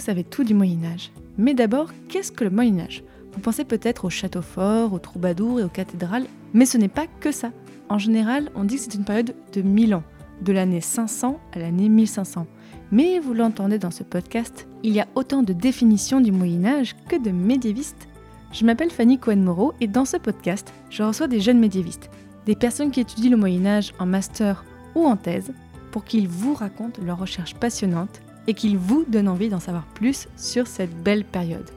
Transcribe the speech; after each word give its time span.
Vous 0.00 0.06
savez 0.06 0.24
tout 0.24 0.44
du 0.44 0.54
Moyen 0.54 0.82
Âge 0.84 1.12
Mais 1.36 1.52
d'abord, 1.52 1.90
qu'est-ce 2.08 2.32
que 2.32 2.42
le 2.42 2.48
Moyen 2.48 2.80
Âge 2.80 3.04
Vous 3.34 3.40
pensez 3.40 3.66
peut-être 3.66 4.06
aux 4.06 4.10
châteaux 4.10 4.40
forts, 4.40 4.94
aux 4.94 4.98
troubadours 4.98 5.60
et 5.60 5.62
aux 5.62 5.68
cathédrales, 5.68 6.24
mais 6.54 6.64
ce 6.64 6.78
n'est 6.78 6.88
pas 6.88 7.04
que 7.20 7.30
ça. 7.30 7.52
En 7.90 7.98
général, 7.98 8.48
on 8.54 8.64
dit 8.64 8.76
que 8.76 8.80
c'est 8.80 8.94
une 8.94 9.04
période 9.04 9.34
de 9.52 9.60
1000 9.60 9.94
ans, 9.94 10.02
de 10.40 10.54
l'année 10.54 10.80
500 10.80 11.38
à 11.52 11.58
l'année 11.58 11.90
1500. 11.90 12.46
Mais 12.92 13.18
vous 13.18 13.34
l'entendez 13.34 13.78
dans 13.78 13.90
ce 13.90 14.02
podcast, 14.02 14.66
il 14.82 14.94
y 14.94 15.00
a 15.00 15.08
autant 15.16 15.42
de 15.42 15.52
définitions 15.52 16.22
du 16.22 16.32
Moyen 16.32 16.64
Âge 16.64 16.96
que 17.06 17.22
de 17.22 17.30
médiévistes. 17.30 18.08
Je 18.52 18.64
m'appelle 18.64 18.90
Fanny 18.90 19.18
Cohen-Moreau 19.18 19.74
et 19.82 19.86
dans 19.86 20.06
ce 20.06 20.16
podcast, 20.16 20.72
je 20.88 21.02
reçois 21.02 21.28
des 21.28 21.40
jeunes 21.40 21.60
médiévistes, 21.60 22.08
des 22.46 22.56
personnes 22.56 22.90
qui 22.90 23.00
étudient 23.00 23.32
le 23.32 23.36
Moyen 23.36 23.66
Âge 23.66 23.92
en 23.98 24.06
master 24.06 24.64
ou 24.94 25.04
en 25.04 25.18
thèse, 25.18 25.52
pour 25.90 26.04
qu'ils 26.04 26.26
vous 26.26 26.54
racontent 26.54 27.02
leurs 27.04 27.18
recherches 27.18 27.54
passionnantes 27.54 28.22
et 28.46 28.54
qu'ils 28.54 28.78
vous 28.78 29.04
donnent 29.08 29.28
envie 29.28 29.48
d'en 29.48 29.60
savoir 29.60 29.84
plus 29.94 30.28
sur 30.36 30.66
cette 30.66 30.94
belle 31.02 31.24
période. 31.24 31.68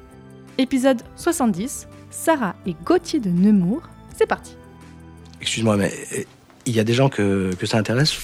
Épisode 0.58 1.02
70, 1.16 1.88
Sarah 2.12 2.56
et 2.66 2.76
Gauthier 2.86 3.20
de 3.20 3.30
Nemours, 3.30 3.90
c'est 4.16 4.28
parti 4.28 4.56
Excuse-moi, 5.42 5.78
mais 5.78 5.92
euh, 6.14 6.24
il 6.66 6.76
y 6.76 6.80
a 6.80 6.84
des 6.84 6.94
gens 6.94 7.10
que, 7.10 7.54
que 7.60 7.66
ça 7.66 7.78
intéresse? 7.78 8.18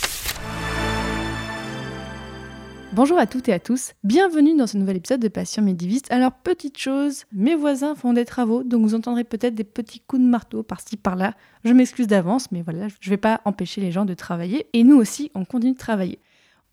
Bonjour 2.93 3.19
à 3.19 3.27
toutes 3.27 3.47
et 3.47 3.53
à 3.53 3.59
tous, 3.59 3.93
bienvenue 4.03 4.57
dans 4.57 4.65
ce 4.65 4.75
nouvel 4.75 4.97
épisode 4.97 5.21
de 5.21 5.27
Passion 5.27 5.61
médiéviste. 5.61 6.11
Alors, 6.11 6.31
petite 6.31 6.77
chose, 6.77 7.25
mes 7.31 7.55
voisins 7.55 7.93
font 7.93 8.13
des 8.13 8.25
travaux, 8.25 8.63
donc 8.63 8.81
vous 8.81 8.95
entendrez 8.95 9.23
peut-être 9.23 9.53
des 9.53 9.63
petits 9.63 9.99
coups 9.99 10.21
de 10.21 10.27
marteau 10.27 10.63
par-ci 10.63 10.97
par-là. 10.97 11.35
Je 11.63 11.71
m'excuse 11.73 12.07
d'avance, 12.07 12.51
mais 12.51 12.61
voilà, 12.61 12.87
je 12.99 13.09
ne 13.09 13.11
vais 13.11 13.17
pas 13.17 13.41
empêcher 13.45 13.79
les 13.79 13.91
gens 13.91 14.05
de 14.05 14.15
travailler, 14.15 14.67
et 14.73 14.83
nous 14.83 14.97
aussi, 14.97 15.29
on 15.35 15.45
continue 15.45 15.73
de 15.73 15.77
travailler. 15.77 16.19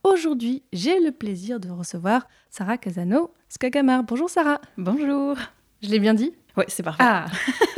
Aujourd'hui, 0.06 0.62
j'ai 0.72 1.00
le 1.00 1.10
plaisir 1.10 1.58
de 1.58 1.68
recevoir 1.68 2.28
Sarah 2.48 2.78
Casano 2.78 3.34
Skagamar. 3.48 4.04
Bonjour 4.04 4.30
Sarah. 4.30 4.60
Bonjour. 4.78 5.36
Je 5.82 5.88
l'ai 5.88 5.98
bien 5.98 6.14
dit? 6.14 6.32
Oui, 6.56 6.62
c'est 6.68 6.84
parfait. 6.84 7.02
Ah 7.04 7.26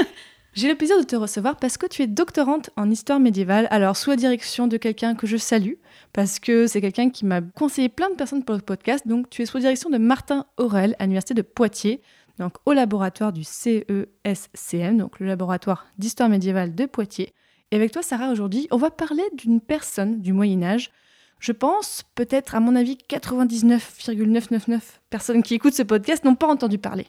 J'ai 0.52 0.68
le 0.68 0.74
plaisir 0.74 0.98
de 0.98 1.04
te 1.04 1.16
recevoir 1.16 1.56
parce 1.56 1.78
que 1.78 1.86
tu 1.86 2.02
es 2.02 2.06
doctorante 2.06 2.68
en 2.76 2.90
histoire 2.90 3.18
médiévale, 3.18 3.66
alors 3.70 3.96
sous 3.96 4.10
la 4.10 4.16
direction 4.16 4.66
de 4.66 4.76
quelqu'un 4.76 5.14
que 5.14 5.26
je 5.26 5.38
salue, 5.38 5.76
parce 6.12 6.38
que 6.38 6.66
c'est 6.66 6.82
quelqu'un 6.82 7.08
qui 7.08 7.24
m'a 7.24 7.40
conseillé 7.40 7.88
plein 7.88 8.10
de 8.10 8.14
personnes 8.14 8.44
pour 8.44 8.56
le 8.56 8.60
podcast, 8.60 9.08
donc 9.08 9.30
tu 9.30 9.40
es 9.40 9.46
sous 9.46 9.56
la 9.56 9.62
direction 9.62 9.88
de 9.88 9.96
Martin 9.96 10.44
Aurel 10.58 10.96
à 10.98 11.04
l'Université 11.04 11.32
de 11.32 11.40
Poitiers, 11.40 12.02
donc 12.38 12.56
au 12.66 12.74
laboratoire 12.74 13.32
du 13.32 13.42
CESCM, 13.42 14.98
donc 14.98 15.18
le 15.18 15.26
laboratoire 15.26 15.86
d'histoire 15.96 16.28
médiévale 16.28 16.74
de 16.74 16.84
Poitiers. 16.84 17.32
Et 17.70 17.76
avec 17.76 17.90
toi 17.90 18.02
Sarah, 18.02 18.30
aujourd'hui, 18.30 18.68
on 18.70 18.76
va 18.76 18.90
parler 18.90 19.24
d'une 19.32 19.62
personne 19.62 20.20
du 20.20 20.34
Moyen 20.34 20.62
Âge 20.62 20.90
je 21.40 21.52
pense, 21.52 22.04
peut-être 22.14 22.54
à 22.54 22.60
mon 22.60 22.76
avis 22.76 22.96
99,999 22.96 25.00
personnes 25.10 25.42
qui 25.42 25.54
écoutent 25.54 25.74
ce 25.74 25.82
podcast 25.82 26.24
n'ont 26.24 26.34
pas 26.34 26.48
entendu 26.48 26.78
parler 26.78 27.06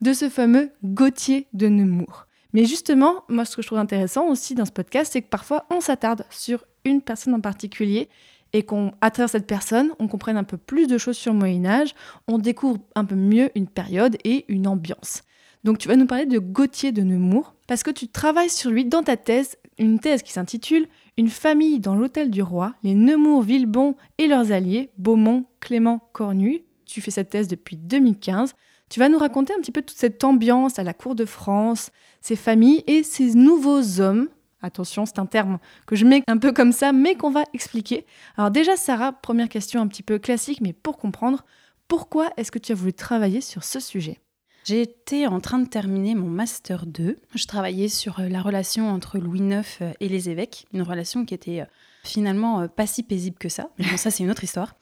de 0.00 0.12
ce 0.12 0.28
fameux 0.28 0.70
Gauthier 0.82 1.46
de 1.52 1.68
Nemours. 1.68 2.26
Mais 2.52 2.64
justement, 2.64 3.24
moi 3.28 3.44
ce 3.44 3.56
que 3.56 3.62
je 3.62 3.68
trouve 3.68 3.78
intéressant 3.78 4.26
aussi 4.26 4.54
dans 4.54 4.64
ce 4.64 4.72
podcast, 4.72 5.12
c'est 5.12 5.22
que 5.22 5.28
parfois 5.28 5.64
on 5.70 5.80
s'attarde 5.80 6.24
sur 6.28 6.64
une 6.84 7.00
personne 7.00 7.34
en 7.34 7.40
particulier 7.40 8.08
et 8.52 8.64
qu'à 8.64 9.10
travers 9.10 9.30
cette 9.30 9.46
personne, 9.46 9.92
on 9.98 10.08
comprenne 10.08 10.36
un 10.36 10.44
peu 10.44 10.58
plus 10.58 10.86
de 10.86 10.98
choses 10.98 11.16
sur 11.16 11.32
le 11.32 11.38
Moyen 11.38 11.64
Âge, 11.64 11.94
on 12.28 12.38
découvre 12.38 12.80
un 12.94 13.06
peu 13.06 13.14
mieux 13.14 13.50
une 13.54 13.68
période 13.68 14.18
et 14.24 14.44
une 14.48 14.66
ambiance. 14.66 15.22
Donc 15.64 15.78
tu 15.78 15.88
vas 15.88 15.96
nous 15.96 16.06
parler 16.06 16.26
de 16.26 16.38
Gauthier 16.38 16.92
de 16.92 17.02
Nemours 17.02 17.54
parce 17.66 17.82
que 17.82 17.90
tu 17.90 18.08
travailles 18.08 18.50
sur 18.50 18.70
lui 18.70 18.84
dans 18.84 19.02
ta 19.02 19.16
thèse, 19.16 19.56
une 19.78 20.00
thèse 20.00 20.22
qui 20.22 20.32
s'intitule 20.32 20.88
Une 21.18 21.28
famille 21.28 21.78
dans 21.78 21.94
l'hôtel 21.94 22.30
du 22.30 22.42
roi, 22.42 22.74
les 22.82 22.94
Nemours, 22.94 23.42
Villebon 23.42 23.96
et 24.16 24.26
leurs 24.26 24.50
alliés, 24.50 24.90
Beaumont, 24.96 25.44
Clément, 25.60 26.08
Cornu. 26.12 26.64
Tu 26.86 27.02
fais 27.02 27.10
cette 27.10 27.28
thèse 27.28 27.48
depuis 27.48 27.76
2015. 27.76 28.54
Tu 28.88 28.98
vas 28.98 29.10
nous 29.10 29.18
raconter 29.18 29.52
un 29.52 29.60
petit 29.60 29.72
peu 29.72 29.82
toute 29.82 29.96
cette 29.96 30.24
ambiance 30.24 30.78
à 30.78 30.84
la 30.84 30.94
cour 30.94 31.14
de 31.14 31.26
France, 31.26 31.90
ces 32.22 32.36
familles 32.36 32.82
et 32.86 33.02
ces 33.02 33.34
nouveaux 33.34 34.00
hommes. 34.00 34.28
Attention, 34.62 35.04
c'est 35.04 35.18
un 35.18 35.26
terme 35.26 35.58
que 35.86 35.96
je 35.96 36.06
mets 36.06 36.22
un 36.28 36.38
peu 36.38 36.50
comme 36.50 36.72
ça, 36.72 36.92
mais 36.92 37.14
qu'on 37.14 37.30
va 37.30 37.44
expliquer. 37.52 38.06
Alors 38.38 38.50
déjà, 38.50 38.76
Sarah, 38.76 39.12
première 39.12 39.50
question 39.50 39.82
un 39.82 39.88
petit 39.88 40.02
peu 40.02 40.18
classique, 40.18 40.62
mais 40.62 40.72
pour 40.72 40.96
comprendre, 40.96 41.44
pourquoi 41.88 42.30
est-ce 42.38 42.50
que 42.50 42.58
tu 42.58 42.72
as 42.72 42.74
voulu 42.74 42.94
travailler 42.94 43.42
sur 43.42 43.64
ce 43.64 43.80
sujet? 43.80 44.18
J'étais 44.64 45.26
en 45.26 45.40
train 45.40 45.58
de 45.58 45.68
terminer 45.68 46.14
mon 46.14 46.28
master 46.28 46.86
2. 46.86 47.18
Je 47.34 47.46
travaillais 47.46 47.88
sur 47.88 48.20
euh, 48.20 48.28
la 48.28 48.40
relation 48.40 48.90
entre 48.90 49.18
Louis 49.18 49.40
IX 49.40 49.66
euh, 49.80 49.92
et 49.98 50.08
les 50.08 50.30
évêques, 50.30 50.66
une 50.72 50.82
relation 50.82 51.24
qui 51.24 51.34
était 51.34 51.62
euh, 51.62 51.66
finalement 52.04 52.68
pas 52.68 52.86
si 52.86 53.02
paisible 53.02 53.38
que 53.38 53.48
ça. 53.48 53.70
Mais 53.78 53.86
bon, 53.90 53.96
ça, 53.96 54.12
c'est 54.12 54.22
une 54.22 54.30
autre 54.30 54.44
histoire. 54.44 54.76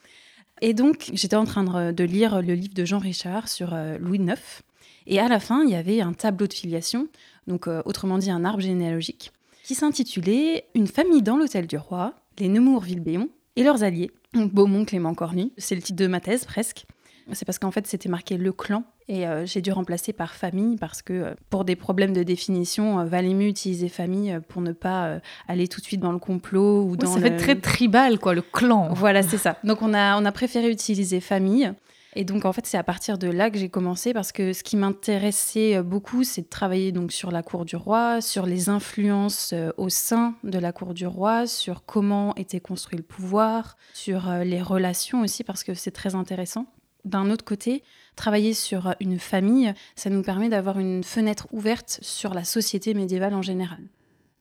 Et 0.60 0.74
donc, 0.74 1.10
j'étais 1.14 1.36
en 1.36 1.46
train 1.46 1.92
de 1.92 2.04
lire 2.04 2.42
le 2.42 2.52
livre 2.52 2.74
de 2.74 2.84
Jean 2.84 2.98
Richard 2.98 3.48
sur 3.48 3.74
Louis 3.98 4.18
IX. 4.18 4.62
Et 5.06 5.18
à 5.18 5.26
la 5.26 5.41
fin, 5.41 5.64
il 5.64 5.70
y 5.70 5.74
avait 5.74 6.02
un 6.02 6.12
tableau 6.12 6.47
de 6.47 6.52
filiation, 6.52 7.08
donc 7.47 7.66
autrement 7.86 8.18
dit 8.18 8.30
un 8.30 8.44
arbre 8.44 8.60
généalogique, 8.60 9.32
qui 9.64 9.74
s'intitulait 9.74 10.66
Une 10.74 10.86
famille 10.86 11.22
dans 11.22 11.38
l'hôtel 11.38 11.66
du 11.66 11.78
roi, 11.78 12.12
les 12.38 12.48
Nemours-Villebéon 12.48 13.30
et 13.56 13.62
leurs 13.62 13.82
alliés, 13.82 14.10
donc 14.34 14.52
Beaumont, 14.52 14.84
Clément, 14.84 15.14
Cornu. 15.14 15.50
C'est 15.56 15.74
le 15.74 15.80
titre 15.80 15.98
de 15.98 16.06
ma 16.06 16.20
thèse 16.20 16.44
presque. 16.44 16.84
C'est 17.32 17.47
parce 17.47 17.58
qu'en 17.58 17.70
fait, 17.70 17.86
c'était 17.86 18.10
marqué 18.10 18.36
le 18.36 18.52
clan 18.52 18.84
et 19.10 19.26
euh, 19.26 19.44
j'ai 19.44 19.60
dû 19.60 19.72
remplacer 19.72 20.12
par 20.12 20.34
famille 20.34 20.76
parce 20.76 21.03
que 21.03 21.12
euh, 21.12 21.34
pour 21.50 21.65
des 21.65 21.75
problèmes 21.75 22.12
de 22.12 22.22
définition, 22.22 23.00
euh, 23.00 23.04
valait 23.04 23.34
mieux 23.34 23.48
utiliser 23.48 23.88
famille 23.88 24.38
pour 24.48 24.62
ne 24.62 24.71
pas 24.71 25.19
aller 25.48 25.66
tout 25.66 25.81
de 25.81 25.84
suite 25.84 26.00
dans 26.00 26.12
le 26.12 26.21
complot 26.21 26.84
ou 26.84 26.91
Oui, 26.93 26.97
dans 26.97 27.15
ça 27.15 27.19
le... 27.19 27.26
fait 27.26 27.37
très 27.37 27.56
tribal, 27.56 28.21
quoi, 28.21 28.34
le 28.34 28.43
clan. 28.43 28.91
Voilà, 28.93 29.25
c'est 29.25 29.37
ça. 29.37 29.56
Donc 29.65 29.82
on 29.82 29.94
a, 29.94 30.16
on 30.16 30.25
a 30.25 30.31
préféré 30.31 30.71
utiliser 30.71 31.19
famille. 31.19 31.72
Et 32.15 32.22
donc 32.22 32.44
en 32.44 32.53
fait, 32.53 32.66
c'est 32.66 32.78
à 32.78 32.84
partir 32.84 33.19
de 33.19 33.26
là 33.26 33.50
que 33.50 33.59
j'ai 33.59 33.69
commencé 33.69 34.12
parce 34.12 34.31
que 34.31 34.53
ce 34.53 34.62
qui 34.62 34.76
m'intéressait 34.76 35.82
beaucoup, 35.82 36.22
c'est 36.22 36.42
de 36.42 36.48
travailler 36.48 36.92
donc 36.92 37.10
sur 37.10 37.32
la 37.32 37.42
cour 37.42 37.65
du 37.65 37.75
roi, 37.75 38.21
sur 38.21 38.47
les 38.47 38.69
influences 38.69 39.54
au 39.77 39.88
sein 39.88 40.34
de 40.44 40.59
la 40.59 40.71
cour 40.71 40.94
du 40.94 41.06
roi, 41.06 41.48
sur 41.48 41.84
comment 41.84 42.34
était 42.37 42.60
construit 42.60 42.97
le 42.97 43.04
pouvoir, 43.04 43.77
sur 43.92 44.28
les 44.44 44.62
relations 44.62 45.22
aussi 45.22 45.42
parce 45.42 45.65
que 45.65 45.75
c'est 45.75 45.92
très 45.92 46.15
intéressant. 46.15 46.66
D'un 47.04 47.31
autre 47.31 47.44
côté, 47.44 47.82
travailler 48.20 48.53
sur 48.53 48.94
une 49.00 49.19
famille, 49.19 49.72
ça 49.97 50.10
nous 50.10 50.22
permet 50.22 50.50
d'avoir 50.50 50.78
une 50.78 51.03
fenêtre 51.03 51.47
ouverte 51.53 52.00
sur 52.03 52.34
la 52.34 52.44
société 52.44 52.92
médiévale 52.92 53.32
en 53.32 53.41
général. 53.41 53.81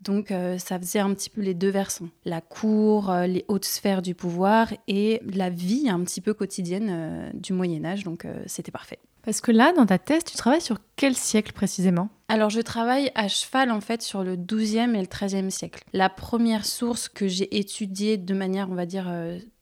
Donc 0.01 0.31
euh, 0.31 0.57
ça 0.57 0.78
faisait 0.79 1.00
un 1.00 1.13
petit 1.13 1.29
peu 1.29 1.41
les 1.41 1.53
deux 1.53 1.69
versants, 1.69 2.09
la 2.25 2.41
cour, 2.41 3.09
euh, 3.09 3.25
les 3.25 3.45
hautes 3.47 3.66
sphères 3.66 4.01
du 4.01 4.16
pouvoir 4.16 4.68
et 4.88 5.22
la 5.34 5.50
vie 5.50 5.89
un 5.89 6.01
petit 6.03 6.19
peu 6.22 6.34
quotidienne 6.34 6.88
euh, 6.89 7.29
du 7.34 7.53
Moyen 7.53 7.85
Âge, 7.85 8.03
donc 8.03 8.25
c'était 8.45 8.72
parfait. 8.72 9.00
Parce 9.23 9.41
que 9.41 9.51
là, 9.51 9.73
dans 9.73 9.85
ta 9.85 9.97
thèse, 9.97 10.23
tu 10.23 10.35
travailles 10.38 10.62
sur 10.62 10.78
quel 10.95 11.16
siècle 11.16 11.51
précisément? 11.51 12.09
Alors 12.29 12.50
je 12.50 12.62
travaille 12.62 13.12
à 13.16 13.28
cheval 13.28 13.72
en 13.72 13.81
fait 13.81 14.01
sur 14.01 14.23
le 14.23 14.35
12e 14.35 14.95
et 14.95 15.01
le 15.01 15.07
13e 15.07 15.50
siècle. 15.50 15.84
La 15.94 16.09
première 16.09 16.66
source 16.66 17.09
que 17.09 17.28
j'ai 17.28 17.57
étudiée 17.57 18.18
de 18.18 18.34
manière, 18.34 18.69
on 18.72 18.75
va 18.75 18.85
dire, 18.85 19.09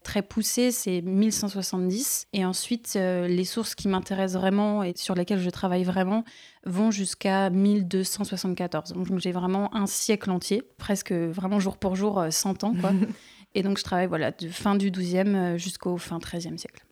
très 0.07 0.21
poussée, 0.21 0.71
c'est 0.71 1.01
1170. 1.01 2.27
Et 2.31 2.45
ensuite, 2.45 2.93
euh, 2.95 3.27
les 3.27 3.43
sources 3.43 3.75
qui 3.75 3.89
m'intéressent 3.89 4.39
vraiment 4.39 4.81
et 4.81 4.93
sur 4.95 5.15
lesquelles 5.15 5.41
je 5.41 5.49
travaille 5.49 5.83
vraiment 5.83 6.23
vont 6.65 6.91
jusqu'à 6.91 7.49
1274. 7.49 8.93
Donc 8.93 9.19
j'ai 9.19 9.33
vraiment 9.33 9.75
un 9.75 9.85
siècle 9.85 10.31
entier, 10.31 10.63
presque 10.77 11.11
vraiment 11.11 11.59
jour 11.59 11.75
pour 11.75 11.97
jour, 11.97 12.19
euh, 12.19 12.29
100 12.31 12.63
ans 12.63 12.73
quoi. 12.79 12.93
et 13.53 13.63
donc 13.63 13.77
je 13.77 13.83
travaille 13.83 14.07
voilà, 14.07 14.31
de 14.31 14.47
fin 14.47 14.75
du 14.75 14.91
12e 14.91 15.35
euh, 15.35 15.57
jusqu'au 15.57 15.97
fin 15.97 16.19
13e 16.19 16.57
siècle. 16.57 16.85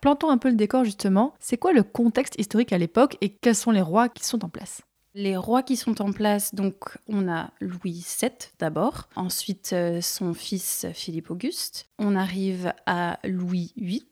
Plantons 0.00 0.30
un 0.30 0.38
peu 0.38 0.48
le 0.48 0.56
décor 0.56 0.84
justement. 0.84 1.34
C'est 1.40 1.58
quoi 1.58 1.72
le 1.72 1.82
contexte 1.82 2.36
historique 2.38 2.72
à 2.72 2.78
l'époque 2.78 3.16
et 3.20 3.30
quels 3.30 3.56
sont 3.56 3.72
les 3.72 3.82
rois 3.82 4.08
qui 4.08 4.24
sont 4.24 4.44
en 4.44 4.48
place? 4.48 4.82
Les 5.14 5.36
rois 5.36 5.64
qui 5.64 5.76
sont 5.76 6.00
en 6.02 6.12
place, 6.12 6.54
donc 6.54 6.96
on 7.08 7.28
a 7.28 7.50
Louis 7.60 8.06
VII 8.20 8.30
d'abord, 8.60 9.08
ensuite 9.16 9.72
euh, 9.72 10.00
son 10.00 10.34
fils 10.34 10.86
Philippe 10.94 11.32
Auguste, 11.32 11.88
on 11.98 12.14
arrive 12.14 12.72
à 12.86 13.18
Louis 13.24 13.72
VIII 13.76 14.04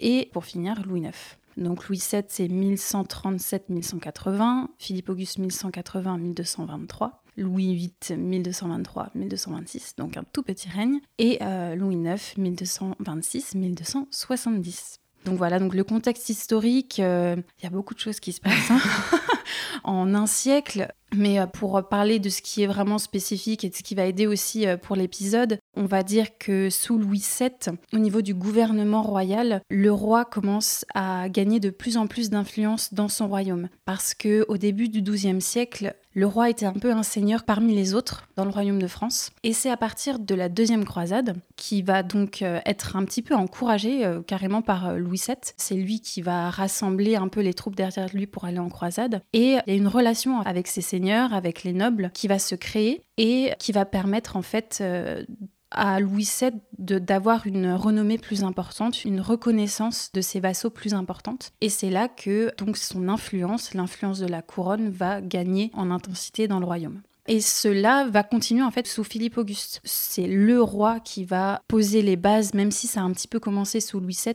et 0.00 0.28
pour 0.32 0.44
finir 0.44 0.82
Louis 0.84 1.02
IX. 1.02 1.16
Donc 1.56 1.86
Louis 1.88 2.02
VII 2.10 2.24
c'est 2.26 2.48
1137-1180, 2.48 4.66
Philippe 4.78 5.10
Auguste 5.10 5.38
1180-1223, 5.38 7.12
Louis 7.36 7.76
VIII 7.76 7.92
1223-1226, 8.42 9.98
donc 9.98 10.16
un 10.16 10.24
tout 10.32 10.42
petit 10.42 10.68
règne, 10.68 10.98
et 11.18 11.38
euh, 11.42 11.76
Louis 11.76 11.94
IX 11.94 12.16
1226-1270. 12.38 14.96
Donc 15.26 15.36
voilà, 15.36 15.60
donc 15.60 15.74
le 15.74 15.84
contexte 15.84 16.28
historique, 16.28 16.98
euh, 16.98 17.36
il 17.60 17.64
y 17.64 17.66
a 17.66 17.70
beaucoup 17.70 17.94
de 17.94 18.00
choses 18.00 18.18
qui 18.18 18.32
se 18.32 18.40
passent 18.40 18.70
hein. 18.70 18.80
en 19.84 20.14
un 20.14 20.26
siècle. 20.26 20.88
Mais 21.14 21.40
euh, 21.40 21.46
pour 21.46 21.88
parler 21.88 22.18
de 22.18 22.28
ce 22.28 22.42
qui 22.42 22.62
est 22.62 22.66
vraiment 22.66 22.98
spécifique 22.98 23.64
et 23.64 23.70
de 23.70 23.74
ce 23.74 23.82
qui 23.82 23.94
va 23.94 24.06
aider 24.06 24.26
aussi 24.26 24.66
euh, 24.66 24.76
pour 24.76 24.96
l'épisode, 24.96 25.58
on 25.76 25.84
va 25.84 26.02
dire 26.02 26.38
que 26.38 26.70
sous 26.70 26.98
Louis 26.98 27.24
VII, 27.38 27.76
au 27.92 27.98
niveau 27.98 28.22
du 28.22 28.34
gouvernement 28.34 29.02
royal, 29.02 29.62
le 29.70 29.92
roi 29.92 30.24
commence 30.24 30.84
à 30.94 31.28
gagner 31.28 31.60
de 31.60 31.70
plus 31.70 31.96
en 31.96 32.06
plus 32.06 32.30
d'influence 32.30 32.94
dans 32.94 33.08
son 33.08 33.28
royaume. 33.28 33.68
Parce 33.84 34.14
que 34.14 34.44
au 34.48 34.56
début 34.56 34.88
du 34.88 35.02
XIIe 35.02 35.40
siècle, 35.40 35.94
le 36.12 36.26
roi 36.26 36.50
était 36.50 36.66
un 36.66 36.72
peu 36.72 36.90
un 36.92 37.04
seigneur 37.04 37.44
parmi 37.44 37.72
les 37.72 37.94
autres 37.94 38.28
dans 38.34 38.44
le 38.44 38.50
royaume 38.50 38.82
de 38.82 38.88
France. 38.88 39.30
Et 39.44 39.52
c'est 39.52 39.70
à 39.70 39.76
partir 39.76 40.18
de 40.18 40.34
la 40.34 40.48
deuxième 40.48 40.84
croisade, 40.84 41.36
qui 41.54 41.82
va 41.82 42.02
donc 42.02 42.42
euh, 42.42 42.58
être 42.66 42.96
un 42.96 43.04
petit 43.04 43.22
peu 43.22 43.34
encouragé 43.34 44.04
carrément 44.26 44.60
par 44.60 44.94
Louis 44.96 45.22
VII. 45.24 45.36
C'est 45.56 45.76
lui 45.76 46.00
qui 46.00 46.20
va 46.20 46.50
rassembler 46.50 47.14
un 47.14 47.28
peu 47.28 47.40
les 47.40 47.54
troupes 47.54 47.76
derrière 47.76 48.08
lui 48.12 48.26
pour 48.26 48.44
aller 48.44 48.58
en 48.58 48.68
croisade. 48.68 49.22
Il 49.48 49.72
y 49.72 49.76
a 49.76 49.76
une 49.76 49.88
relation 49.88 50.40
avec 50.40 50.66
ses 50.66 50.80
seigneurs 50.80 51.34
avec 51.34 51.64
les 51.64 51.72
nobles, 51.72 52.10
qui 52.14 52.28
va 52.28 52.38
se 52.38 52.54
créer 52.54 53.02
et 53.16 53.52
qui 53.58 53.72
va 53.72 53.84
permettre 53.84 54.36
en 54.36 54.42
fait 54.42 54.78
euh, 54.80 55.24
à 55.70 56.00
Louis 56.00 56.28
VII 56.40 56.52
d'avoir 56.78 57.46
une 57.46 57.72
renommée 57.72 58.18
plus 58.18 58.42
importante, 58.44 59.04
une 59.04 59.20
reconnaissance 59.20 60.10
de 60.12 60.20
ses 60.20 60.40
vassaux 60.40 60.70
plus 60.70 60.94
importante. 60.94 61.52
Et 61.60 61.68
c'est 61.68 61.90
là 61.90 62.08
que 62.08 62.52
donc 62.58 62.76
son 62.76 63.08
influence, 63.08 63.74
l'influence 63.74 64.18
de 64.18 64.26
la 64.26 64.42
couronne, 64.42 64.90
va 64.90 65.20
gagner 65.20 65.70
en 65.74 65.90
intensité 65.90 66.48
dans 66.48 66.58
le 66.58 66.66
royaume. 66.66 67.02
Et 67.28 67.40
cela 67.40 68.08
va 68.08 68.24
continuer 68.24 68.62
en 68.62 68.70
fait 68.70 68.88
sous 68.88 69.04
Philippe 69.04 69.38
Auguste. 69.38 69.80
C'est 69.84 70.26
le 70.26 70.60
roi 70.60 70.98
qui 70.98 71.24
va 71.24 71.62
poser 71.68 72.02
les 72.02 72.16
bases, 72.16 72.54
même 72.54 72.72
si 72.72 72.88
ça 72.88 73.00
a 73.00 73.04
un 73.04 73.12
petit 73.12 73.28
peu 73.28 73.38
commencé 73.38 73.80
sous 73.80 74.00
Louis 74.00 74.18
VII, 74.24 74.34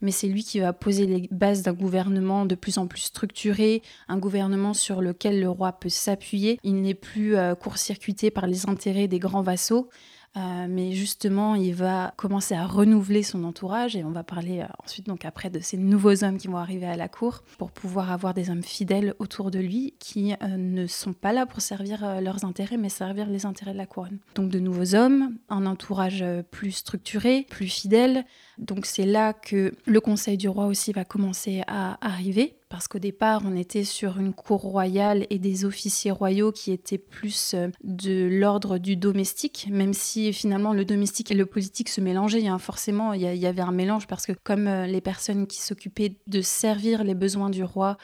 mais 0.00 0.10
c'est 0.10 0.26
lui 0.26 0.44
qui 0.44 0.60
va 0.60 0.72
poser 0.72 1.06
les 1.06 1.28
bases 1.30 1.62
d'un 1.62 1.72
gouvernement 1.72 2.46
de 2.46 2.54
plus 2.54 2.78
en 2.78 2.86
plus 2.86 3.00
structuré, 3.00 3.82
un 4.08 4.18
gouvernement 4.18 4.74
sur 4.74 5.00
lequel 5.00 5.40
le 5.40 5.48
roi 5.48 5.72
peut 5.72 5.88
s'appuyer. 5.88 6.58
Il 6.62 6.82
n'est 6.82 6.94
plus 6.94 7.36
euh, 7.36 7.54
court-circuité 7.54 8.30
par 8.30 8.46
les 8.46 8.68
intérêts 8.68 9.08
des 9.08 9.18
grands 9.18 9.42
vassaux, 9.42 9.88
euh, 10.36 10.66
mais 10.68 10.92
justement, 10.92 11.54
il 11.54 11.74
va 11.74 12.12
commencer 12.16 12.54
à 12.54 12.66
renouveler 12.66 13.22
son 13.22 13.44
entourage 13.44 13.96
et 13.96 14.04
on 14.04 14.10
va 14.10 14.22
parler 14.22 14.60
euh, 14.60 14.66
ensuite 14.84 15.06
donc 15.06 15.24
après 15.24 15.48
de 15.48 15.60
ces 15.60 15.78
nouveaux 15.78 16.24
hommes 16.24 16.36
qui 16.36 16.48
vont 16.48 16.58
arriver 16.58 16.86
à 16.86 16.96
la 16.96 17.08
cour 17.08 17.42
pour 17.58 17.70
pouvoir 17.70 18.12
avoir 18.12 18.34
des 18.34 18.50
hommes 18.50 18.62
fidèles 18.62 19.14
autour 19.18 19.50
de 19.50 19.58
lui 19.58 19.94
qui 19.98 20.34
euh, 20.34 20.56
ne 20.56 20.86
sont 20.86 21.14
pas 21.14 21.32
là 21.32 21.46
pour 21.46 21.62
servir 21.62 22.20
leurs 22.20 22.44
intérêts 22.44 22.76
mais 22.76 22.88
servir 22.88 23.26
les 23.28 23.46
intérêts 23.46 23.72
de 23.72 23.78
la 23.78 23.86
couronne. 23.86 24.18
Donc 24.34 24.50
de 24.50 24.58
nouveaux 24.58 24.94
hommes, 24.94 25.36
un 25.48 25.64
entourage 25.64 26.24
plus 26.50 26.72
structuré, 26.72 27.46
plus 27.48 27.68
fidèle. 27.68 28.24
Donc 28.58 28.84
c'est 28.84 29.06
là 29.06 29.32
que 29.32 29.72
le 29.86 30.00
conseil 30.00 30.36
du 30.36 30.48
roi 30.48 30.66
aussi 30.66 30.92
va 30.92 31.04
commencer 31.04 31.62
à 31.66 31.96
arriver 32.06 32.56
parce 32.68 32.88
qu'au 32.88 32.98
départ, 32.98 33.42
on 33.44 33.56
était 33.56 33.84
sur 33.84 34.18
une 34.18 34.32
cour 34.32 34.60
royale 34.60 35.26
et 35.30 35.38
des 35.38 35.64
officiers 35.64 36.10
royaux 36.10 36.52
qui 36.52 36.72
étaient 36.72 36.98
plus 36.98 37.54
euh, 37.54 37.68
de 37.84 38.28
l'ordre 38.30 38.78
du 38.78 38.96
domestique, 38.96 39.68
même 39.70 39.92
si 39.92 40.32
finalement 40.32 40.72
le 40.72 40.84
domestique 40.84 41.30
et 41.30 41.34
le 41.34 41.46
politique 41.46 41.88
se 41.88 42.00
mélangeaient. 42.00 42.42
Y 42.42 42.48
a 42.48 42.58
forcément, 42.58 43.12
il 43.12 43.22
y, 43.22 43.46
avait 43.46 43.62
un 43.62 43.72
mélange 43.72 44.06
parce 44.06 44.26
que 44.26 44.32
comme 44.32 44.66
euh, 44.66 44.86
les 44.86 45.00
personnes 45.00 45.46
qui 45.46 45.62
s'occupaient 45.62 46.16
de 46.26 46.40
servir 46.40 47.04
les 47.04 47.14
besoins 47.14 47.50
du 47.50 47.62
roi 47.62 47.96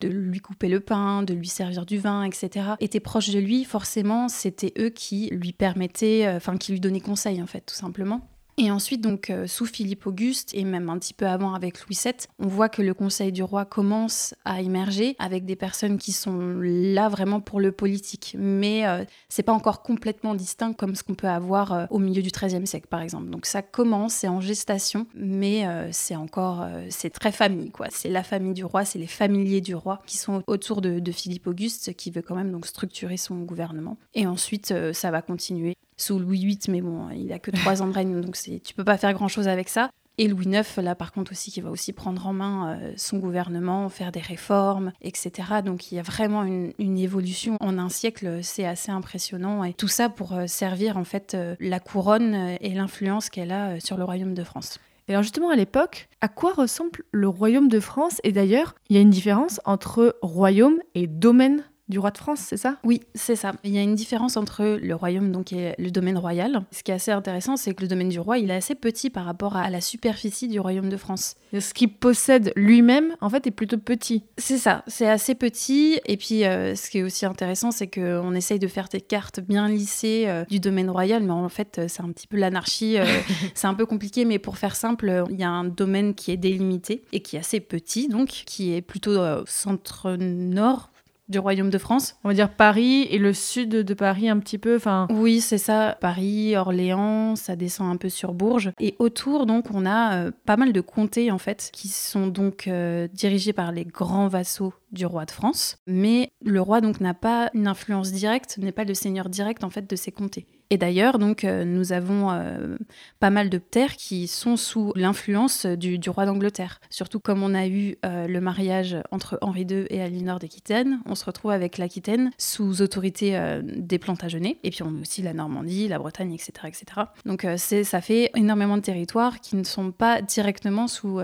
de 0.00 0.08
lui 0.08 0.40
couper 0.40 0.68
le 0.68 0.80
pain, 0.80 1.22
de 1.22 1.34
lui 1.34 1.48
servir 1.48 1.84
du 1.84 1.98
vin, 1.98 2.22
etc., 2.22 2.70
étaient 2.80 3.00
proches 3.00 3.30
de 3.30 3.38
lui, 3.38 3.64
forcément, 3.64 4.28
c'était 4.28 4.72
eux 4.78 4.90
qui 4.90 5.28
lui 5.32 5.52
permettaient, 5.52 6.26
euh, 6.26 6.36
enfin, 6.36 6.56
qui 6.56 6.72
lui 6.72 6.80
donnaient 6.80 7.00
conseil, 7.00 7.42
en 7.42 7.46
fait, 7.46 7.62
tout 7.62 7.74
simplement. 7.74 8.28
Et 8.60 8.72
ensuite, 8.72 9.00
donc, 9.00 9.30
euh, 9.30 9.46
sous 9.46 9.66
Philippe 9.66 10.04
Auguste, 10.08 10.50
et 10.52 10.64
même 10.64 10.90
un 10.90 10.98
petit 10.98 11.14
peu 11.14 11.28
avant 11.28 11.54
avec 11.54 11.80
Louis 11.86 11.96
VII, 12.04 12.12
on 12.40 12.48
voit 12.48 12.68
que 12.68 12.82
le 12.82 12.92
Conseil 12.92 13.30
du 13.30 13.44
roi 13.44 13.64
commence 13.64 14.34
à 14.44 14.60
émerger 14.60 15.14
avec 15.20 15.44
des 15.44 15.54
personnes 15.54 15.96
qui 15.96 16.10
sont 16.10 16.36
là 16.60 17.08
vraiment 17.08 17.40
pour 17.40 17.60
le 17.60 17.70
politique. 17.70 18.34
Mais 18.36 18.84
euh, 18.84 19.04
c'est 19.28 19.44
pas 19.44 19.52
encore 19.52 19.82
complètement 19.82 20.34
distinct 20.34 20.72
comme 20.72 20.96
ce 20.96 21.04
qu'on 21.04 21.14
peut 21.14 21.28
avoir 21.28 21.72
euh, 21.72 21.86
au 21.90 22.00
milieu 22.00 22.20
du 22.20 22.30
XIIIe 22.30 22.66
siècle, 22.66 22.88
par 22.90 23.00
exemple. 23.00 23.30
Donc 23.30 23.46
ça 23.46 23.62
commence, 23.62 24.14
c'est 24.14 24.28
en 24.28 24.40
gestation, 24.40 25.06
mais 25.14 25.64
c'est 25.92 26.16
encore, 26.16 26.66
c'est 26.88 27.10
très 27.10 27.30
famille, 27.30 27.70
quoi. 27.70 27.86
C'est 27.90 28.08
la 28.08 28.24
famille 28.24 28.54
du 28.54 28.64
roi, 28.64 28.84
c'est 28.84 28.98
les 28.98 29.06
familiers 29.06 29.60
du 29.60 29.76
roi 29.76 30.02
qui 30.04 30.16
sont 30.16 30.42
autour 30.48 30.80
de, 30.80 30.98
de 30.98 31.12
Philippe 31.12 31.46
Auguste, 31.46 31.94
qui 31.94 32.10
veut 32.10 32.22
quand 32.22 32.34
même 32.34 32.50
donc 32.50 32.66
structurer 32.66 33.16
son 33.16 33.36
gouvernement. 33.36 33.96
Et 34.14 34.26
ensuite, 34.26 34.74
ça 34.92 35.10
va 35.10 35.22
continuer 35.22 35.76
sous 35.98 36.18
Louis 36.18 36.38
VIII, 36.38 36.58
mais 36.68 36.80
bon, 36.80 37.10
il 37.10 37.30
a 37.32 37.38
que 37.38 37.50
trois 37.50 37.82
ans 37.82 37.86
de 37.86 37.92
règne, 37.92 38.20
donc 38.20 38.38
tu 38.64 38.74
peux 38.74 38.84
pas 38.84 38.96
faire 38.96 39.12
grand-chose 39.12 39.48
avec 39.48 39.68
ça. 39.68 39.90
Et 40.20 40.26
Louis 40.26 40.46
IX, 40.46 40.82
là 40.82 40.96
par 40.96 41.12
contre 41.12 41.30
aussi, 41.30 41.52
qui 41.52 41.60
va 41.60 41.70
aussi 41.70 41.92
prendre 41.92 42.26
en 42.26 42.32
main 42.32 42.76
euh, 42.80 42.92
son 42.96 43.18
gouvernement, 43.18 43.88
faire 43.88 44.10
des 44.10 44.20
réformes, 44.20 44.92
etc. 45.00 45.30
Donc 45.64 45.92
il 45.92 45.94
y 45.94 45.98
a 46.00 46.02
vraiment 46.02 46.42
une, 46.42 46.98
évolution 46.98 47.56
en 47.60 47.78
un 47.78 47.88
siècle, 47.88 48.40
c'est 48.42 48.66
assez 48.66 48.90
impressionnant. 48.90 49.62
Et 49.62 49.72
tout 49.72 49.86
ça 49.86 50.08
pour 50.08 50.32
euh, 50.32 50.48
servir 50.48 50.96
en 50.96 51.04
fait 51.04 51.34
euh, 51.34 51.54
la 51.60 51.78
couronne 51.78 52.56
et 52.60 52.70
l'influence 52.70 53.30
qu'elle 53.30 53.52
a 53.52 53.78
sur 53.78 53.96
le 53.96 54.02
royaume 54.02 54.34
de 54.34 54.42
France. 54.42 54.80
Et 55.06 55.12
alors 55.12 55.22
justement 55.22 55.50
à 55.50 55.56
l'époque, 55.56 56.08
à 56.20 56.26
quoi 56.26 56.52
ressemble 56.52 57.04
le 57.12 57.28
royaume 57.28 57.68
de 57.68 57.78
France? 57.78 58.20
Et 58.24 58.32
d'ailleurs, 58.32 58.74
il 58.90 58.96
y 58.96 58.98
a 58.98 59.02
une 59.02 59.10
différence 59.10 59.60
entre 59.64 60.16
royaume 60.20 60.80
et 60.96 61.06
domaine 61.06 61.62
du 61.88 61.98
roi 61.98 62.10
de 62.10 62.18
France, 62.18 62.40
c'est 62.40 62.56
ça? 62.56 62.76
Oui, 62.84 63.00
c'est 63.14 63.36
ça. 63.36 63.52
Il 63.64 63.70
y 63.70 63.78
a 63.78 63.82
une 63.82 63.94
différence 63.94 64.36
entre 64.36 64.78
le 64.80 64.94
royaume 64.94 65.32
donc 65.32 65.52
et 65.52 65.74
le 65.78 65.90
domaine 65.90 66.18
royal. 66.18 66.64
Ce 66.70 66.82
qui 66.82 66.90
est 66.90 66.94
assez 66.94 67.10
intéressant, 67.10 67.56
c'est 67.56 67.74
que 67.74 67.82
le 67.82 67.88
domaine 67.88 68.08
du 68.08 68.20
roi, 68.20 68.38
il 68.38 68.50
est 68.50 68.54
assez 68.54 68.74
petit 68.74 69.10
par 69.10 69.24
rapport 69.24 69.56
à 69.56 69.70
la 69.70 69.80
superficie 69.80 70.48
du 70.48 70.60
royaume 70.60 70.88
de 70.88 70.96
France. 70.96 71.34
ce 71.58 71.72
qu'il 71.72 71.92
possède 71.92 72.52
lui-même, 72.56 73.16
en 73.20 73.30
fait, 73.30 73.46
est 73.46 73.52
plutôt 73.52 73.78
petit. 73.78 74.24
C'est 74.36 74.58
ça, 74.58 74.84
c'est 74.86 75.08
assez 75.08 75.34
petit. 75.34 75.98
Et 76.04 76.16
puis, 76.16 76.44
euh, 76.44 76.74
ce 76.74 76.90
qui 76.90 76.98
est 76.98 77.02
aussi 77.02 77.24
intéressant, 77.24 77.70
c'est 77.70 77.88
qu'on 77.88 78.34
essaye 78.34 78.58
de 78.58 78.68
faire 78.68 78.88
des 78.88 79.00
cartes 79.00 79.40
bien 79.40 79.68
lissées 79.68 80.24
euh, 80.26 80.44
du 80.48 80.60
domaine 80.60 80.90
royal, 80.90 81.22
mais 81.22 81.32
en 81.32 81.48
fait, 81.48 81.80
c'est 81.88 82.02
un 82.02 82.12
petit 82.12 82.26
peu 82.26 82.36
l'anarchie. 82.36 82.98
Euh, 82.98 83.04
c'est 83.54 83.66
un 83.66 83.74
peu 83.74 83.86
compliqué, 83.86 84.24
mais 84.24 84.38
pour 84.38 84.58
faire 84.58 84.76
simple, 84.76 85.24
il 85.30 85.36
y 85.36 85.44
a 85.44 85.50
un 85.50 85.64
domaine 85.64 86.14
qui 86.14 86.32
est 86.32 86.36
délimité 86.36 87.04
et 87.12 87.20
qui 87.20 87.36
est 87.36 87.40
assez 87.40 87.60
petit, 87.60 88.08
donc 88.08 88.28
qui 88.28 88.74
est 88.74 88.82
plutôt 88.82 89.18
centre-nord 89.46 90.90
du 91.28 91.38
royaume 91.38 91.70
de 91.70 91.78
France. 91.78 92.16
On 92.24 92.28
va 92.28 92.34
dire 92.34 92.50
Paris 92.50 93.06
et 93.10 93.18
le 93.18 93.32
sud 93.32 93.70
de 93.70 93.94
Paris 93.94 94.28
un 94.28 94.38
petit 94.38 94.58
peu. 94.58 94.78
Oui, 95.10 95.40
c'est 95.40 95.58
ça. 95.58 95.96
Paris, 96.00 96.56
Orléans, 96.56 97.36
ça 97.36 97.56
descend 97.56 97.92
un 97.92 97.96
peu 97.96 98.08
sur 98.08 98.32
Bourges. 98.32 98.72
Et 98.80 98.94
autour, 98.98 99.46
donc, 99.46 99.66
on 99.72 99.86
a 99.86 100.16
euh, 100.16 100.30
pas 100.46 100.56
mal 100.56 100.72
de 100.72 100.80
comtés 100.80 101.30
en 101.30 101.38
fait 101.38 101.70
qui 101.72 101.88
sont 101.88 102.26
donc 102.26 102.66
euh, 102.68 103.08
dirigés 103.12 103.52
par 103.52 103.72
les 103.72 103.84
grands 103.84 104.28
vassaux 104.28 104.72
du 104.92 105.06
roi 105.06 105.24
de 105.24 105.30
France. 105.30 105.76
Mais 105.86 106.30
le 106.44 106.60
roi 106.60 106.80
donc 106.80 107.00
n'a 107.00 107.14
pas 107.14 107.50
une 107.54 107.66
influence 107.66 108.12
directe, 108.12 108.58
n'est 108.58 108.72
pas 108.72 108.84
le 108.84 108.94
seigneur 108.94 109.28
direct 109.28 109.64
en 109.64 109.70
fait 109.70 109.88
de 109.88 109.96
ces 109.96 110.12
comtés. 110.12 110.46
Et 110.70 110.76
d'ailleurs, 110.76 111.18
donc, 111.18 111.44
euh, 111.44 111.64
nous 111.64 111.92
avons 111.92 112.30
euh, 112.30 112.76
pas 113.20 113.30
mal 113.30 113.48
de 113.48 113.58
terres 113.58 113.96
qui 113.96 114.28
sont 114.28 114.56
sous 114.56 114.92
l'influence 114.96 115.64
du, 115.64 115.98
roi 116.10 116.26
d'Angleterre. 116.26 116.80
Surtout 116.90 117.20
comme 117.20 117.42
on 117.42 117.54
a 117.54 117.66
eu 117.66 117.96
euh, 118.04 118.26
le 118.26 118.40
mariage 118.40 118.96
entre 119.10 119.38
Henri 119.40 119.62
II 119.62 119.86
et 119.88 120.02
Aliénor 120.02 120.38
d'Aquitaine, 120.38 121.00
on 121.06 121.14
se 121.14 121.24
retrouve 121.24 121.52
avec 121.52 121.78
l'Aquitaine 121.78 122.30
sous 122.38 122.82
autorité 122.82 123.38
des 123.62 123.98
Plantagenets. 123.98 124.58
Et 124.62 124.70
puis 124.70 124.82
on 124.82 124.96
a 124.96 125.00
aussi 125.00 125.22
la 125.22 125.32
Normandie, 125.32 125.88
la 125.88 125.98
Bretagne, 125.98 126.32
etc. 126.34 126.52
etc. 126.64 126.84
Donc 127.24 127.46
ça 127.56 128.00
fait 128.00 128.30
énormément 128.34 128.76
de 128.76 128.82
territoires 128.82 129.40
qui 129.40 129.56
ne 129.56 129.64
sont 129.64 129.90
pas 129.90 130.22
directement 130.22 130.86
sous, 130.86 131.20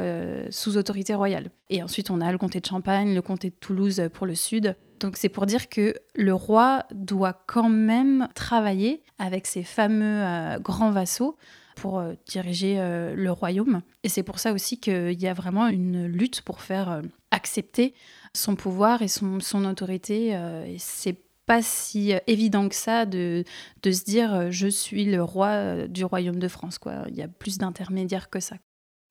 sous 0.50 0.76
autorité 0.76 1.14
royale. 1.14 1.50
Et 1.70 1.82
ensuite, 1.82 2.10
on 2.10 2.20
a 2.20 2.30
le 2.30 2.38
comté 2.38 2.60
de 2.60 2.66
Champagne, 2.66 3.14
le 3.14 3.22
comté 3.22 3.50
Toulouse 3.60 4.02
pour 4.12 4.26
le 4.26 4.34
sud, 4.34 4.76
donc 5.00 5.18
c'est 5.18 5.28
pour 5.28 5.44
dire 5.44 5.68
que 5.68 5.94
le 6.14 6.32
roi 6.32 6.84
doit 6.90 7.44
quand 7.46 7.68
même 7.68 8.28
travailler 8.34 9.02
avec 9.18 9.46
ses 9.46 9.62
fameux 9.62 10.22
euh, 10.24 10.58
grands 10.58 10.90
vassaux 10.90 11.36
pour 11.76 11.98
euh, 11.98 12.14
diriger 12.26 12.76
euh, 12.78 13.14
le 13.14 13.30
royaume. 13.30 13.82
Et 14.02 14.08
c'est 14.08 14.22
pour 14.22 14.38
ça 14.38 14.54
aussi 14.54 14.78
qu'il 14.78 15.20
y 15.20 15.26
a 15.26 15.34
vraiment 15.34 15.66
une 15.68 16.06
lutte 16.06 16.40
pour 16.42 16.62
faire 16.62 17.02
accepter 17.30 17.92
son 18.32 18.56
pouvoir 18.56 19.02
et 19.02 19.08
son, 19.08 19.64
autorité. 19.66 20.28
et 20.28 20.76
c'est 20.78 21.20
pas 21.44 21.60
si 21.60 22.14
évident 22.26 22.68
que 22.68 22.74
ça 22.74 23.04
de, 23.04 23.44
de 23.82 23.90
se 23.90 24.04
dire 24.04 24.50
je 24.50 24.68
suis 24.68 25.04
le 25.04 25.22
roi 25.22 25.86
du 25.86 26.04
royaume 26.04 26.38
de 26.38 26.48
France. 26.48 26.78
Il 27.08 27.14
y 27.14 27.22
a 27.22 27.28
plus 27.28 27.58
d'intermédiaires 27.58 28.30
que 28.30 28.40
ça. 28.40 28.56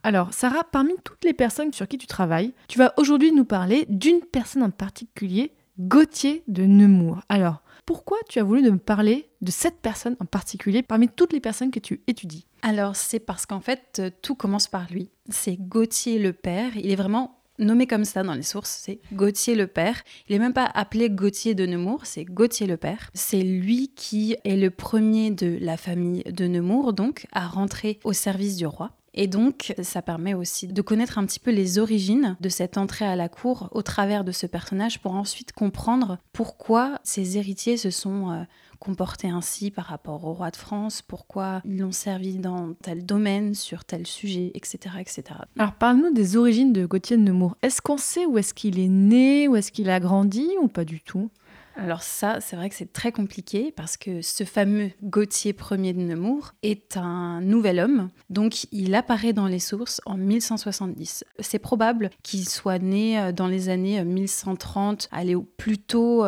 Alors, 0.06 0.34
Sarah, 0.34 0.66
parmi 0.70 0.94
toutes 1.06 1.24
les 1.24 1.34
personnes 1.34 1.72
sur 1.72 1.88
qui 1.88 1.98
tu 1.98 2.08
travailles, 2.08 2.54
tu 2.68 2.78
vas 2.78 2.94
aujourd'hui 2.98 3.32
nous 3.32 3.46
parler 3.46 3.86
d'une 3.88 4.20
personne 4.20 4.64
en 4.64 4.70
particulier 4.70 5.54
Gauthier 5.80 6.44
de 6.50 6.66
Nemours. 6.66 7.22
Alors, 7.30 7.64
pourquoi 7.86 8.18
tu 8.28 8.40
as 8.40 8.44
voulu 8.44 8.62
me 8.70 8.78
parler 8.78 9.30
de 9.42 9.50
cette 9.50 9.80
personne 9.82 10.18
en 10.20 10.26
particulier 10.26 10.84
parmi 10.84 11.08
toutes 11.08 11.32
les 11.32 11.40
personnes 11.40 11.72
que 11.72 11.80
tu 11.80 12.02
étudies? 12.08 12.46
Alors, 12.64 12.98
c'est 12.98 13.22
parce 13.22 13.46
qu'en 13.46 13.62
fait, 13.62 14.00
euh, 14.00 14.10
tout 14.22 14.36
commence 14.36 14.68
par 14.68 14.88
lui. 14.92 15.10
C'est 15.30 15.56
Gauthier 15.56 16.20
le 16.20 16.34
père. 16.34 16.76
Il 16.76 16.92
est 16.92 16.98
vraiment 16.98 17.40
nommé 17.58 17.88
comme 17.88 18.06
ça 18.06 18.24
dans 18.24 18.34
les 18.34 18.44
sources, 18.44 18.82
c'est 18.84 19.00
Gauthier 19.14 19.56
le 19.56 19.68
père. 19.68 20.04
Il 20.28 20.34
n'est 20.34 20.40
même 20.40 20.54
pas 20.54 20.70
appelé 20.74 21.10
Gauthier 21.10 21.56
de 21.56 21.66
Nemours, 21.66 22.06
c'est 22.06 22.26
Gauthier 22.26 22.68
le 22.68 22.76
père. 22.76 23.10
C'est 23.14 23.42
lui 23.42 23.90
qui 23.96 24.36
est 24.44 24.58
le 24.58 24.70
premier 24.70 25.32
de 25.32 25.58
la 25.62 25.78
famille 25.78 26.24
de 26.24 26.46
Nemours, 26.46 26.92
donc, 26.92 27.26
à 27.32 27.48
rentrer 27.48 28.00
au 28.04 28.12
service 28.12 28.58
du 28.58 28.66
roi. 28.66 28.92
Et 29.14 29.28
donc, 29.28 29.74
ça 29.82 30.02
permet 30.02 30.34
aussi 30.34 30.68
de 30.68 30.82
connaître 30.82 31.18
un 31.18 31.26
petit 31.26 31.40
peu 31.40 31.52
les 31.52 31.78
origines 31.78 32.36
de 32.42 32.50
cette 32.50 32.78
entrée 32.78 33.06
à 33.06 33.16
la 33.16 33.30
cour 33.30 33.70
au 33.72 33.82
travers 33.82 34.24
de 34.24 34.32
ce 34.32 34.48
personnage 34.48 35.00
pour 35.00 35.14
ensuite 35.14 35.52
comprendre 35.52 36.18
pourquoi 36.32 37.00
ses 37.04 37.38
héritiers 37.38 37.78
se 37.78 37.92
sont 37.92 38.32
euh, 38.32 38.44
comportés 38.80 39.30
ainsi 39.30 39.72
par 39.72 39.86
rapport 39.86 40.26
au 40.26 40.34
roi 40.34 40.52
de 40.52 40.58
France, 40.58 41.02
pourquoi 41.02 41.62
ils 41.64 41.80
l'ont 41.80 41.92
servi 41.92 42.38
dans 42.38 42.74
tel 42.82 43.06
domaine, 43.06 43.54
sur 43.54 43.86
tel 43.86 44.06
sujet, 44.06 44.52
etc. 44.56 44.96
etc. 45.00 45.24
Alors 45.58 45.74
parle-nous 45.74 46.12
des 46.12 46.36
origines 46.36 46.74
de 46.74 46.86
Gauthier 46.86 47.16
de 47.16 47.22
Nemours. 47.22 47.56
Est-ce 47.62 47.82
qu'on 47.82 47.98
sait 47.98 48.26
où 48.26 48.38
est-ce 48.38 48.54
qu'il 48.54 48.80
est 48.80 48.90
né, 48.90 49.48
où 49.48 49.56
est-ce 49.56 49.72
qu'il 49.72 49.90
a 49.90 50.00
grandi 50.00 50.48
ou 50.62 50.68
pas 50.68 50.86
du 50.86 51.00
tout? 51.00 51.30
Alors 51.76 52.04
ça, 52.04 52.40
c'est 52.40 52.56
vrai 52.56 52.70
que 52.70 52.76
c'est 52.76 52.94
très 52.94 53.12
compliqué 53.12 53.74
parce 53.76 53.98
que 53.98 54.22
ce 54.22 54.44
fameux 54.44 54.92
Gauthier 55.02 55.56
Ier 55.72 55.94
de 55.94 56.02
Nemours 56.02 56.54
est 56.62 56.98
un 56.98 57.42
nouvel 57.42 57.80
homme, 57.80 58.10
donc 58.30 58.68
il 58.72 58.94
apparaît 58.96 59.34
dans 59.34 59.48
les 59.48 59.60
sources 59.60 60.00
en 60.06 60.18
1170. 60.18 61.24
C'est 61.40 61.60
probable 61.60 62.12
qu'il 62.22 62.48
soit 62.48 62.80
né 62.80 63.20
euh, 63.20 63.32
dans 63.32 63.48
les 63.48 63.70
années 63.70 64.04
1130, 64.04 65.04
euh, 65.12 65.18
allez, 65.18 65.36
plutôt 65.58 66.24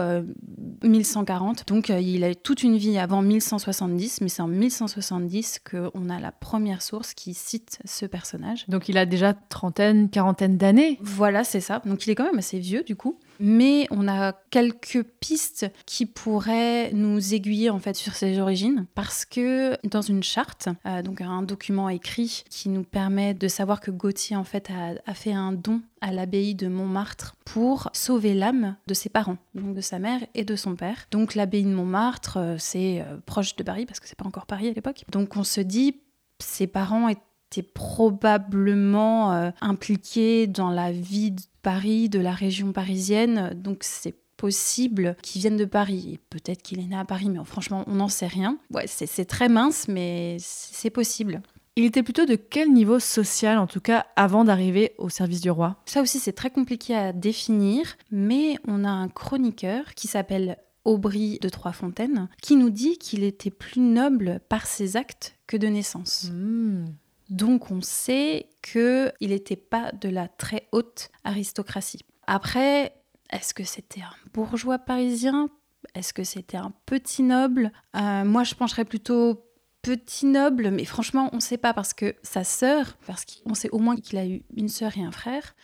1140. 0.83 1.59
Euh, 1.59 1.63
donc 1.67 1.89
il 1.89 2.23
a 2.23 2.33
toute 2.33 2.63
une 2.63 2.77
vie 2.77 2.97
avant 2.97 3.21
1170, 3.21 4.21
mais 4.21 4.29
c'est 4.29 4.41
en 4.41 4.47
1170 4.47 5.59
qu'on 5.69 6.09
a 6.09 6.19
la 6.19 6.31
première 6.31 6.81
source 6.81 7.13
qui 7.13 7.33
cite 7.33 7.79
ce 7.85 8.05
personnage. 8.05 8.65
Donc 8.67 8.89
il 8.89 8.97
a 8.97 9.05
déjà 9.05 9.33
trentaine, 9.33 10.09
quarantaine 10.09 10.57
d'années 10.57 10.97
Voilà, 11.01 11.43
c'est 11.43 11.61
ça. 11.61 11.81
Donc 11.85 12.07
il 12.07 12.09
est 12.09 12.15
quand 12.15 12.25
même 12.25 12.39
assez 12.39 12.59
vieux 12.59 12.83
du 12.83 12.95
coup 12.95 13.19
mais 13.39 13.87
on 13.91 14.07
a 14.07 14.33
quelques 14.49 15.03
pistes 15.19 15.65
qui 15.85 16.05
pourraient 16.05 16.91
nous 16.93 17.33
aiguiller 17.33 17.69
en 17.69 17.79
fait 17.79 17.95
sur 17.95 18.13
ses 18.13 18.39
origines 18.39 18.85
parce 18.95 19.25
que 19.25 19.77
dans 19.87 20.01
une 20.01 20.23
charte, 20.23 20.69
euh, 20.85 21.01
donc 21.01 21.21
un 21.21 21.41
document 21.41 21.89
écrit 21.89 22.43
qui 22.49 22.69
nous 22.69 22.83
permet 22.83 23.33
de 23.33 23.47
savoir 23.47 23.81
que 23.81 23.91
Gauthier 23.91 24.35
en 24.35 24.43
fait 24.43 24.69
a, 25.05 25.13
fait 25.13 25.33
un 25.33 25.51
don 25.51 25.81
à 26.01 26.11
l'abbaye 26.11 26.55
de 26.55 26.67
Montmartre 26.67 27.35
pour 27.45 27.89
sauver 27.93 28.33
l'âme 28.33 28.75
de 28.87 28.93
ses 28.93 29.09
parents, 29.09 29.37
donc 29.53 29.75
de 29.75 29.81
sa 29.81 29.99
mère 29.99 30.21
et 30.33 30.43
de 30.43 30.55
son 30.55 30.75
père. 30.75 31.07
Donc 31.11 31.35
l'abbaye 31.35 31.63
de 31.63 31.73
Montmartre, 31.73 32.37
euh, 32.37 32.55
c'est 32.57 33.01
euh, 33.01 33.17
proche 33.25 33.55
de 33.55 33.63
Paris 33.63 33.85
parce 33.85 33.99
que 33.99 34.07
c'est 34.07 34.17
pas 34.17 34.25
encore 34.25 34.45
Paris 34.45 34.69
à 34.69 34.73
l'époque. 34.73 35.03
Donc 35.11 35.35
on 35.37 35.43
se 35.43 35.61
dit 35.61 36.01
ses 36.39 36.67
parents 36.67 37.07
étaient 37.07 37.63
probablement 37.63 39.51
impliqués 39.61 40.47
dans 40.47 40.69
la 40.69 40.91
vie 40.91 41.33
Paris, 41.65 42.09
de 42.09 42.19
la 42.19 42.31
région 42.31 42.71
parisienne. 42.73 43.53
Donc 43.55 43.79
c'est 43.81 44.13
possible 44.37 45.17
qu'il 45.23 45.41
vienne 45.41 45.57
de 45.57 45.65
Paris. 45.65 46.11
Et 46.13 46.19
peut-être 46.29 46.61
qu'il 46.61 46.79
est 46.79 46.85
né 46.85 46.95
à 46.95 47.05
Paris, 47.05 47.27
mais 47.27 47.43
franchement, 47.43 47.83
on 47.87 47.95
n'en 47.95 48.07
sait 48.07 48.27
rien. 48.27 48.59
Ouais, 48.71 48.85
c'est 48.85 49.25
très 49.25 49.49
mince, 49.49 49.87
mais 49.87 50.37
c'est 50.39 50.91
possible. 50.91 51.41
Il 51.75 51.83
était 51.83 52.03
plutôt 52.03 52.27
de 52.27 52.35
quel 52.35 52.71
niveau 52.71 52.99
social, 52.99 53.57
en 53.57 53.65
tout 53.65 53.81
cas, 53.81 54.05
avant 54.15 54.43
d'arriver 54.43 54.93
au 54.99 55.09
service 55.09 55.41
du 55.41 55.49
roi? 55.49 55.77
Ça 55.87 56.03
aussi, 56.03 56.19
c'est 56.19 56.33
très 56.33 56.51
compliqué 56.51 56.95
à 56.95 57.13
définir, 57.13 57.97
mais 58.11 58.57
on 58.67 58.83
a 58.83 58.89
un 58.89 59.07
chroniqueur 59.07 59.95
qui 59.95 60.07
s'appelle 60.07 60.57
Aubry 60.85 61.39
de 61.41 61.49
Trois-Fontaines, 61.49 62.29
qui 62.43 62.57
nous 62.57 62.69
dit 62.69 62.99
qu'il 62.99 63.23
était 63.23 63.49
plus 63.49 63.81
noble 63.81 64.39
par 64.49 64.67
ses 64.67 64.97
actes 64.97 65.35
que 65.47 65.57
de 65.57 65.65
naissance. 65.65 66.29
Mmh. 66.31 66.85
Donc 67.29 67.71
on 67.71 67.81
sait 67.81 68.49
qu'il 68.61 69.11
n'était 69.21 69.55
pas 69.55 69.91
de 69.91 70.09
la 70.09 70.27
très 70.27 70.67
haute 70.71 71.09
aristocratie. 71.23 72.01
Après, 72.27 72.93
est-ce 73.31 73.53
que 73.53 73.63
c'était 73.63 74.01
un 74.01 74.13
bourgeois 74.33 74.79
parisien? 74.79 75.49
Est-ce 75.93 76.13
que 76.13 76.23
c'était 76.23 76.57
un 76.57 76.73
petit 76.85 77.23
noble? 77.23 77.71
Euh, 77.95 78.25
Moi, 78.25 78.43
je 78.43 78.55
pencherais 78.55 78.85
plutôt 78.85 79.45
petit 79.81 80.25
noble, 80.25 80.71
mais 80.71 80.85
franchement, 80.85 81.29
on 81.31 81.37
ne 81.37 81.41
sait 81.41 81.57
pas 81.57 81.73
parce 81.73 81.93
que 81.93 82.15
sa 82.23 82.43
sœur, 82.43 82.97
parce 83.05 83.23
qu'on 83.25 83.53
sait 83.53 83.69
au 83.69 83.77
moins 83.77 83.95
qu'il 83.95 84.17
a 84.17 84.25
eu 84.25 84.43
une 84.55 84.67
sœur 84.67 84.97
et 84.97 85.03
un 85.03 85.11
frère, 85.11 85.55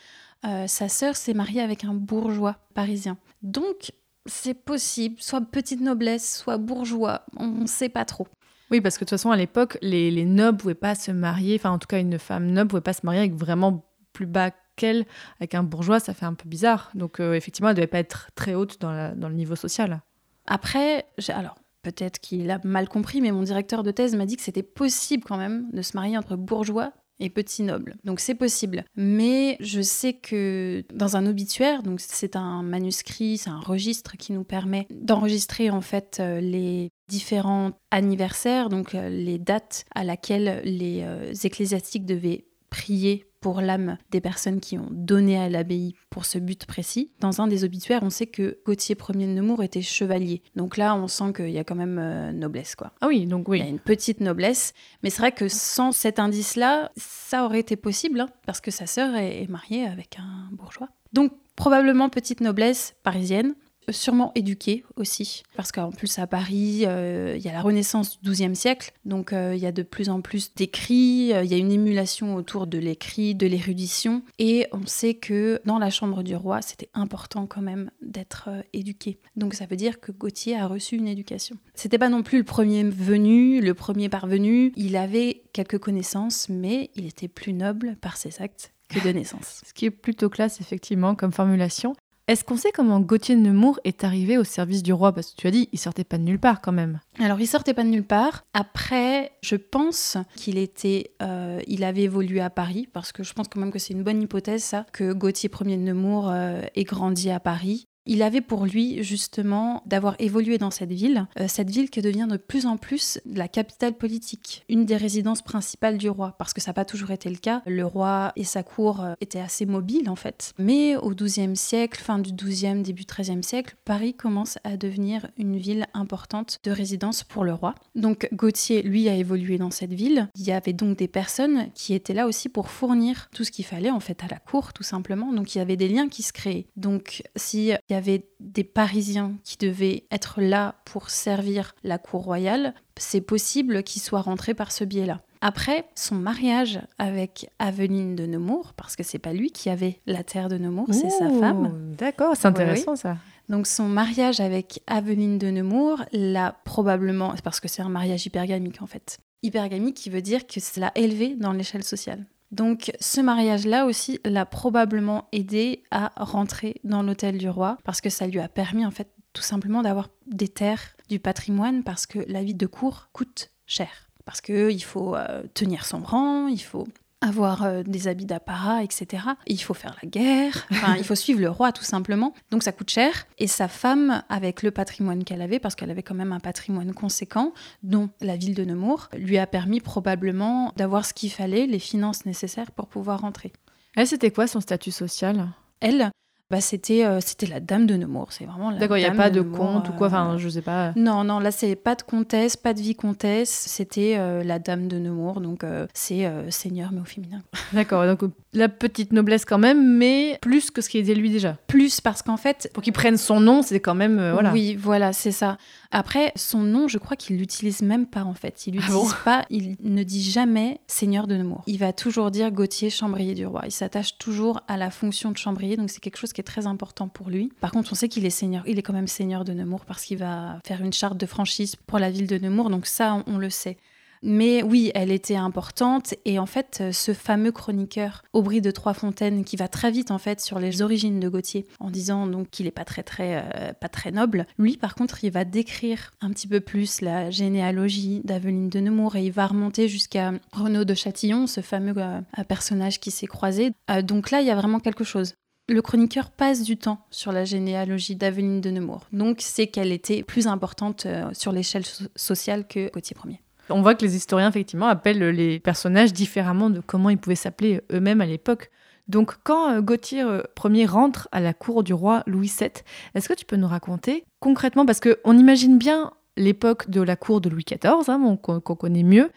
euh, 0.44 0.66
sa 0.66 0.88
sœur 0.88 1.16
s'est 1.16 1.34
mariée 1.34 1.60
avec 1.60 1.84
un 1.84 1.94
bourgeois 1.94 2.58
parisien. 2.74 3.18
Donc, 3.42 3.92
c'est 4.26 4.54
possible, 4.54 5.16
soit 5.20 5.40
petite 5.40 5.80
noblesse, 5.80 6.38
soit 6.38 6.56
bourgeois, 6.56 7.26
on 7.36 7.48
ne 7.48 7.66
sait 7.66 7.88
pas 7.88 8.04
trop. 8.04 8.28
Oui, 8.72 8.80
parce 8.80 8.96
que 8.96 9.04
de 9.04 9.04
toute 9.04 9.10
façon, 9.10 9.30
à 9.30 9.36
l'époque, 9.36 9.76
les, 9.82 10.10
les 10.10 10.24
nobles 10.24 10.56
ne 10.56 10.60
pouvaient 10.60 10.74
pas 10.74 10.94
se 10.94 11.10
marier, 11.10 11.56
enfin 11.56 11.70
en 11.70 11.78
tout 11.78 11.86
cas 11.86 12.00
une 12.00 12.18
femme 12.18 12.46
noble 12.46 12.64
ne 12.64 12.70
pouvait 12.70 12.80
pas 12.80 12.94
se 12.94 13.04
marier 13.04 13.20
avec 13.20 13.34
vraiment 13.34 13.84
plus 14.14 14.24
bas 14.24 14.50
qu'elle, 14.76 15.04
avec 15.38 15.54
un 15.54 15.62
bourgeois, 15.62 16.00
ça 16.00 16.14
fait 16.14 16.24
un 16.24 16.32
peu 16.32 16.48
bizarre. 16.48 16.90
Donc 16.94 17.20
euh, 17.20 17.34
effectivement, 17.34 17.68
elle 17.68 17.74
ne 17.74 17.76
devait 17.76 17.86
pas 17.86 17.98
être 17.98 18.30
très 18.34 18.54
haute 18.54 18.80
dans, 18.80 19.14
dans 19.14 19.28
le 19.28 19.34
niveau 19.34 19.56
social. 19.56 20.00
Après, 20.46 21.04
alors 21.28 21.56
peut-être 21.82 22.18
qu'il 22.18 22.50
a 22.50 22.60
mal 22.64 22.88
compris, 22.88 23.20
mais 23.20 23.30
mon 23.30 23.42
directeur 23.42 23.82
de 23.82 23.90
thèse 23.90 24.16
m'a 24.16 24.24
dit 24.24 24.36
que 24.36 24.42
c'était 24.42 24.62
possible 24.62 25.22
quand 25.22 25.36
même 25.36 25.70
de 25.72 25.82
se 25.82 25.94
marier 25.94 26.16
entre 26.16 26.36
bourgeois 26.36 26.94
et 27.22 27.30
petit 27.30 27.62
noble. 27.62 27.94
Donc 28.04 28.20
c'est 28.20 28.34
possible. 28.34 28.84
Mais 28.96 29.56
je 29.60 29.80
sais 29.80 30.12
que 30.12 30.84
dans 30.92 31.16
un 31.16 31.26
obituaire, 31.26 31.82
donc 31.82 32.00
c'est 32.00 32.36
un 32.36 32.62
manuscrit, 32.62 33.38
c'est 33.38 33.50
un 33.50 33.60
registre 33.60 34.16
qui 34.16 34.32
nous 34.32 34.44
permet 34.44 34.86
d'enregistrer 34.90 35.70
en 35.70 35.80
fait 35.80 36.18
euh, 36.20 36.40
les 36.40 36.90
différents 37.08 37.72
anniversaires, 37.90 38.68
donc 38.68 38.94
euh, 38.94 39.08
les 39.08 39.38
dates 39.38 39.84
à 39.94 40.02
laquelle 40.02 40.62
les 40.64 41.02
euh, 41.02 41.32
ecclésiastiques 41.44 42.06
devaient 42.06 42.46
prier 42.72 43.26
pour 43.42 43.60
l'âme 43.60 43.98
des 44.10 44.22
personnes 44.22 44.58
qui 44.58 44.78
ont 44.78 44.88
donné 44.90 45.36
à 45.36 45.50
l'abbaye 45.50 45.94
pour 46.08 46.24
ce 46.24 46.38
but 46.38 46.64
précis. 46.64 47.10
Dans 47.20 47.42
un 47.42 47.46
des 47.46 47.64
obituaires, 47.64 48.02
on 48.02 48.08
sait 48.08 48.26
que 48.26 48.60
Gauthier 48.64 48.96
Ier 48.96 49.26
de 49.26 49.32
Nemours 49.32 49.62
était 49.62 49.82
chevalier. 49.82 50.42
Donc 50.56 50.78
là, 50.78 50.96
on 50.96 51.06
sent 51.06 51.34
qu'il 51.36 51.50
y 51.50 51.58
a 51.58 51.64
quand 51.64 51.74
même 51.74 51.98
euh, 51.98 52.32
noblesse, 52.32 52.74
quoi. 52.74 52.92
Ah 53.02 53.08
oui, 53.08 53.26
donc 53.26 53.46
oui. 53.48 53.58
Il 53.58 53.64
y 53.64 53.66
a 53.66 53.70
une 53.70 53.78
petite 53.78 54.20
noblesse. 54.20 54.72
Mais 55.02 55.10
c'est 55.10 55.20
vrai 55.20 55.32
que 55.32 55.48
sans 55.48 55.92
cet 55.92 56.18
indice-là, 56.18 56.90
ça 56.96 57.44
aurait 57.44 57.60
été 57.60 57.76
possible, 57.76 58.20
hein, 58.20 58.28
parce 58.46 58.62
que 58.62 58.70
sa 58.70 58.86
sœur 58.86 59.14
est 59.16 59.50
mariée 59.50 59.84
avec 59.84 60.16
un 60.18 60.48
bourgeois. 60.52 60.88
Donc 61.12 61.32
probablement 61.56 62.08
petite 62.08 62.40
noblesse 62.40 62.94
parisienne, 63.02 63.54
sûrement 63.90 64.32
éduqué 64.34 64.84
aussi, 64.96 65.42
parce 65.56 65.72
qu'en 65.72 65.90
plus 65.90 66.18
à 66.18 66.26
Paris, 66.26 66.84
euh, 66.86 67.34
il 67.36 67.42
y 67.42 67.48
a 67.48 67.52
la 67.52 67.62
Renaissance 67.62 68.20
du 68.20 68.30
XIIe 68.30 68.56
siècle, 68.56 68.92
donc 69.04 69.32
euh, 69.32 69.54
il 69.54 69.62
y 69.62 69.66
a 69.66 69.72
de 69.72 69.82
plus 69.82 70.08
en 70.08 70.20
plus 70.20 70.54
d'écrits, 70.54 71.32
euh, 71.32 71.44
il 71.44 71.50
y 71.50 71.54
a 71.54 71.58
une 71.58 71.72
émulation 71.72 72.34
autour 72.34 72.66
de 72.66 72.78
l'écrit, 72.78 73.34
de 73.34 73.46
l'érudition, 73.46 74.22
et 74.38 74.66
on 74.72 74.86
sait 74.86 75.14
que 75.14 75.60
dans 75.64 75.78
la 75.78 75.90
chambre 75.90 76.22
du 76.22 76.36
roi, 76.36 76.62
c'était 76.62 76.88
important 76.94 77.46
quand 77.46 77.62
même 77.62 77.90
d'être 78.00 78.48
éduqué. 78.72 79.18
Donc 79.36 79.54
ça 79.54 79.66
veut 79.66 79.76
dire 79.76 80.00
que 80.00 80.12
Gauthier 80.12 80.56
a 80.56 80.66
reçu 80.66 80.96
une 80.96 81.08
éducation. 81.08 81.56
C'était 81.74 81.98
pas 81.98 82.08
non 82.08 82.22
plus 82.22 82.38
le 82.38 82.44
premier 82.44 82.84
venu, 82.84 83.60
le 83.60 83.74
premier 83.74 84.08
parvenu, 84.08 84.72
il 84.76 84.96
avait 84.96 85.42
quelques 85.52 85.78
connaissances, 85.78 86.48
mais 86.48 86.90
il 86.94 87.06
était 87.06 87.28
plus 87.28 87.52
noble 87.52 87.96
par 88.00 88.16
ses 88.16 88.40
actes 88.40 88.72
que 88.88 89.04
de 89.04 89.12
naissance. 89.12 89.62
Ce 89.66 89.72
qui 89.72 89.86
est 89.86 89.90
plutôt 89.90 90.28
classe, 90.28 90.60
effectivement, 90.60 91.14
comme 91.14 91.32
formulation. 91.32 91.94
Est-ce 92.28 92.44
qu'on 92.44 92.56
sait 92.56 92.70
comment 92.70 93.00
Gauthier 93.00 93.34
de 93.34 93.40
Nemours 93.40 93.80
est 93.82 94.04
arrivé 94.04 94.38
au 94.38 94.44
service 94.44 94.84
du 94.84 94.92
roi? 94.92 95.12
Parce 95.12 95.32
que 95.32 95.36
tu 95.36 95.48
as 95.48 95.50
dit, 95.50 95.68
il 95.72 95.78
sortait 95.78 96.04
pas 96.04 96.18
de 96.18 96.22
nulle 96.22 96.38
part 96.38 96.60
quand 96.60 96.70
même. 96.70 97.00
Alors, 97.18 97.40
il 97.40 97.48
sortait 97.48 97.74
pas 97.74 97.82
de 97.82 97.88
nulle 97.88 98.06
part. 98.06 98.44
Après, 98.54 99.32
je 99.42 99.56
pense 99.56 100.16
qu'il 100.36 100.56
était, 100.56 101.14
euh, 101.20 101.60
il 101.66 101.82
avait 101.82 102.02
évolué 102.02 102.40
à 102.40 102.48
Paris, 102.48 102.88
parce 102.92 103.10
que 103.10 103.24
je 103.24 103.32
pense 103.32 103.48
quand 103.48 103.58
même 103.58 103.72
que 103.72 103.80
c'est 103.80 103.92
une 103.92 104.04
bonne 104.04 104.22
hypothèse, 104.22 104.62
ça, 104.62 104.86
que 104.92 105.12
Gauthier 105.12 105.50
Ier 105.66 105.76
de 105.76 105.82
Nemours 105.82 106.30
euh, 106.30 106.62
ait 106.76 106.84
grandi 106.84 107.28
à 107.28 107.40
Paris. 107.40 107.88
Il 108.06 108.22
avait 108.22 108.40
pour 108.40 108.66
lui 108.66 109.02
justement 109.04 109.82
d'avoir 109.86 110.16
évolué 110.18 110.58
dans 110.58 110.70
cette 110.70 110.92
ville, 110.92 111.26
euh, 111.38 111.46
cette 111.48 111.70
ville 111.70 111.88
qui 111.88 112.02
devient 112.02 112.26
de 112.28 112.36
plus 112.36 112.66
en 112.66 112.76
plus 112.76 113.20
la 113.24 113.46
capitale 113.46 113.94
politique, 113.94 114.64
une 114.68 114.84
des 114.84 114.96
résidences 114.96 115.42
principales 115.42 115.98
du 115.98 116.10
roi, 116.10 116.34
parce 116.38 116.52
que 116.52 116.60
ça 116.60 116.70
n'a 116.70 116.74
pas 116.74 116.84
toujours 116.84 117.12
été 117.12 117.30
le 117.30 117.36
cas. 117.36 117.62
Le 117.66 117.86
roi 117.86 118.32
et 118.34 118.44
sa 118.44 118.62
cour 118.62 119.02
euh, 119.02 119.14
étaient 119.20 119.40
assez 119.40 119.66
mobiles 119.66 120.10
en 120.10 120.16
fait. 120.16 120.52
Mais 120.58 120.96
au 120.96 121.10
XIIe 121.10 121.56
siècle, 121.56 122.00
fin 122.00 122.18
du 122.18 122.32
XIIe, 122.32 122.82
début 122.82 123.04
XIIIe 123.04 123.42
siècle, 123.42 123.76
Paris 123.84 124.14
commence 124.14 124.58
à 124.64 124.76
devenir 124.76 125.28
une 125.36 125.56
ville 125.56 125.86
importante 125.94 126.58
de 126.64 126.70
résidence 126.72 127.22
pour 127.22 127.44
le 127.44 127.54
roi. 127.54 127.74
Donc 127.94 128.28
Gauthier, 128.32 128.82
lui, 128.82 129.08
a 129.08 129.14
évolué 129.14 129.58
dans 129.58 129.70
cette 129.70 129.92
ville. 129.92 130.28
Il 130.36 130.44
y 130.44 130.52
avait 130.52 130.72
donc 130.72 130.98
des 130.98 131.08
personnes 131.08 131.68
qui 131.74 131.94
étaient 131.94 132.14
là 132.14 132.26
aussi 132.26 132.48
pour 132.48 132.68
fournir 132.68 133.28
tout 133.32 133.44
ce 133.44 133.52
qu'il 133.52 133.64
fallait 133.64 133.90
en 133.90 134.00
fait 134.00 134.24
à 134.24 134.28
la 134.28 134.38
cour, 134.38 134.72
tout 134.72 134.82
simplement. 134.82 135.32
Donc 135.32 135.54
il 135.54 135.58
y 135.58 135.60
avait 135.60 135.76
des 135.76 135.88
liens 135.88 136.08
qui 136.08 136.22
se 136.22 136.32
créaient. 136.32 136.66
Donc 136.76 137.22
si 137.36 137.72
il 137.92 137.96
y 137.96 137.98
avait 137.98 138.26
des 138.40 138.64
Parisiens 138.64 139.34
qui 139.44 139.58
devaient 139.58 140.04
être 140.10 140.40
là 140.40 140.76
pour 140.86 141.10
servir 141.10 141.74
la 141.84 141.98
cour 141.98 142.24
royale, 142.24 142.72
c'est 142.96 143.20
possible 143.20 143.82
qu'ils 143.82 144.00
soient 144.00 144.22
rentrés 144.22 144.54
par 144.54 144.72
ce 144.72 144.84
biais-là. 144.84 145.20
Après, 145.42 145.84
son 145.94 146.14
mariage 146.14 146.80
avec 146.96 147.50
Aveline 147.58 148.16
de 148.16 148.24
Nemours, 148.24 148.72
parce 148.72 148.96
que 148.96 149.02
c'est 149.02 149.18
pas 149.18 149.34
lui 149.34 149.50
qui 149.50 149.68
avait 149.68 150.00
la 150.06 150.24
terre 150.24 150.48
de 150.48 150.56
Nemours, 150.56 150.88
c'est 150.90 151.10
sa 151.10 151.28
femme. 151.28 151.94
D'accord, 151.98 152.34
c'est 152.34 152.46
intéressant 152.46 152.96
ça. 152.96 153.18
Donc 153.50 153.66
son 153.66 153.88
mariage 153.88 154.40
avec 154.40 154.80
Aveline 154.86 155.36
de 155.36 155.48
Nemours 155.48 156.02
l'a 156.12 156.56
probablement, 156.64 157.34
parce 157.44 157.60
que 157.60 157.68
c'est 157.68 157.82
un 157.82 157.90
mariage 157.90 158.24
hypergamique 158.24 158.80
en 158.80 158.86
fait. 158.86 159.18
Hypergamique 159.42 159.96
qui 159.96 160.08
veut 160.08 160.22
dire 160.22 160.46
que 160.46 160.60
c'est 160.60 160.80
l'a 160.80 160.92
élevé 160.94 161.34
dans 161.34 161.52
l'échelle 161.52 161.84
sociale. 161.84 162.24
Donc 162.52 162.92
ce 163.00 163.20
mariage-là 163.22 163.86
aussi 163.86 164.20
l'a 164.24 164.44
probablement 164.44 165.26
aidé 165.32 165.82
à 165.90 166.12
rentrer 166.16 166.80
dans 166.84 167.02
l'hôtel 167.02 167.38
du 167.38 167.48
roi 167.48 167.78
parce 167.82 168.00
que 168.00 168.10
ça 168.10 168.26
lui 168.26 168.40
a 168.40 168.48
permis 168.48 168.84
en 168.84 168.90
fait 168.90 169.08
tout 169.32 169.42
simplement 169.42 169.80
d'avoir 169.80 170.10
des 170.26 170.48
terres, 170.48 170.94
du 171.08 171.18
patrimoine 171.18 171.82
parce 171.82 172.06
que 172.06 172.18
la 172.28 172.42
vie 172.42 172.54
de 172.54 172.66
cour 172.66 173.08
coûte 173.12 173.50
cher. 173.66 174.10
Parce 174.26 174.40
qu'il 174.40 174.84
faut 174.84 175.16
euh, 175.16 175.42
tenir 175.54 175.86
son 175.86 176.00
rang, 176.00 176.46
il 176.46 176.60
faut 176.60 176.86
avoir 177.22 177.62
euh, 177.62 177.82
des 177.82 178.08
habits 178.08 178.26
d'apparat, 178.26 178.82
etc. 178.82 179.24
Il 179.46 179.62
faut 179.62 179.74
faire 179.74 179.96
la 180.02 180.08
guerre, 180.08 180.66
enfin, 180.70 180.96
il 180.96 181.04
faut 181.04 181.14
suivre 181.14 181.40
le 181.40 181.48
roi 181.48 181.72
tout 181.72 181.84
simplement. 181.84 182.34
Donc 182.50 182.62
ça 182.62 182.72
coûte 182.72 182.90
cher. 182.90 183.26
Et 183.38 183.46
sa 183.46 183.68
femme, 183.68 184.22
avec 184.28 184.62
le 184.62 184.70
patrimoine 184.70 185.24
qu'elle 185.24 185.42
avait, 185.42 185.58
parce 185.58 185.74
qu'elle 185.74 185.90
avait 185.90 186.02
quand 186.02 186.14
même 186.14 186.32
un 186.32 186.40
patrimoine 186.40 186.92
conséquent, 186.92 187.52
dont 187.82 188.10
la 188.20 188.36
ville 188.36 188.54
de 188.54 188.64
Nemours, 188.64 189.08
lui 189.16 189.38
a 189.38 189.46
permis 189.46 189.80
probablement 189.80 190.72
d'avoir 190.76 191.04
ce 191.04 191.14
qu'il 191.14 191.30
fallait, 191.30 191.66
les 191.66 191.78
finances 191.78 192.26
nécessaires 192.26 192.72
pour 192.72 192.88
pouvoir 192.88 193.20
rentrer. 193.20 193.52
Elle, 193.96 194.06
c'était 194.06 194.30
quoi 194.30 194.46
son 194.46 194.60
statut 194.60 194.90
social? 194.90 195.48
Elle, 195.80 196.10
bah, 196.52 196.60
c'était 196.60 197.06
euh, 197.06 197.18
c'était 197.20 197.46
la 197.46 197.60
dame 197.60 197.86
de 197.86 197.96
Nemours. 197.96 198.28
C'est 198.30 198.44
vraiment 198.44 198.72
D'accord, 198.72 198.98
il 198.98 199.00
n'y 199.00 199.06
a 199.06 199.12
pas 199.12 199.30
de 199.30 199.40
compte 199.40 199.88
ou 199.88 199.92
quoi, 199.92 200.08
enfin, 200.08 200.34
euh, 200.34 200.38
je 200.38 200.50
sais 200.50 200.60
pas. 200.60 200.92
Non, 200.96 201.24
non, 201.24 201.38
là, 201.38 201.50
c'est 201.50 201.76
pas 201.76 201.94
de 201.94 202.02
comtesse, 202.02 202.58
pas 202.58 202.74
de 202.74 202.80
vicomtesse. 202.82 203.48
C'était 203.48 204.16
euh, 204.18 204.44
la 204.44 204.58
dame 204.58 204.86
de 204.86 204.98
Nemours, 204.98 205.40
donc 205.40 205.64
euh, 205.64 205.86
c'est 205.94 206.26
euh, 206.26 206.50
seigneur, 206.50 206.90
mais 206.92 207.00
au 207.00 207.04
féminin. 207.04 207.40
D'accord, 207.72 208.04
donc 208.04 208.20
la 208.52 208.68
petite 208.68 209.14
noblesse 209.14 209.46
quand 209.46 209.56
même, 209.56 209.96
mais 209.96 210.38
plus 210.42 210.70
que 210.70 210.82
ce 210.82 210.90
qui 210.90 210.98
était 210.98 211.14
lui 211.14 211.30
déjà. 211.30 211.56
Plus 211.68 212.02
parce 212.02 212.20
qu'en 212.20 212.36
fait, 212.36 212.70
Pour 212.74 212.82
qu'il 212.82 212.92
prenne 212.92 213.16
son 213.16 213.40
nom, 213.40 213.62
c'est 213.62 213.80
quand 213.80 213.94
même. 213.94 214.18
euh, 214.18 214.34
voilà. 214.34 214.52
Oui, 214.52 214.76
voilà, 214.78 215.14
c'est 215.14 215.32
ça. 215.32 215.56
Après, 215.92 216.32
son 216.36 216.60
nom, 216.60 216.88
je 216.88 216.98
crois 216.98 217.16
qu'il 217.16 217.36
l'utilise 217.36 217.82
même 217.82 218.06
pas 218.06 218.24
en 218.24 218.34
fait. 218.34 218.66
Il 218.66 218.74
Ah 218.78 218.80
l'utilise 218.80 219.10
bon 219.10 219.16
pas, 219.24 219.44
il 219.50 219.76
ne 219.80 220.02
dit 220.02 220.22
jamais 220.22 220.80
seigneur 220.86 221.26
de 221.26 221.36
Nemours. 221.36 221.62
Il 221.66 221.78
va 221.78 221.92
toujours 221.92 222.30
dire 222.30 222.50
Gauthier, 222.50 222.90
chambrier 222.90 223.34
du 223.34 223.46
roi. 223.46 223.62
Il 223.66 223.72
s'attache 223.72 224.16
toujours 224.18 224.60
à 224.68 224.76
la 224.76 224.90
fonction 224.90 225.30
de 225.30 225.36
chambrier, 225.36 225.76
donc 225.76 225.90
c'est 225.90 226.00
quelque 226.00 226.16
chose 226.16 226.32
qui 226.32 226.40
est 226.40 226.44
très 226.44 226.66
important 226.66 227.08
pour 227.08 227.28
lui. 227.28 227.52
Par 227.60 227.70
contre, 227.70 227.92
on 227.92 227.94
sait 227.94 228.08
qu'il 228.08 228.24
est 228.24 228.30
seigneur, 228.30 228.64
il 228.66 228.78
est 228.78 228.82
quand 228.82 228.94
même 228.94 229.06
seigneur 229.06 229.44
de 229.44 229.52
Nemours 229.52 229.84
parce 229.84 230.04
qu'il 230.04 230.18
va 230.18 230.58
faire 230.66 230.82
une 230.82 230.92
charte 230.92 231.18
de 231.18 231.26
franchise 231.26 231.76
pour 231.76 231.98
la 231.98 232.10
ville 232.10 232.26
de 232.26 232.38
Nemours, 232.38 232.70
donc 232.70 232.86
ça, 232.86 233.14
on, 233.26 233.34
on 233.34 233.38
le 233.38 233.50
sait. 233.50 233.76
Mais 234.22 234.62
oui, 234.62 234.92
elle 234.94 235.10
était 235.10 235.34
importante 235.36 236.14
et 236.24 236.38
en 236.38 236.46
fait, 236.46 236.78
euh, 236.80 236.92
ce 236.92 237.12
fameux 237.12 237.50
chroniqueur 237.50 238.22
Aubry 238.32 238.60
de 238.60 238.70
Trois-Fontaines 238.70 239.44
qui 239.44 239.56
va 239.56 239.66
très 239.66 239.90
vite 239.90 240.12
en 240.12 240.18
fait 240.18 240.40
sur 240.40 240.60
les 240.60 240.80
origines 240.80 241.18
de 241.18 241.28
Gauthier 241.28 241.66
en 241.80 241.90
disant 241.90 242.28
donc 242.28 242.48
qu'il 242.50 242.68
est 242.68 242.70
pas 242.70 242.84
très 242.84 243.02
très 243.02 243.42
euh, 243.54 243.72
pas 243.72 243.88
très 243.88 244.12
noble. 244.12 244.46
Lui, 244.58 244.76
par 244.76 244.94
contre, 244.94 245.24
il 245.24 245.32
va 245.32 245.44
décrire 245.44 246.12
un 246.20 246.30
petit 246.30 246.46
peu 246.46 246.60
plus 246.60 247.00
la 247.00 247.30
généalogie 247.30 248.20
d'Aveline 248.22 248.68
de 248.68 248.78
Nemours 248.78 249.16
et 249.16 249.24
il 249.26 249.32
va 249.32 249.46
remonter 249.48 249.88
jusqu'à 249.88 250.32
Renaud 250.52 250.84
de 250.84 250.94
Châtillon, 250.94 251.48
ce 251.48 251.60
fameux 251.60 251.94
euh, 251.96 252.20
personnage 252.46 253.00
qui 253.00 253.10
s'est 253.10 253.26
croisé. 253.26 253.72
Donc 254.04 254.30
là, 254.30 254.40
il 254.40 254.46
y 254.46 254.50
a 254.50 254.56
vraiment 254.56 254.78
quelque 254.78 255.04
chose. 255.04 255.34
Le 255.68 255.82
chroniqueur 255.82 256.30
passe 256.30 256.62
du 256.62 256.76
temps 256.76 257.06
sur 257.10 257.32
la 257.32 257.44
généalogie 257.44 258.16
d'Aveline 258.16 258.60
de 258.60 258.70
Nemours. 258.70 259.06
Donc 259.12 259.38
c'est 259.40 259.66
qu'elle 259.66 259.92
était 259.92 260.22
plus 260.22 260.46
importante 260.46 261.06
sur 261.32 261.52
l'échelle 261.52 261.84
so- 261.86 262.04
sociale 262.16 262.66
que 262.66 262.90
Gauthier 262.92 263.16
Ier. 263.26 263.40
On 263.70 263.82
voit 263.82 263.94
que 263.94 264.04
les 264.04 264.16
historiens, 264.16 264.48
effectivement, 264.48 264.86
appellent 264.86 265.30
les 265.30 265.60
personnages 265.60 266.12
différemment 266.12 266.70
de 266.70 266.80
comment 266.80 267.10
ils 267.10 267.18
pouvaient 267.18 267.36
s'appeler 267.36 267.80
eux-mêmes 267.92 268.20
à 268.20 268.26
l'époque. 268.26 268.70
Donc, 269.08 269.34
quand 269.44 269.70
euh, 269.70 269.80
Gauthier 269.80 270.22
euh, 270.22 270.42
Ier 270.64 270.86
rentre 270.86 271.28
à 271.32 271.40
la 271.40 271.52
cour 271.52 271.82
du 271.82 271.92
roi 271.92 272.22
Louis 272.26 272.52
VII, 272.58 272.70
est-ce 273.14 273.28
que 273.28 273.34
tu 273.34 273.44
peux 273.44 273.56
nous 273.56 273.68
raconter 273.68 274.24
concrètement, 274.40 274.86
parce 274.86 275.00
qu'on 275.00 275.36
imagine 275.36 275.78
bien 275.78 276.12
l'époque 276.36 276.88
de 276.88 277.00
la 277.00 277.16
cour 277.16 277.40
de 277.40 277.48
Louis 277.48 277.64
XIV, 277.64 278.08
hein, 278.08 278.36
qu'on 278.36 278.60
connaît 278.60 279.02
mieux, 279.02 279.30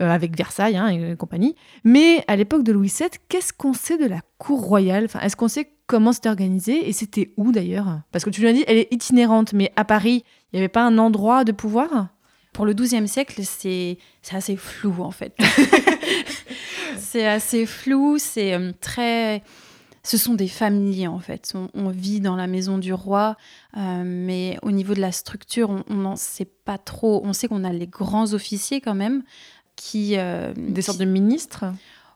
euh, 0.00 0.10
avec 0.10 0.36
Versailles 0.36 0.76
hein, 0.76 0.88
et 0.88 1.16
compagnie, 1.16 1.54
mais 1.84 2.24
à 2.28 2.36
l'époque 2.36 2.62
de 2.62 2.72
Louis 2.72 2.92
VII, 2.96 3.08
qu'est-ce 3.28 3.52
qu'on 3.52 3.72
sait 3.72 3.98
de 3.98 4.06
la 4.06 4.20
cour 4.38 4.62
royale? 4.62 5.06
Est-ce 5.22 5.36
qu'on 5.36 5.48
sait 5.48 5.70
comment 5.86 6.12
c'était 6.12 6.28
organisé? 6.28 6.88
Et 6.88 6.92
c'était 6.92 7.32
où 7.36 7.52
d'ailleurs? 7.52 8.00
Parce 8.12 8.24
que 8.24 8.30
tu 8.30 8.42
l'as 8.42 8.52
dit, 8.52 8.64
elle 8.66 8.78
est 8.78 8.92
itinérante, 8.92 9.52
mais 9.52 9.72
à 9.76 9.84
Paris, 9.84 10.24
il 10.52 10.56
n'y 10.56 10.58
avait 10.60 10.68
pas 10.68 10.84
un 10.84 10.98
endroit 10.98 11.44
de 11.44 11.52
pouvoir? 11.52 12.08
Pour 12.52 12.66
le 12.66 12.72
XIIe 12.74 13.06
siècle, 13.08 13.40
c'est 13.44 13.98
assez 14.32 14.56
flou 14.56 15.02
en 15.02 15.10
fait. 15.12 15.34
c'est 16.98 17.26
assez 17.26 17.66
flou, 17.66 18.18
c'est 18.18 18.54
euh, 18.54 18.72
très. 18.80 19.42
Ce 20.02 20.16
sont 20.16 20.34
des 20.34 20.48
familles 20.48 21.06
en 21.08 21.18
fait. 21.18 21.52
On, 21.54 21.68
on 21.74 21.90
vit 21.90 22.20
dans 22.20 22.34
la 22.36 22.46
maison 22.46 22.78
du 22.78 22.92
roi, 22.92 23.36
euh, 23.76 24.02
mais 24.04 24.58
au 24.62 24.70
niveau 24.70 24.94
de 24.94 25.00
la 25.00 25.12
structure, 25.12 25.70
on 25.88 25.94
n'en 25.94 26.16
sait 26.16 26.48
pas 26.64 26.78
trop. 26.78 27.20
On 27.24 27.32
sait 27.32 27.48
qu'on 27.48 27.64
a 27.64 27.72
les 27.72 27.86
grands 27.86 28.32
officiers 28.32 28.80
quand 28.80 28.94
même 28.94 29.22
qui. 29.76 30.14
euh, 30.16 30.52
Des 30.56 30.74
qui- 30.74 30.82
sortes 30.82 30.98
de 30.98 31.04
ministres 31.04 31.64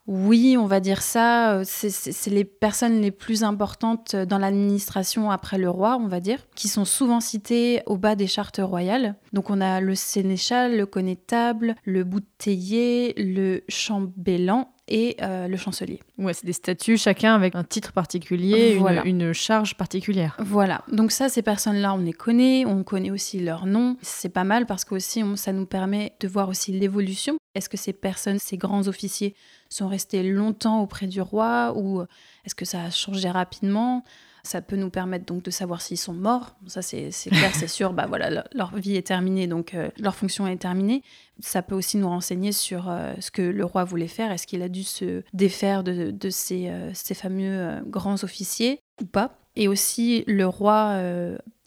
oui, 0.06 0.56
on 0.58 0.66
va 0.66 0.80
dire 0.80 1.00
ça. 1.02 1.54
euh, 1.54 1.62
C'est 1.64 2.30
les 2.30 2.44
personnes 2.44 3.00
les 3.00 3.10
plus 3.10 3.42
importantes 3.44 4.14
dans 4.16 4.38
l'administration 4.38 5.30
après 5.30 5.58
le 5.58 5.70
roi, 5.70 5.96
on 6.00 6.06
va 6.08 6.20
dire, 6.20 6.38
qui 6.54 6.68
sont 6.68 6.84
souvent 6.84 7.20
citées 7.20 7.82
au 7.86 7.96
bas 7.96 8.14
des 8.14 8.26
chartes 8.26 8.60
royales. 8.62 9.14
Donc 9.32 9.50
on 9.50 9.60
a 9.60 9.80
le 9.80 9.94
sénéchal, 9.94 10.76
le 10.76 10.86
connétable, 10.86 11.74
le 11.84 12.04
bouteiller, 12.04 13.14
le 13.16 13.62
chambellan 13.68 14.68
et 14.86 15.16
euh, 15.22 15.48
le 15.48 15.56
chancelier. 15.56 16.00
Ouais, 16.18 16.34
c'est 16.34 16.44
des 16.44 16.52
statuts, 16.52 16.98
chacun 16.98 17.34
avec 17.34 17.54
un 17.54 17.64
titre 17.64 17.92
particulier, 17.92 18.76
Voilà. 18.78 19.02
une, 19.06 19.22
une 19.22 19.32
charge 19.32 19.76
particulière. 19.78 20.36
Voilà, 20.40 20.82
donc 20.92 21.10
ça, 21.10 21.30
ces 21.30 21.40
personnes-là, 21.40 21.94
on 21.94 21.98
les 21.98 22.12
connaît, 22.12 22.66
on 22.66 22.82
connaît 22.84 23.10
aussi 23.10 23.40
leur 23.40 23.64
nom. 23.64 23.96
C'est 24.02 24.28
pas 24.28 24.44
mal 24.44 24.66
parce 24.66 24.84
que 24.84 24.94
aussi, 24.94 25.22
on- 25.22 25.36
ça 25.36 25.52
nous 25.54 25.64
permet 25.64 26.12
de 26.20 26.28
voir 26.28 26.50
aussi 26.50 26.72
l'évolution. 26.72 27.38
Est-ce 27.54 27.68
que 27.68 27.76
ces 27.76 27.92
personnes, 27.92 28.38
ces 28.38 28.56
grands 28.56 28.88
officiers, 28.88 29.34
sont 29.68 29.88
restés 29.88 30.22
longtemps 30.22 30.82
auprès 30.82 31.06
du 31.06 31.20
roi 31.20 31.72
ou 31.76 32.02
est-ce 32.44 32.54
que 32.54 32.64
ça 32.64 32.82
a 32.84 32.90
changé 32.90 33.30
rapidement? 33.30 34.02
Ça 34.46 34.60
peut 34.60 34.76
nous 34.76 34.90
permettre 34.90 35.24
donc 35.24 35.42
de 35.42 35.50
savoir 35.50 35.80
s'ils 35.80 35.96
sont 35.98 36.12
morts. 36.12 36.54
Ça, 36.66 36.82
c'est 36.82 37.08
clair, 37.30 37.54
c'est 37.54 37.66
sûr. 37.68 37.94
Bah 37.94 38.04
voilà, 38.06 38.44
leur- 38.52 38.76
vie 38.76 38.96
est 38.96 39.06
terminée, 39.06 39.46
donc 39.46 39.72
euh, 39.72 39.88
leur 39.98 40.14
fonction 40.14 40.46
est 40.46 40.56
terminée. 40.58 41.02
Ça 41.40 41.62
peut 41.62 41.74
aussi 41.74 41.96
nous 41.96 42.08
renseigner 42.08 42.52
sur 42.52 42.90
euh, 42.90 43.14
ce 43.20 43.30
que 43.30 43.40
le 43.40 43.64
roi 43.64 43.84
voulait 43.84 44.06
faire. 44.06 44.30
Est-ce 44.32 44.46
qu'il 44.46 44.60
a 44.60 44.68
dû 44.68 44.84
se 44.84 45.22
défaire 45.32 45.82
de, 45.82 46.14
euh, 46.52 46.90
ces 46.92 47.14
fameux 47.14 47.82
grands 47.86 48.22
officiers 48.22 48.80
ou 49.00 49.06
pas? 49.06 49.38
Et 49.56 49.66
aussi, 49.66 50.24
le 50.26 50.46
roi 50.46 50.98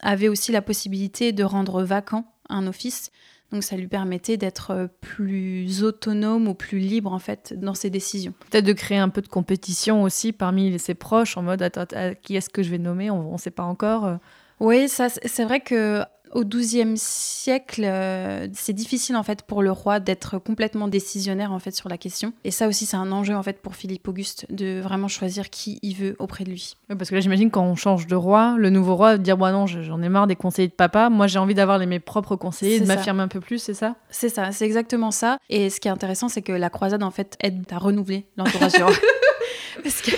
avait 0.01 0.27
aussi 0.27 0.51
la 0.51 0.61
possibilité 0.61 1.31
de 1.31 1.43
rendre 1.43 1.81
vacant 1.83 2.25
un 2.49 2.67
office. 2.67 3.11
Donc 3.51 3.63
ça 3.63 3.77
lui 3.77 3.87
permettait 3.87 4.35
d'être 4.37 4.71
euh, 4.71 4.87
plus 4.99 5.83
autonome 5.83 6.47
ou 6.47 6.53
plus 6.53 6.79
libre 6.79 7.13
en 7.13 7.19
fait 7.19 7.53
dans 7.57 7.73
ses 7.73 7.89
décisions. 7.89 8.33
Peut-être 8.51 8.65
de 8.65 8.73
créer 8.73 8.97
un 8.97 9.09
peu 9.09 9.21
de 9.21 9.27
compétition 9.27 10.03
aussi 10.03 10.33
parmi 10.33 10.77
ses 10.79 10.95
proches, 10.95 11.37
en 11.37 11.43
mode 11.43 11.61
attends, 11.61 11.85
qui 12.21 12.35
est-ce 12.35 12.49
que 12.49 12.61
je 12.63 12.69
vais 12.69 12.77
nommer? 12.77 13.09
On 13.09 13.31
ne 13.33 13.37
sait 13.37 13.51
pas 13.51 13.63
encore. 13.63 14.05
euh. 14.05 14.15
Oui, 14.59 14.89
ça, 14.89 15.07
c'est 15.09 15.43
vrai 15.45 15.59
que 15.59 16.01
au 16.33 16.43
XIIe 16.43 16.93
siècle, 16.95 17.83
euh, 17.85 18.47
c'est 18.53 18.73
difficile 18.73 19.15
en 19.15 19.23
fait 19.23 19.41
pour 19.43 19.61
le 19.61 19.71
roi 19.71 19.99
d'être 19.99 20.37
complètement 20.37 20.87
décisionnaire 20.87 21.51
en 21.51 21.59
fait 21.59 21.71
sur 21.71 21.89
la 21.89 21.97
question. 21.97 22.33
Et 22.43 22.51
ça 22.51 22.67
aussi, 22.67 22.85
c'est 22.85 22.97
un 22.97 23.11
enjeu 23.11 23.35
en 23.35 23.43
fait 23.43 23.61
pour 23.61 23.75
Philippe 23.75 24.07
Auguste 24.07 24.45
de 24.49 24.79
vraiment 24.81 25.07
choisir 25.07 25.49
qui 25.49 25.79
il 25.81 25.95
veut 25.95 26.15
auprès 26.19 26.43
de 26.43 26.49
lui. 26.49 26.73
Parce 26.97 27.09
que 27.09 27.15
là, 27.15 27.21
j'imagine 27.21 27.49
quand 27.51 27.63
on 27.63 27.75
change 27.75 28.07
de 28.07 28.15
roi, 28.15 28.55
le 28.57 28.69
nouveau 28.69 28.95
roi 28.95 29.11
va 29.13 29.17
dire 29.17 29.37
bon 29.37 29.51
non, 29.51 29.65
j'en 29.67 30.01
ai 30.01 30.09
marre 30.09 30.27
des 30.27 30.35
conseillers 30.35 30.67
de 30.67 30.73
papa. 30.73 31.09
Moi, 31.09 31.27
j'ai 31.27 31.39
envie 31.39 31.53
d'avoir 31.55 31.77
les- 31.77 31.85
mes 31.85 31.99
propres 31.99 32.35
conseillers, 32.35 32.79
de 32.79 32.85
m'affirmer 32.85 33.21
un 33.23 33.27
peu 33.27 33.39
plus, 33.39 33.59
c'est 33.59 33.73
ça? 33.73 33.95
C'est 34.09 34.29
ça, 34.29 34.51
c'est 34.51 34.65
exactement 34.65 35.11
ça. 35.11 35.37
Et 35.49 35.69
ce 35.69 35.79
qui 35.79 35.87
est 35.87 35.91
intéressant, 35.91 36.27
c'est 36.29 36.41
que 36.41 36.51
la 36.51 36.69
croisade 36.69 37.03
en 37.03 37.11
fait 37.11 37.37
aide 37.41 37.63
à 37.71 37.77
renouveler 37.77 38.25
l'entourage. 38.37 38.73
Parce 39.83 40.01
que 40.01 40.11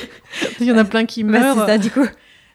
Il 0.59 0.65
y 0.67 0.71
en 0.71 0.77
a 0.77 0.85
plein 0.85 1.05
qui 1.05 1.23
Bah, 1.23 1.39
meurent. 1.39 1.59
c'est 1.59 1.65
ça, 1.73 1.77
du 1.77 1.91
coup. 1.91 2.05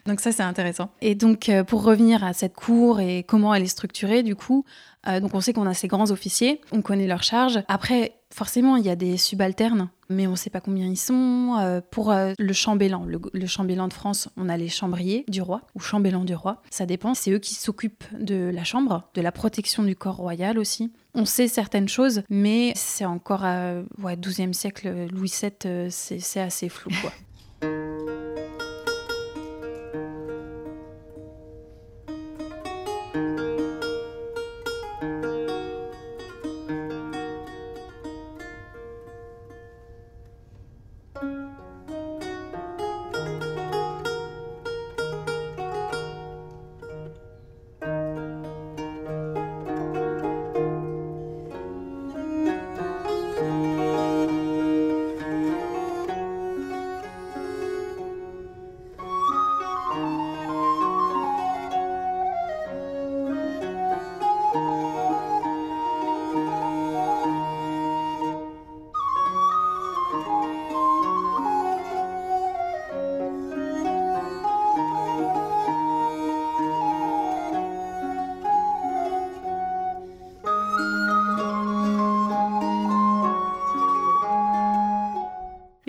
Donc 0.06 0.20
ça, 0.20 0.32
c'est 0.32 0.42
intéressant. 0.42 0.90
Et 1.00 1.14
donc, 1.14 1.48
euh, 1.48 1.64
pour 1.64 1.82
revenir 1.82 2.24
à 2.24 2.32
cette 2.32 2.54
cour 2.54 3.00
et 3.00 3.22
comment 3.22 3.54
elle 3.54 3.62
est 3.62 3.66
structurée, 3.66 4.22
du 4.22 4.36
coup, 4.36 4.64
euh, 5.06 5.20
donc 5.20 5.34
on 5.34 5.40
sait 5.40 5.52
qu'on 5.52 5.66
a 5.66 5.74
ces 5.74 5.88
grands 5.88 6.10
officiers, 6.10 6.60
on 6.72 6.82
connaît 6.82 7.06
leurs 7.06 7.22
charges. 7.22 7.62
Après, 7.68 8.12
forcément, 8.30 8.76
il 8.76 8.84
y 8.84 8.90
a 8.90 8.96
des 8.96 9.16
subalternes, 9.16 9.88
mais 10.10 10.26
on 10.26 10.32
ne 10.32 10.36
sait 10.36 10.50
pas 10.50 10.60
combien 10.60 10.86
ils 10.86 10.98
sont. 10.98 11.56
Euh, 11.58 11.80
pour 11.90 12.14
le 12.14 12.52
chambellan, 12.52 13.06
le, 13.06 13.46
chambellan 13.46 13.88
de 13.88 13.94
France, 13.94 14.28
on 14.36 14.50
a 14.50 14.58
les 14.58 14.68
chambriers 14.68 15.24
du 15.28 15.40
roi, 15.40 15.62
ou 15.74 15.80
chambellan 15.80 16.24
du 16.24 16.34
roi, 16.34 16.60
ça 16.70 16.84
dépend. 16.84 17.14
C'est 17.14 17.30
eux 17.30 17.38
qui 17.38 17.54
s'occupent 17.54 18.04
de 18.18 18.50
la 18.52 18.64
chambre, 18.64 19.08
de 19.14 19.22
la 19.22 19.32
protection 19.32 19.84
du 19.84 19.96
corps 19.96 20.16
royal 20.16 20.58
aussi. 20.58 20.92
On 21.14 21.24
sait 21.24 21.48
certaines 21.48 21.88
choses, 21.88 22.22
mais 22.28 22.72
c'est 22.74 23.04
encore 23.06 23.44
à 23.44 23.76
ouais, 24.02 24.16
12e 24.16 24.52
siècle, 24.52 25.06
Louis 25.12 25.32
VII, 25.40 25.90
c'est 25.90 26.40
assez 26.40 26.68
flou, 26.68 26.90
quoi. 27.00 27.12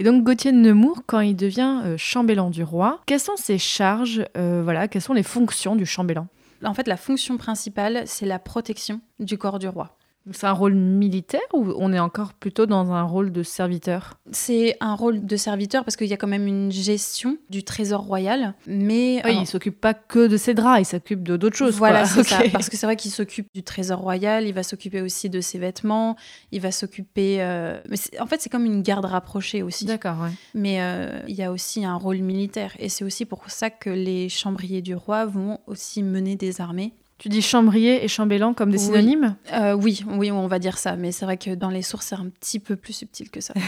donc 0.03 0.23
Gauthier 0.23 0.51
de 0.51 0.57
Nemours, 0.57 1.01
quand 1.07 1.21
il 1.21 1.35
devient 1.35 1.81
euh, 1.85 1.97
chambellan 1.97 2.49
du 2.49 2.63
roi, 2.63 3.01
quelles 3.05 3.19
sont 3.19 3.37
ses 3.37 3.57
charges 3.57 4.25
euh, 4.37 4.61
Voilà, 4.63 4.87
quelles 4.87 5.01
sont 5.01 5.13
les 5.13 5.23
fonctions 5.23 5.75
du 5.75 5.85
chambellan? 5.85 6.27
En 6.63 6.73
fait, 6.73 6.87
la 6.87 6.97
fonction 6.97 7.37
principale, 7.37 8.03
c'est 8.05 8.25
la 8.25 8.39
protection 8.39 9.01
du 9.19 9.37
corps 9.37 9.59
du 9.59 9.67
roi. 9.67 9.97
C'est 10.31 10.47
un 10.47 10.53
rôle 10.53 10.73
militaire 10.73 11.41
ou 11.53 11.71
on 11.77 11.93
est 11.93 11.99
encore 11.99 12.33
plutôt 12.33 12.65
dans 12.65 12.91
un 12.91 13.03
rôle 13.03 13.31
de 13.31 13.43
serviteur? 13.43 14.15
C'est 14.31 14.75
un 14.81 14.95
rôle 14.95 15.25
de 15.25 15.35
serviteur 15.35 15.83
parce 15.83 15.95
qu'il 15.95 16.07
y 16.07 16.13
a 16.13 16.17
quand 16.17 16.27
même 16.27 16.47
une 16.47 16.71
gestion 16.71 17.37
du 17.49 17.63
trésor 17.63 18.01
royal, 18.01 18.55
mais 18.65 19.21
oui, 19.23 19.37
il 19.41 19.47
s'occupe 19.47 19.79
pas 19.79 19.93
que 19.93 20.27
de 20.27 20.37
ses 20.37 20.55
draps, 20.55 20.81
il 20.81 20.85
s'occupe 20.85 21.21
de 21.21 21.37
d'autres 21.37 21.57
choses. 21.57 21.75
Voilà, 21.75 22.05
c'est 22.05 22.23
ça. 22.23 22.39
Parce 22.51 22.69
que 22.69 22.77
c'est 22.77 22.87
vrai 22.87 22.95
qu'il 22.95 23.11
s'occupe 23.11 23.47
du 23.53 23.61
trésor 23.61 23.99
royal, 23.99 24.47
il 24.47 24.53
va 24.53 24.63
s'occuper 24.63 25.01
aussi 25.01 25.29
de 25.29 25.41
ses 25.41 25.59
vêtements, 25.59 26.15
il 26.51 26.61
va 26.61 26.71
s'occuper. 26.71 27.37
Euh... 27.41 27.79
Mais 27.89 27.97
en 28.19 28.25
fait, 28.25 28.41
c'est 28.41 28.49
comme 28.49 28.65
une 28.65 28.81
garde 28.81 29.05
rapprochée 29.05 29.61
aussi. 29.61 29.85
D'accord. 29.85 30.19
Ouais. 30.21 30.31
Mais 30.55 30.81
euh, 30.81 31.19
il 31.27 31.35
y 31.35 31.43
a 31.43 31.51
aussi 31.51 31.85
un 31.85 31.95
rôle 31.95 32.17
militaire 32.17 32.73
et 32.79 32.89
c'est 32.89 33.03
aussi 33.03 33.25
pour 33.25 33.49
ça 33.49 33.69
que 33.69 33.89
les 33.89 34.29
chambriers 34.29 34.81
du 34.81 34.95
roi 34.95 35.25
vont 35.25 35.59
aussi 35.67 36.01
mener 36.01 36.35
des 36.35 36.61
armées 36.61 36.93
tu 37.17 37.29
dis 37.29 37.41
chambrier 37.41 38.03
et 38.03 38.07
chambellan 38.07 38.53
comme 38.53 38.71
des 38.71 38.77
synonymes 38.77 39.35
euh, 39.53 39.73
oui. 39.73 40.03
oui, 40.07 40.31
on 40.31 40.47
va 40.47 40.59
dire 40.59 40.77
ça. 40.77 40.95
Mais 40.95 41.11
c'est 41.11 41.25
vrai 41.25 41.37
que 41.37 41.55
dans 41.55 41.69
les 41.69 41.81
sources, 41.81 42.07
c'est 42.07 42.15
un 42.15 42.29
petit 42.29 42.59
peu 42.59 42.75
plus 42.75 42.93
subtil 42.93 43.29
que 43.29 43.41
ça. 43.41 43.53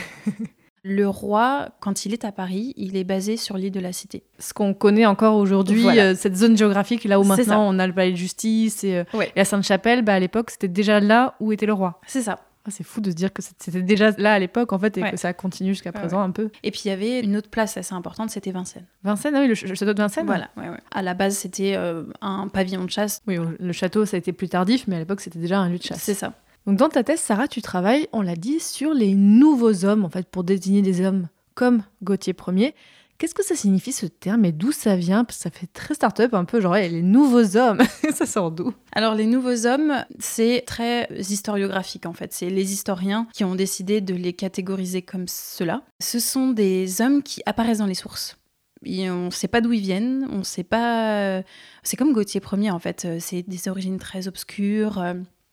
Le 0.83 1.07
roi, 1.07 1.69
quand 1.81 2.05
il 2.05 2.13
est 2.13 2.23
à 2.23 2.31
Paris, 2.31 2.73
il 2.77 2.95
est 2.95 3.03
basé 3.03 3.35
sur 3.35 3.57
l'île 3.57 3.71
de 3.71 3.79
la 3.79 3.91
Cité. 3.91 4.23
Ce 4.39 4.53
qu'on 4.53 4.73
connaît 4.73 5.05
encore 5.05 5.35
aujourd'hui, 5.35 5.99
euh, 5.99 6.15
cette 6.15 6.37
zone 6.37 6.55
géographique, 6.55 7.03
là 7.03 7.19
où 7.19 7.25
maintenant 7.25 7.67
on 7.67 7.77
a 7.77 7.87
le 7.87 7.93
palais 7.93 8.11
de 8.11 8.17
justice 8.17 8.85
et, 8.85 8.97
euh, 8.97 9.03
la 9.35 9.43
Sainte-Chapelle, 9.43 10.01
bah, 10.01 10.13
à 10.13 10.19
l'époque, 10.19 10.49
c'était 10.49 10.69
déjà 10.69 11.01
là 11.01 11.35
où 11.41 11.51
était 11.51 11.65
le 11.65 11.73
roi. 11.73 11.99
C'est 12.07 12.21
ça. 12.21 12.39
Ah, 12.67 12.71
c'est 12.71 12.83
fou 12.83 12.99
de 12.99 13.09
se 13.09 13.15
dire 13.15 13.31
que 13.31 13.41
c'était 13.41 13.81
déjà 13.81 14.11
là 14.11 14.33
à 14.33 14.39
l'époque, 14.39 14.73
en 14.73 14.79
fait, 14.79 14.97
et 14.97 15.11
que 15.11 15.17
ça 15.17 15.33
continue 15.33 15.69
jusqu'à 15.69 15.91
présent 15.91 16.21
un 16.21 16.31
peu. 16.31 16.49
Et 16.63 16.71
puis 16.71 16.81
il 16.85 16.87
y 16.89 16.91
avait 16.91 17.21
une 17.21 17.37
autre 17.37 17.49
place 17.49 17.77
assez 17.77 17.93
importante, 17.93 18.29
c'était 18.29 18.51
Vincennes. 18.51 18.85
Vincennes, 19.03 19.35
ah 19.35 19.41
oui, 19.41 19.47
le, 19.47 19.55
château 19.55 19.93
de 19.93 20.01
Vincennes 20.01 20.25
Voilà, 20.25 20.49
À 20.91 21.01
la 21.01 21.13
base, 21.13 21.37
c'était 21.37 21.75
euh, 21.77 22.03
un 22.21 22.49
pavillon 22.49 22.83
de 22.83 22.89
chasse. 22.89 23.21
Oui, 23.25 23.37
le 23.59 23.71
château, 23.71 24.05
ça 24.05 24.17
a 24.17 24.19
été 24.19 24.33
plus 24.33 24.49
tardif, 24.49 24.85
mais 24.87 24.97
à 24.97 24.99
l'époque, 24.99 25.21
c'était 25.21 25.39
déjà 25.39 25.59
un 25.59 25.69
lieu 25.69 25.77
de 25.77 25.83
chasse. 25.83 26.01
C'est 26.01 26.13
ça. 26.13 26.33
Donc 26.65 26.77
dans 26.77 26.89
ta 26.89 27.03
thèse, 27.03 27.21
Sarah, 27.21 27.47
tu 27.47 27.61
travailles, 27.61 28.07
on 28.11 28.21
l'a 28.21 28.35
dit, 28.35 28.59
sur 28.59 28.93
les 28.93 29.15
nouveaux 29.15 29.85
hommes, 29.85 30.03
en 30.03 30.09
fait, 30.09 30.27
pour 30.27 30.43
désigner 30.43 30.81
des 30.81 31.05
hommes 31.05 31.29
comme 31.55 31.83
Gauthier 32.03 32.35
Ier. 32.47 32.75
Qu'est-ce 33.17 33.33
que 33.33 33.43
ça 33.43 33.55
signifie 33.55 33.93
ce 33.93 34.05
terme 34.05 34.45
et 34.45 34.51
d'où 34.51 34.71
ça 34.71 34.95
vient? 34.95 35.25
Ça 35.29 35.49
fait 35.49 35.65
très 35.65 35.95
start-up 35.95 36.35
un 36.35 36.45
peu, 36.45 36.61
genre 36.61 36.75
les 36.75 37.01
nouveaux 37.01 37.57
hommes. 37.57 37.81
ça 38.13 38.27
sort 38.27 38.51
d'où? 38.51 38.73
Alors 38.91 39.15
les 39.15 39.25
nouveaux 39.25 39.65
hommes, 39.65 40.05
c'est 40.19 40.63
très 40.67 41.09
historiographique 41.17 42.05
en 42.05 42.13
fait. 42.13 42.31
C'est 42.31 42.51
les 42.51 42.73
historiens 42.73 43.27
qui 43.33 43.43
ont 43.43 43.55
décidé 43.55 44.01
de 44.01 44.13
les 44.13 44.33
catégoriser 44.33 45.01
comme 45.01 45.27
cela. 45.27 45.81
Ce 45.99 46.19
sont 46.19 46.49
des 46.49 47.01
hommes 47.01 47.23
qui 47.23 47.41
apparaissent 47.47 47.79
dans 47.79 47.87
les 47.87 47.95
sources. 47.95 48.37
On 48.85 49.25
ne 49.25 49.29
sait 49.31 49.47
pas 49.47 49.61
d'où 49.61 49.73
ils 49.73 49.81
viennent, 49.81 50.27
on 50.31 50.43
sait 50.43 50.63
pas. 50.63 51.41
C'est 51.81 51.97
comme 51.97 52.13
Gauthier 52.13 52.41
Ier 52.53 52.69
en 52.69 52.79
fait. 52.79 53.07
C'est 53.19 53.41
des 53.41 53.67
origines 53.67 53.97
très 53.97 54.27
obscures. 54.27 55.03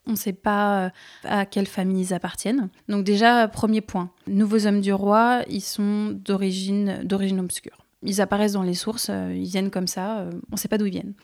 On 0.06 0.12
ne 0.12 0.16
sait 0.16 0.34
pas 0.34 0.84
euh, 0.84 0.90
à 1.24 1.46
quelle 1.46 1.66
famille 1.66 2.02
ils 2.02 2.14
appartiennent. 2.14 2.68
Donc 2.88 3.04
déjà, 3.04 3.48
premier 3.48 3.80
point, 3.80 4.10
nouveaux 4.26 4.66
hommes 4.66 4.80
du 4.80 4.92
roi, 4.92 5.42
ils 5.48 5.62
sont 5.62 6.10
d'origine 6.10 7.00
obscure. 7.38 7.86
Ils 8.02 8.20
apparaissent 8.20 8.52
dans 8.52 8.62
les 8.62 8.74
sources, 8.74 9.08
euh, 9.10 9.34
ils 9.34 9.48
viennent 9.48 9.70
comme 9.70 9.86
ça, 9.86 10.18
euh, 10.18 10.30
on 10.50 10.52
ne 10.52 10.58
sait 10.58 10.68
pas 10.68 10.76
d'où 10.76 10.86
ils 10.86 10.92
viennent. 10.92 11.14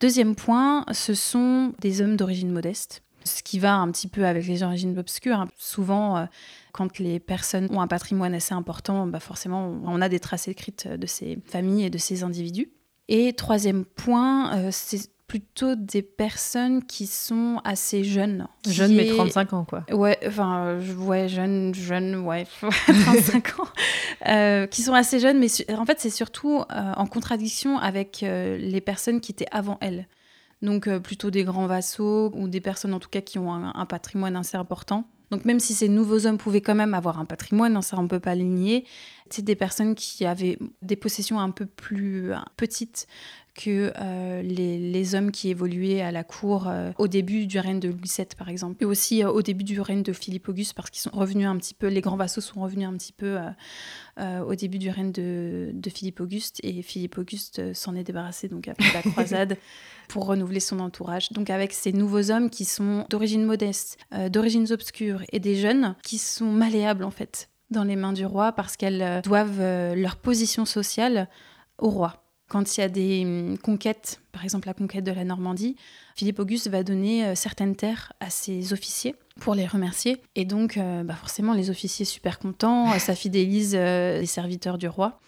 Deuxième 0.00 0.34
point, 0.34 0.86
ce 0.92 1.12
sont 1.12 1.74
des 1.80 2.00
hommes 2.00 2.16
d'origine 2.16 2.50
modeste, 2.50 3.02
ce 3.24 3.42
qui 3.42 3.58
va 3.58 3.74
un 3.74 3.90
petit 3.90 4.08
peu 4.08 4.24
avec 4.24 4.46
les 4.46 4.62
origines 4.62 4.98
obscures. 4.98 5.40
Hein. 5.40 5.48
Souvent, 5.58 6.26
quand 6.72 6.98
les 6.98 7.20
personnes 7.20 7.68
ont 7.70 7.82
un 7.82 7.86
patrimoine 7.86 8.34
assez 8.34 8.54
important, 8.54 9.06
bah 9.06 9.20
forcément, 9.20 9.78
on 9.84 10.00
a 10.00 10.08
des 10.08 10.18
traces 10.18 10.48
écrites 10.48 10.88
de 10.88 11.06
ces 11.06 11.38
familles 11.44 11.84
et 11.84 11.90
de 11.90 11.98
ces 11.98 12.24
individus. 12.24 12.72
Et 13.08 13.34
troisième 13.34 13.84
point, 13.84 14.70
c'est 14.72 15.12
plutôt 15.32 15.76
des 15.76 16.02
personnes 16.02 16.84
qui 16.84 17.06
sont 17.06 17.62
assez 17.64 18.04
jeunes. 18.04 18.48
Jeunes, 18.68 18.94
mais 18.94 19.06
35 19.06 19.52
ans, 19.54 19.64
quoi. 19.64 19.82
Ouais, 19.90 20.18
enfin, 20.26 20.78
ouais, 20.98 21.26
jeunes, 21.26 21.74
jeunes, 21.74 22.16
ouais, 22.16 22.46
35 22.60 23.60
ans. 23.60 23.68
Euh, 24.28 24.66
qui 24.66 24.82
sont 24.82 24.92
assez 24.92 25.20
jeunes, 25.20 25.38
mais 25.38 25.46
en 25.74 25.86
fait, 25.86 25.98
c'est 26.00 26.10
surtout 26.10 26.58
euh, 26.70 26.92
en 26.98 27.06
contradiction 27.06 27.78
avec 27.78 28.22
euh, 28.22 28.58
les 28.58 28.82
personnes 28.82 29.22
qui 29.22 29.32
étaient 29.32 29.48
avant 29.52 29.78
elles. 29.80 30.06
Donc, 30.60 30.86
plutôt 30.98 31.30
des 31.30 31.44
grands 31.44 31.66
vassaux 31.66 32.30
ou 32.34 32.46
des 32.46 32.60
personnes, 32.60 32.92
en 32.92 33.00
tout 33.00 33.08
cas, 33.08 33.22
qui 33.22 33.38
ont 33.38 33.54
un, 33.54 33.86
patrimoine 33.86 34.36
assez 34.36 34.58
important. 34.58 35.06
Donc, 35.30 35.46
même 35.46 35.60
si 35.60 35.72
ces 35.72 35.88
nouveaux 35.88 36.26
hommes 36.26 36.36
pouvaient 36.36 36.60
quand 36.60 36.74
même 36.74 36.92
avoir 36.92 37.18
un 37.18 37.24
patrimoine, 37.24 37.74
hein, 37.74 37.80
ça, 37.80 37.96
on 37.98 38.02
ne 38.02 38.08
peut 38.08 38.20
pas 38.20 38.34
le 38.34 38.44
nier, 38.44 38.84
c'est 39.32 39.42
des 39.42 39.56
personnes 39.56 39.94
qui 39.94 40.24
avaient 40.24 40.58
des 40.82 40.96
possessions 40.96 41.40
un 41.40 41.50
peu 41.50 41.66
plus 41.66 42.32
petites 42.56 43.06
que 43.54 43.92
euh, 43.98 44.42
les, 44.42 45.14
hommes 45.14 45.30
qui 45.30 45.50
évoluaient 45.50 46.00
à 46.00 46.10
la 46.10 46.24
cour 46.24 46.68
euh, 46.68 46.90
au 46.98 47.06
début 47.06 47.46
du 47.46 47.58
règne 47.58 47.80
de 47.80 47.88
Louis 47.88 48.10
VII, 48.16 48.26
par 48.36 48.48
exemple, 48.48 48.82
et 48.82 48.86
aussi 48.86 49.22
euh, 49.22 49.30
au 49.30 49.42
début 49.42 49.64
du 49.64 49.80
règne 49.80 50.02
de 50.02 50.12
Philippe 50.12 50.48
Auguste, 50.48 50.74
parce 50.74 50.90
qu'ils 50.90 51.02
sont 51.02 51.16
revenus 51.16 51.46
un 51.46 51.56
petit 51.58 51.74
peu, 51.74 51.88
les 51.88 52.00
grands 52.00 52.16
vassaux 52.16 52.40
sont 52.40 52.60
revenus 52.60 52.88
un 52.88 52.96
petit 52.96 53.12
peu 53.12 53.38
au 54.18 54.54
début 54.54 54.78
du 54.78 54.90
règne 54.90 55.12
de, 55.12 55.72
Philippe 55.92 56.20
Auguste, 56.20 56.60
et 56.62 56.82
Philippe 56.82 57.18
Auguste 57.18 57.74
s'en 57.74 57.94
est 57.94 58.04
débarrassé 58.04 58.48
donc 58.48 58.68
après 58.68 58.92
la 58.92 59.02
croisade 59.02 59.56
pour 60.08 60.26
renouveler 60.26 60.60
son 60.60 60.80
entourage. 60.80 61.30
Donc 61.32 61.50
avec 61.50 61.72
ces 61.72 61.92
nouveaux 61.92 62.30
hommes 62.30 62.50
qui 62.50 62.64
sont 62.64 63.04
d'origine 63.10 63.44
modeste, 63.44 63.98
d'origines 64.30 64.70
obscures, 64.70 65.22
et 65.32 65.40
des 65.40 65.56
jeunes 65.56 65.94
qui 66.02 66.18
sont 66.18 66.50
malléables 66.52 67.04
en 67.04 67.10
fait 67.10 67.50
dans 67.72 67.84
les 67.84 67.96
mains 67.96 68.12
du 68.12 68.24
roi 68.24 68.52
parce 68.52 68.76
qu'elles 68.76 69.20
doivent 69.22 69.60
leur 69.94 70.16
position 70.16 70.64
sociale 70.64 71.28
au 71.78 71.90
roi. 71.90 72.22
Quand 72.52 72.76
il 72.76 72.80
y 72.82 72.84
a 72.84 72.90
des 72.90 73.22
hum, 73.24 73.56
conquêtes, 73.56 74.20
par 74.30 74.44
exemple 74.44 74.66
la 74.68 74.74
conquête 74.74 75.04
de 75.04 75.10
la 75.10 75.24
Normandie, 75.24 75.74
Philippe 76.14 76.38
Auguste 76.38 76.68
va 76.68 76.82
donner 76.82 77.24
euh, 77.24 77.34
certaines 77.34 77.74
terres 77.74 78.12
à 78.20 78.28
ses 78.28 78.74
officiers 78.74 79.14
pour 79.40 79.54
les 79.54 79.66
remercier. 79.66 80.20
Et 80.34 80.44
donc, 80.44 80.76
euh, 80.76 81.02
bah 81.02 81.14
forcément, 81.14 81.54
les 81.54 81.70
officiers 81.70 82.04
super 82.04 82.38
contents, 82.38 82.92
euh, 82.92 82.98
ça 82.98 83.14
fidélise 83.14 83.74
les 83.74 84.26
serviteurs 84.26 84.76
du 84.76 84.86
roi. 84.86 85.18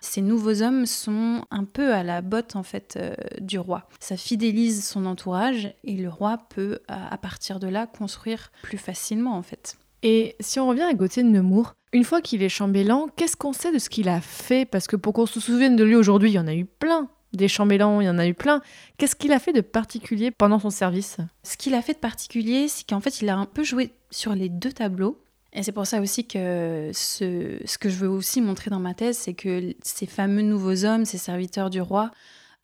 Ces 0.00 0.22
nouveaux 0.22 0.62
hommes 0.62 0.86
sont 0.86 1.44
un 1.50 1.64
peu 1.64 1.92
à 1.92 2.02
la 2.02 2.22
botte 2.22 2.56
en 2.56 2.62
fait 2.62 2.98
du 3.42 3.58
roi. 3.58 3.86
Ça 4.00 4.16
fidélise 4.16 4.82
son 4.82 5.04
entourage 5.04 5.74
et 5.84 5.98
le 5.98 6.08
roi 6.08 6.38
peut 6.48 6.78
à 6.88 7.18
partir 7.18 7.60
de 7.60 7.68
là 7.68 7.86
construire 7.86 8.50
plus 8.62 8.78
facilement 8.78 9.36
en 9.36 9.42
fait. 9.42 9.76
Et 10.02 10.36
si 10.40 10.58
on 10.58 10.68
revient 10.68 10.82
à 10.82 10.94
Gauthier 10.94 11.22
de 11.22 11.28
Nemours, 11.28 11.74
une 11.92 12.04
fois 12.04 12.20
qu'il 12.20 12.42
est 12.42 12.48
chambellan, 12.48 13.08
qu'est-ce 13.16 13.36
qu'on 13.36 13.52
sait 13.52 13.72
de 13.72 13.78
ce 13.78 13.90
qu'il 13.90 14.08
a 14.08 14.20
fait? 14.20 14.64
Parce 14.64 14.86
que 14.86 14.96
pour 14.96 15.12
qu'on 15.12 15.26
se 15.26 15.40
souvienne 15.40 15.76
de 15.76 15.84
lui 15.84 15.96
aujourd'hui, 15.96 16.30
il 16.30 16.34
y 16.34 16.38
en 16.38 16.46
a 16.46 16.54
eu 16.54 16.64
plein. 16.64 17.08
Des 17.32 17.48
chambellans, 17.48 18.00
il 18.00 18.06
y 18.06 18.10
en 18.10 18.18
a 18.18 18.26
eu 18.26 18.34
plein. 18.34 18.60
Qu'est-ce 18.96 19.14
qu'il 19.14 19.32
a 19.32 19.38
fait 19.38 19.52
de 19.52 19.60
particulier 19.60 20.30
pendant 20.30 20.58
son 20.58 20.70
service? 20.70 21.18
Ce 21.42 21.56
qu'il 21.56 21.74
a 21.74 21.82
fait 21.82 21.94
de 21.94 21.98
particulier, 21.98 22.66
c'est 22.68 22.88
qu'en 22.88 23.00
fait, 23.00 23.20
il 23.20 23.28
a 23.28 23.36
un 23.36 23.46
peu 23.46 23.62
joué 23.62 23.92
sur 24.10 24.34
les 24.34 24.48
deux 24.48 24.72
tableaux. 24.72 25.22
Et 25.52 25.62
c'est 25.62 25.72
pour 25.72 25.86
ça 25.86 26.00
aussi 26.00 26.26
que 26.26 26.90
ce, 26.92 27.58
ce 27.64 27.78
que 27.78 27.88
je 27.88 27.96
veux 27.96 28.08
aussi 28.08 28.40
montrer 28.40 28.70
dans 28.70 28.78
ma 28.78 28.94
thèse, 28.94 29.18
c'est 29.18 29.34
que 29.34 29.74
ces 29.82 30.06
fameux 30.06 30.42
nouveaux 30.42 30.84
hommes, 30.84 31.04
ces 31.04 31.18
serviteurs 31.18 31.70
du 31.70 31.80
roi, 31.80 32.10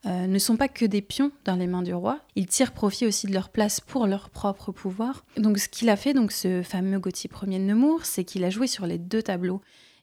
euh, 0.07 0.27
ne 0.27 0.39
sont 0.39 0.57
pas 0.57 0.69
que 0.69 0.85
des 0.85 1.03
pions 1.03 1.33
dans 1.45 1.57
les 1.57 1.67
mains 1.67 1.83
du 1.83 1.93
roi. 1.93 2.21
Ils 2.37 2.47
tirent 2.47 2.73
profit 2.73 3.07
aussi 3.07 3.27
de 3.27 3.33
leur 3.33 3.49
place 3.49 3.81
pour 3.81 4.07
leur 4.07 4.31
propre 4.31 4.71
pouvoir. 4.71 5.25
Donc 5.37 5.59
ce 5.59 5.69
qu'il 5.69 5.89
a 5.89 5.97
fait, 5.97 6.15
donc 6.15 6.33
ce 6.33 6.63
fameux 6.63 6.99
Gauthier 6.99 7.31
Ier 7.47 7.59
de 7.59 7.65
Nemours, 7.65 8.05
c'est 8.05 8.25
qu'il 8.25 8.45
a 8.45 8.51
joué 8.51 8.67
sur 8.67 8.87
les 8.87 8.99
deux 8.99 9.23
tableaux. 9.23 9.61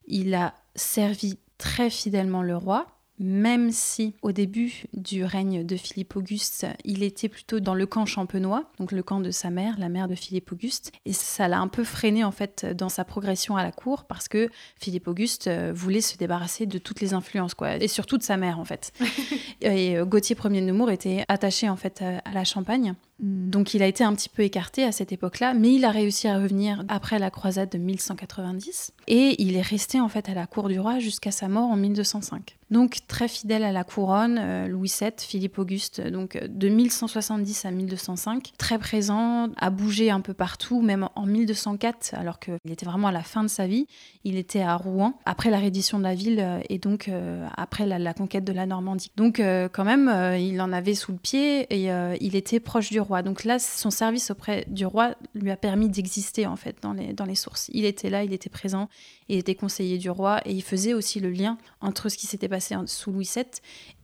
Il 0.08 0.34
a 0.34 0.56
servi 0.76 1.38
très 1.58 1.90
fidèlement 1.90 2.42
le 2.42 2.58
roi, 2.58 2.88
même 3.20 3.72
si 3.72 4.16
au 4.22 4.32
début 4.32 4.84
du 4.94 5.24
règne 5.24 5.66
de 5.66 5.76
Philippe 5.76 6.16
Auguste, 6.16 6.68
il 6.84 7.04
était 7.04 7.30
plutôt 7.30 7.60
dans 7.60 7.76
le 7.76 7.86
camp 7.86 8.06
champenois, 8.06 8.66
donc 8.80 8.92
le 8.92 9.04
camp 9.04 9.20
de 9.20 9.32
sa 9.32 9.50
mère, 9.50 9.80
la 9.80 9.90
mère 9.90 10.08
de 10.08 10.16
Philippe 10.16 10.52
Auguste, 10.52 10.92
et 11.06 11.14
ça 11.14 11.48
l'a 11.48 11.60
un 11.60 11.68
peu 11.68 11.84
freiné 11.84 12.24
en 12.24 12.32
fait 12.32 12.66
dans 12.66 12.90
sa 12.90 13.06
progression 13.06 13.56
à 13.56 13.64
la 13.64 13.72
cour 13.72 14.06
parce 14.06 14.28
que 14.28 14.50
Philippe 14.78 15.08
Auguste 15.08 15.48
euh, 15.48 15.72
voulait 15.74 16.02
se 16.02 16.18
débarrasser 16.18 16.66
de 16.66 16.78
toutes 16.78 17.02
les 17.02 17.14
influences 17.14 17.54
quoi, 17.54 17.76
et 17.76 17.88
surtout 17.88 18.18
de 18.18 18.24
sa 18.24 18.38
mère 18.38 18.60
en 18.60 18.66
fait. 18.66 18.92
et 19.62 19.98
euh, 19.98 20.06
Gauthier 20.06 20.36
Ier 20.44 20.62
de 20.62 20.66
Nemours 20.66 20.92
était 20.92 21.24
attaché 21.28 21.70
en 21.70 21.76
fait 21.76 22.02
à 22.02 22.32
la 22.34 22.44
Champagne. 22.44 22.96
Donc 23.20 23.74
il 23.74 23.84
a 23.84 23.88
été 23.88 24.04
un 24.04 24.14
petit 24.16 24.30
peu 24.30 24.42
écarté 24.42 24.84
à 24.84 24.92
cette 24.92 25.12
époque-là, 25.12 25.54
mais 25.54 25.74
il 25.74 25.86
a 25.86 25.92
réussi 25.92 26.28
à 26.28 26.38
revenir 26.38 26.84
après 26.88 27.20
la 27.20 27.30
croisade 27.30 27.70
de 27.70 27.78
1190 27.78 28.94
et 29.08 29.42
il 29.42 29.56
est 29.56 29.62
resté 29.62 30.00
en 30.00 30.10
fait 30.10 30.30
à 30.30 30.34
la 30.34 30.48
cour 30.48 30.68
du 30.68 30.80
roi 30.80 31.00
jusqu'à 31.00 31.32
sa 31.32 31.48
mort 31.48 31.70
en 31.70 31.78
1205. 31.78 32.58
Donc 32.74 32.98
très 33.08 33.28
fidèle 33.28 33.64
à 33.64 33.72
la 33.72 33.84
couronne, 33.84 34.40
euh, 34.40 34.68
Louis 34.68 34.92
VII, 35.00 35.12
Philippe 35.20 35.60
Auguste, 35.60 36.02
donc 36.02 36.36
euh, 36.36 36.48
de 36.50 36.70
1170 36.70 37.66
à 37.66 37.72
1205, 37.72 38.52
très 38.58 38.80
présent, 38.80 39.50
a 39.58 39.70
bougé 39.70 40.10
un 40.10 40.22
peu 40.22 40.34
partout, 40.34 40.82
même 40.82 41.08
en 41.16 41.28
1204, 41.28 42.16
alors 42.16 42.40
qu'il 42.40 42.72
était 42.72 42.88
vraiment 42.88 43.10
à 43.10 43.12
la 43.12 43.22
fin 43.22 43.44
de 43.44 43.48
sa 43.48 43.68
vie, 43.68 43.86
il 44.24 44.38
était 44.38 44.62
à 44.62 44.76
Rouen 44.76 45.20
après 45.26 45.52
la 45.52 45.60
reddition 45.60 46.00
de 46.00 46.04
la 46.04 46.16
ville 46.16 46.40
euh, 46.40 46.62
et 46.68 46.80
donc 46.80 47.12
après 47.56 47.86
la, 47.86 48.00
la, 48.00 48.14
conquête 48.16 48.44
de 48.44 48.54
la 48.54 48.66
Normandie. 48.66 49.12
Donc 49.18 49.40
quand 49.40 49.84
même, 49.84 50.12
il 50.40 50.60
en 50.62 50.72
avait 50.74 50.96
sous 50.96 51.12
le 51.12 51.18
pied 51.18 51.68
et 51.70 51.90
il 52.22 52.36
était 52.36 52.60
proche 52.60 52.90
du 52.90 53.00
Donc 53.24 53.44
là, 53.44 53.60
son 53.60 53.92
service 53.92 54.32
auprès 54.32 54.66
du 54.68 54.86
roi 54.86 55.16
lui 55.34 55.52
a 55.52 55.58
permis 55.58 55.90
d'exister 55.90 56.48
en 56.48 56.56
fait 56.56 56.78
dans 56.82 56.94
les, 56.94 57.14
dans 57.14 57.26
les 57.26 57.36
sources. 57.36 57.70
Il 57.74 57.86
était 57.86 58.10
là, 58.10 58.24
il 58.24 58.34
était 58.34 58.50
présent, 58.50 58.90
il 59.30 59.38
était 59.38 59.56
conseiller 59.56 59.98
du 59.98 60.10
roi 60.10 60.42
et 60.46 60.52
il 60.52 60.64
faisait 60.64 60.94
aussi 60.94 61.20
le 61.20 61.30
lien 61.30 61.58
entre 61.82 62.10
ce 62.10 62.18
qui 62.18 62.28
s'était 62.28 62.50
passé 62.50 62.76
sous 62.86 63.12
Louis 63.12 63.30
VII 63.34 63.46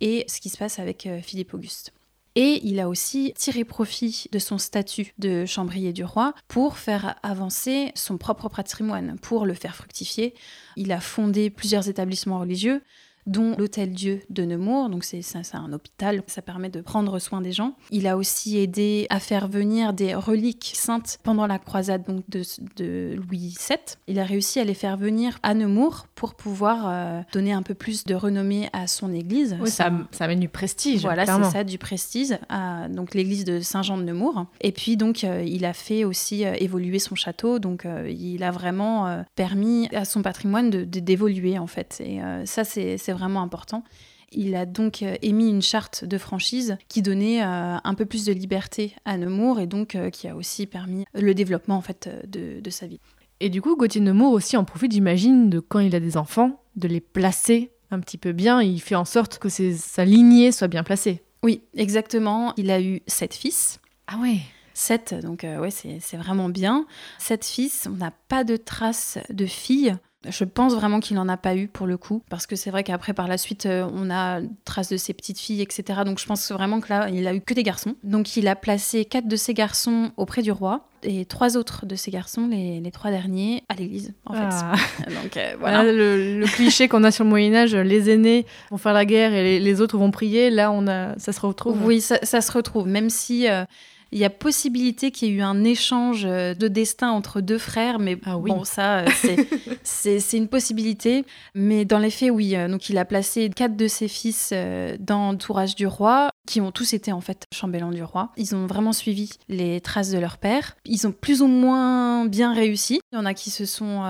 et 0.01 0.25
ce 0.27 0.39
qui 0.39 0.49
se 0.49 0.57
passe 0.57 0.79
avec 0.79 1.05
euh, 1.05 1.21
Philippe 1.21 1.53
Auguste. 1.53 1.93
Et 2.35 2.61
il 2.63 2.79
a 2.79 2.87
aussi 2.87 3.33
tiré 3.35 3.65
profit 3.65 4.27
de 4.31 4.39
son 4.39 4.57
statut 4.57 5.13
de 5.17 5.45
chambrier 5.45 5.93
du 5.93 6.03
roi 6.03 6.33
pour 6.47 6.77
faire 6.77 7.15
avancer 7.23 7.91
son 7.95 8.17
propre 8.17 8.49
patrimoine, 8.49 9.17
pour 9.19 9.45
le 9.45 9.53
faire 9.53 9.75
fructifier. 9.75 10.35
Il 10.77 10.91
a 10.91 11.01
fondé 11.01 11.49
plusieurs 11.49 11.89
établissements 11.89 12.39
religieux, 12.39 12.81
dont 13.29 13.55
l'Hôtel 13.57 13.91
Dieu 13.91 14.21
de 14.29 14.43
Nemours. 14.43 14.89
Donc 14.89 15.03
c'est 15.03 15.21
un 15.53 15.71
hôpital, 15.71 16.23
ça 16.27 16.41
permet 16.41 16.69
de 16.69 16.81
prendre 16.81 17.19
soin 17.19 17.41
des 17.41 17.51
gens. 17.51 17.75
Il 17.91 18.07
a 18.07 18.17
aussi 18.17 18.57
aidé 18.57 19.05
à 19.09 19.19
faire 19.19 19.47
venir 19.47 19.93
des 19.93 20.15
reliques 20.15 20.71
saintes 20.75 21.19
pendant 21.23 21.45
la 21.45 21.59
croisade 21.59 22.03
donc, 22.07 22.23
de, 22.29 23.15
Louis 23.15 23.55
VII. 23.67 23.77
Il 24.07 24.19
a 24.19 24.23
réussi 24.23 24.59
à 24.59 24.63
les 24.63 24.73
faire 24.73 24.97
venir 24.97 25.37
à 25.43 25.53
Nemours 25.53 26.07
pour 26.15 26.33
pouvoir 26.33 26.87
euh, 26.87 27.21
donner 27.31 27.53
un 27.53 27.61
peu 27.61 27.75
plus 27.75 28.03
de 28.03 28.15
renommée 28.15 28.69
à 28.73 28.87
son 28.87 29.13
église. 29.13 29.57
Oui, 29.61 29.69
ça, 29.69 29.91
ça 30.11 30.25
amène 30.25 30.39
du 30.39 30.49
prestige. 30.49 31.01
Voilà, 31.01 31.25
c'est 31.25 31.51
ça, 31.51 31.63
du 31.63 31.77
prestige. 31.77 32.37
À, 32.49 32.87
donc 32.89 33.13
l'église 33.13 33.45
de 33.45 33.59
Saint-Jean 33.59 33.97
de 33.97 34.03
Nemours. 34.03 34.45
Et 34.61 34.71
puis 34.71 34.97
donc 34.97 35.23
euh, 35.23 35.43
il 35.45 35.65
a 35.65 35.73
fait 35.73 36.03
aussi 36.03 36.45
euh, 36.45 36.53
évoluer 36.59 36.97
son 36.97 37.15
château. 37.15 37.59
Donc 37.59 37.85
il 38.07 38.43
a 38.43 38.51
vraiment 38.51 39.23
permis 39.35 39.87
à 39.93 40.05
son 40.05 40.21
patrimoine 40.21 40.69
de 40.69 40.83
d'évoluer 40.83 41.59
en 41.59 41.67
fait. 41.67 42.01
Et 42.03 42.19
ça 42.45 42.63
c'est 42.63 42.97
vraiment 43.11 43.18
important. 43.21 43.83
Il 44.31 44.55
a 44.55 44.65
donc 44.65 45.01
euh, 45.01 45.15
émis 45.21 45.49
une 45.49 45.61
charte 45.61 46.05
de 46.05 46.17
franchise 46.17 46.77
qui 46.87 47.01
donnait 47.01 47.43
euh, 47.43 47.77
un 47.83 47.93
peu 47.95 48.05
plus 48.05 48.25
de 48.25 48.33
liberté 48.33 48.95
à 49.05 49.17
Nemours 49.17 49.59
et 49.59 49.67
donc 49.67 49.95
euh, 49.95 50.09
qui 50.09 50.27
a 50.27 50.35
aussi 50.35 50.67
permis 50.67 51.05
le 51.13 51.33
développement 51.33 51.77
en 51.77 51.81
fait 51.81 52.09
de, 52.27 52.69
sa 52.69 52.87
vie. 52.87 52.99
Et 53.39 53.49
du 53.49 53.61
coup, 53.61 53.75
Gauthier 53.75 54.01
Nemours 54.01 54.33
aussi 54.33 54.57
en 54.57 54.65
profite, 54.65 54.91
j'imagine, 54.91 55.49
de 55.49 55.59
quand 55.59 55.79
il 55.79 55.95
a 55.95 55.99
des 55.99 56.17
enfants, 56.17 56.61
de 56.75 56.87
les 56.87 57.01
placer 57.01 57.71
un 57.89 57.99
petit 57.99 58.17
peu 58.17 58.31
bien. 58.31 58.61
Il 58.61 58.81
fait 58.81 58.95
en 58.95 59.05
sorte 59.05 59.39
que 59.39 59.49
sa 59.49 60.05
lignée 60.05 60.51
soit 60.51 60.67
bien 60.67 60.83
placée. 60.83 61.23
Oui, 61.41 61.63
exactement. 61.73 62.53
Il 62.57 62.69
a 62.69 62.81
eu 62.81 63.01
sept 63.07 63.33
fils. 63.33 63.79
Ah 64.07 64.17
ouais 64.17 64.39
Sept, 64.73 65.13
donc 65.13 65.43
ouais, 65.43 65.71
c'est 65.71 66.17
vraiment 66.17 66.47
bien. 66.47 66.85
Sept 67.17 67.43
fils, 67.45 67.87
on 67.91 67.97
n'a 67.97 68.11
pas 68.11 68.43
de 68.43 68.55
traces 68.55 69.17
de 69.29 69.45
filles. 69.45 69.97
Je 70.27 70.43
pense 70.43 70.73
vraiment 70.73 70.99
qu'il 70.99 71.15
n'en 71.15 71.29
a 71.29 71.37
pas 71.37 71.55
eu 71.55 71.67
pour 71.69 71.87
le 71.87 71.97
coup, 71.97 72.21
parce 72.29 72.45
que 72.45 72.57
c'est 72.57 72.71
vrai 72.71 72.83
qu'après, 72.83 73.13
par 73.13 73.27
la 73.27 73.37
suite, 73.37 73.65
euh, 73.65 73.87
on 73.93 74.09
a 74.09 74.41
trace 74.65 74.89
de 74.89 74.97
ses 74.97 75.13
petites 75.13 75.39
filles, 75.39 75.61
etc. 75.61 76.01
Donc 76.05 76.19
je 76.19 76.25
pense 76.25 76.51
vraiment 76.51 76.81
que 76.81 76.89
là, 76.89 77.09
il 77.09 77.25
a 77.25 77.33
eu 77.33 77.39
que 77.39 77.53
des 77.53 77.63
garçons. 77.63 77.95
Donc 78.03 78.35
il 78.35 78.47
a 78.49 78.55
placé 78.57 79.05
quatre 79.05 79.27
de 79.29 79.35
ses 79.37 79.53
garçons 79.53 80.11
auprès 80.17 80.41
du 80.41 80.51
roi 80.51 80.89
et 81.03 81.23
trois 81.23 81.55
autres 81.55 81.85
de 81.85 81.95
ses 81.95 82.11
garçons, 82.11 82.47
les, 82.47 82.91
trois 82.91 83.11
derniers, 83.11 83.63
à 83.69 83.75
l'église, 83.75 84.13
en 84.25 84.33
fait. 84.33 84.39
Ah. 84.41 84.73
Donc 85.07 85.37
euh, 85.37 85.53
voilà. 85.57 85.83
le, 85.83 86.45
cliché 86.53 86.89
qu'on 86.89 87.05
a 87.05 87.11
sur 87.11 87.23
le 87.23 87.29
Moyen-Âge, 87.29 87.73
les 87.75 88.09
aînés 88.09 88.45
vont 88.71 88.77
faire 88.77 88.93
la 88.93 89.05
guerre 89.05 89.33
et 89.33 89.59
les, 89.59 89.81
autres 89.81 89.97
vont 89.97 90.11
prier, 90.11 90.49
là, 90.49 90.71
on 90.71 90.87
a, 90.87 91.17
ça 91.17 91.31
se 91.31 91.39
retrouve. 91.39 91.77
Oui, 91.85 92.01
ça, 92.01 92.17
se 92.41 92.51
retrouve, 92.51 92.87
même 92.87 93.09
si. 93.09 93.47
Euh, 93.47 93.63
il 94.11 94.19
y 94.19 94.25
a 94.25 94.29
possibilité 94.29 95.11
qu'il 95.11 95.29
y 95.29 95.31
ait 95.31 95.35
eu 95.35 95.41
un 95.41 95.63
échange 95.63 96.25
euh, 96.25 96.53
de 96.53 96.67
destin 96.67 97.09
entre 97.09 97.41
deux 97.41 97.57
frères, 97.57 97.99
mais 97.99 98.17
ah 98.25 98.37
bon, 98.37 98.63
ça, 98.63 98.99
euh, 98.99 99.07
c'est 99.83 100.19
une 100.33 100.47
possibilité. 100.47 101.25
Mais 101.53 101.85
dans 101.85 101.99
les 101.99 102.09
faits, 102.09 102.31
oui. 102.31 102.55
Euh, 102.55 102.67
donc, 102.67 102.89
il 102.89 102.97
a 102.97 103.05
placé 103.05 103.49
quatre 103.49 103.75
de 103.75 103.87
ses 103.87 104.07
fils 104.07 104.53
dans 104.99 105.31
l'entourage 105.31 105.75
du 105.75 105.85
roi, 105.85 106.29
qui 106.47 106.61
ont 106.61 106.71
tous 106.71 106.93
été 106.93 107.11
en 107.11 107.21
fait 107.21 107.45
chambellans 107.53 107.91
du 107.91 108.03
roi. 108.03 108.31
Ils 108.37 108.55
ont 108.55 108.65
vraiment 108.65 108.93
suivi 108.93 109.29
les 109.47 109.81
traces 109.81 110.09
de 110.09 110.17
leur 110.17 110.37
père. 110.37 110.75
Ils 110.85 111.05
ont 111.05 111.11
plus 111.11 111.41
ou 111.41 111.47
moins 111.47 112.25
bien 112.25 112.53
réussi. 112.53 113.01
Il 113.11 113.15
y 113.15 113.19
en 113.19 113.25
a 113.25 113.33
qui 113.33 113.51
se 113.51 113.65
sont 113.65 114.03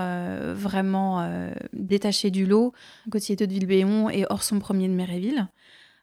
vraiment 0.54 1.50
détachés 1.72 2.30
du 2.30 2.46
lot. 2.46 2.72
Gauthier 3.08 3.36
de 3.36 3.44
Villebéon 3.44 4.08
et 4.08 4.24
Orson 4.30 4.58
Ier 4.58 4.88
de 4.88 4.94
Méréville. 4.94 5.48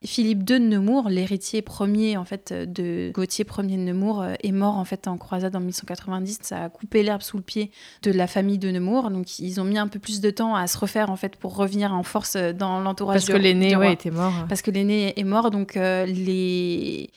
Philippe 0.06 0.48
II 0.48 0.60
de 0.60 0.66
Nemours, 0.66 1.10
l'héritier 1.10 1.64
premier 1.64 2.18
en 2.18 2.26
fait 2.26 2.54
de 2.54 3.12
Gauthier 3.14 3.46
Ier 3.46 3.78
de 3.78 3.82
Nemours, 3.82 4.22
euh, 4.22 4.34
est 4.44 4.52
mort 4.52 4.78
en 4.78 4.86
fait 4.86 5.08
en 5.08 5.18
croisade 5.18 5.56
en 5.56 5.60
1190. 5.60 6.40
Ça 6.44 6.66
a 6.66 6.70
coupé 6.70 7.02
l'herbe 7.02 7.24
sous 7.24 7.38
le 7.38 7.44
pied 7.44 7.72
de 8.04 8.12
la 8.12 8.28
famille 8.28 8.60
de 8.60 8.70
Nemours. 8.70 9.10
Donc 9.10 9.40
ils 9.40 9.60
ont 9.60 9.64
mis 9.64 9.78
un 9.78 9.88
peu 9.88 9.98
plus 9.98 10.22
de 10.22 10.30
temps 10.30 10.56
à 10.56 10.68
se 10.68 10.78
refaire 10.78 11.10
en 11.10 11.16
fait 11.16 11.36
pour 11.36 11.56
revenir 11.56 11.94
en 11.94 12.04
force 12.04 12.36
euh, 12.36 12.54
dans 12.54 12.80
l'entourage. 12.80 13.26
Parce 13.26 13.28
que 13.28 13.38
l'aîné 13.38 13.74
était 13.92 14.12
mort. 14.12 14.34
Parce 14.48 14.62
que 14.62 14.70
l'aîné 14.70 15.20
est 15.20 15.24
mort, 15.24 15.50
donc 15.50 15.78
euh, 15.78 16.06
les 16.06 17.10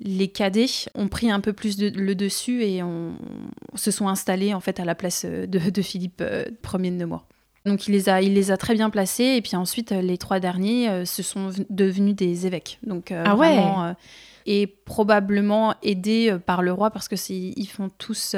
les 0.00 0.28
cadets 0.28 0.88
ont 0.94 1.06
pris 1.08 1.30
un 1.30 1.38
peu 1.38 1.52
plus 1.52 1.78
le 1.78 2.14
dessus 2.14 2.64
et 2.64 2.80
se 3.74 3.90
sont 3.92 4.08
installés 4.08 4.52
en 4.52 4.58
fait 4.58 4.80
à 4.80 4.84
la 4.84 4.96
place 4.96 5.24
de, 5.24 5.46
de 5.46 5.82
Philippe 5.82 6.20
Ier 6.22 6.90
de 6.90 6.96
Nemours. 6.96 7.24
Donc 7.64 7.86
il 7.86 7.92
les 7.92 8.08
a, 8.08 8.20
il 8.20 8.34
les 8.34 8.50
a 8.50 8.56
très 8.56 8.74
bien 8.74 8.90
placés. 8.90 9.36
Et 9.36 9.42
puis 9.42 9.56
ensuite, 9.56 9.90
les 9.90 10.18
trois 10.18 10.40
derniers 10.40 10.88
euh, 10.88 11.04
se 11.04 11.22
sont 11.22 11.50
devenus 11.70 12.14
des 12.14 12.46
évêques. 12.46 12.78
Donc 12.82 13.12
euh, 13.12 13.24
ah 13.26 13.36
ouais. 13.36 13.58
Euh, 13.58 13.94
et 14.46 14.66
probablement 14.66 15.74
aidés 15.82 16.36
par 16.44 16.62
le 16.62 16.72
roi 16.72 16.90
parce 16.90 17.08
que 17.08 17.16
ils 17.30 17.66
font 17.66 17.90
tous, 17.98 18.36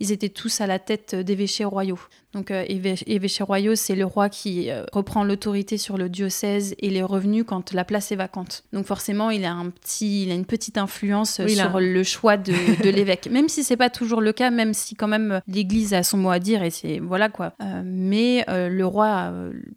ils 0.00 0.12
étaient 0.12 0.28
tous 0.28 0.60
à 0.60 0.66
la 0.66 0.78
tête 0.78 1.14
d'évêchés 1.14 1.64
royaux. 1.64 1.98
Donc 2.34 2.50
euh, 2.50 2.64
évêché 2.66 3.44
royaux, 3.44 3.74
c'est 3.74 3.94
le 3.94 4.06
roi 4.06 4.30
qui 4.30 4.70
euh, 4.70 4.84
reprend 4.92 5.22
l'autorité 5.22 5.76
sur 5.76 5.98
le 5.98 6.08
diocèse 6.08 6.74
et 6.78 6.88
les 6.88 7.02
revenus 7.02 7.44
quand 7.46 7.72
la 7.74 7.84
place 7.84 8.10
est 8.10 8.16
vacante. 8.16 8.64
Donc 8.72 8.86
forcément, 8.86 9.28
il 9.28 9.44
a 9.44 9.52
un 9.52 9.68
petit, 9.68 10.24
il 10.24 10.30
a 10.30 10.34
une 10.34 10.46
petite 10.46 10.78
influence 10.78 11.40
euh, 11.40 11.48
sur 11.48 11.78
le 11.78 12.02
choix 12.02 12.38
de, 12.38 12.52
l'évêque. 12.88 13.28
Même 13.30 13.48
si 13.48 13.62
c'est 13.62 13.76
pas 13.76 13.90
toujours 13.90 14.22
le 14.22 14.32
cas, 14.32 14.50
même 14.50 14.72
si 14.72 14.94
quand 14.94 15.08
même 15.08 15.40
l'Église 15.46 15.92
a 15.92 16.02
son 16.02 16.16
mot 16.16 16.30
à 16.30 16.38
dire 16.38 16.62
et 16.62 16.70
c'est 16.70 17.00
voilà 17.00 17.28
quoi. 17.28 17.52
mais 17.84 18.44
le 18.48 18.84
roi 18.84 19.32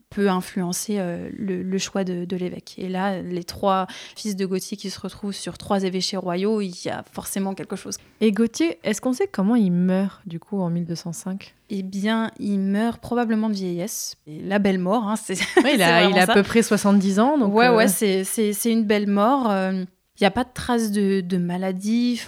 peut 0.10 0.30
influencer 0.30 1.00
le, 1.38 1.78
choix 1.78 2.04
de, 2.04 2.26
de 2.26 2.36
l'évêque. 2.38 2.76
Et 2.78 2.90
là, 2.90 3.22
les 3.22 3.44
trois 3.44 3.88
fils 4.16 4.36
de 4.36 4.46
Gauthier 4.46 4.78
qui 4.78 4.90
se 4.90 5.00
retrouvent 5.00 5.34
sur 5.46 5.60
trois 5.60 5.84
évêchés 5.84 6.18
royaux, 6.18 6.60
il 6.60 6.74
y 6.86 6.90
a 6.90 7.04
forcément 7.12 7.54
quelque 7.54 7.76
chose. 7.76 7.98
Et 8.20 8.32
Gauthier, 8.32 8.80
est-ce 8.84 9.00
qu'on 9.00 9.14
sait 9.14 9.28
comment 9.32 9.56
il 9.56 9.72
meurt 9.72 10.20
du 10.26 10.40
coup 10.40 10.60
en 10.60 10.72
1205 10.72 11.54
eh 11.72 11.82
bien, 11.82 12.30
il 12.40 12.60
meurt 12.60 13.02
probablement 13.02 13.50
de 13.50 13.56
vieillesse. 13.56 14.18
la 14.28 14.60
belle 14.60 14.78
mort, 14.78 15.08
hein, 15.08 15.16
c'est. 15.16 15.34
il 15.74 15.82
a, 15.82 16.08
il 16.08 16.18
a 16.18 16.24
à 16.24 16.28
peu 16.28 16.44
près 16.44 16.62
70 16.62 17.20
ans. 17.20 17.40
Donc 17.40 17.56
ouais, 17.56 17.70
ouais, 17.70 17.88
euh, 18.04 18.24
c'est 18.24 18.72
une 18.72 18.84
belle 18.86 19.08
mort. 19.08 19.50
Euh, 19.50 19.84
il 20.18 20.24
n'y 20.24 20.28
a 20.28 20.32
pas 20.32 20.46
de 20.46 20.54
traces 20.54 20.92
de, 20.92 21.22
de 21.22 21.38
maladie, 21.38 22.22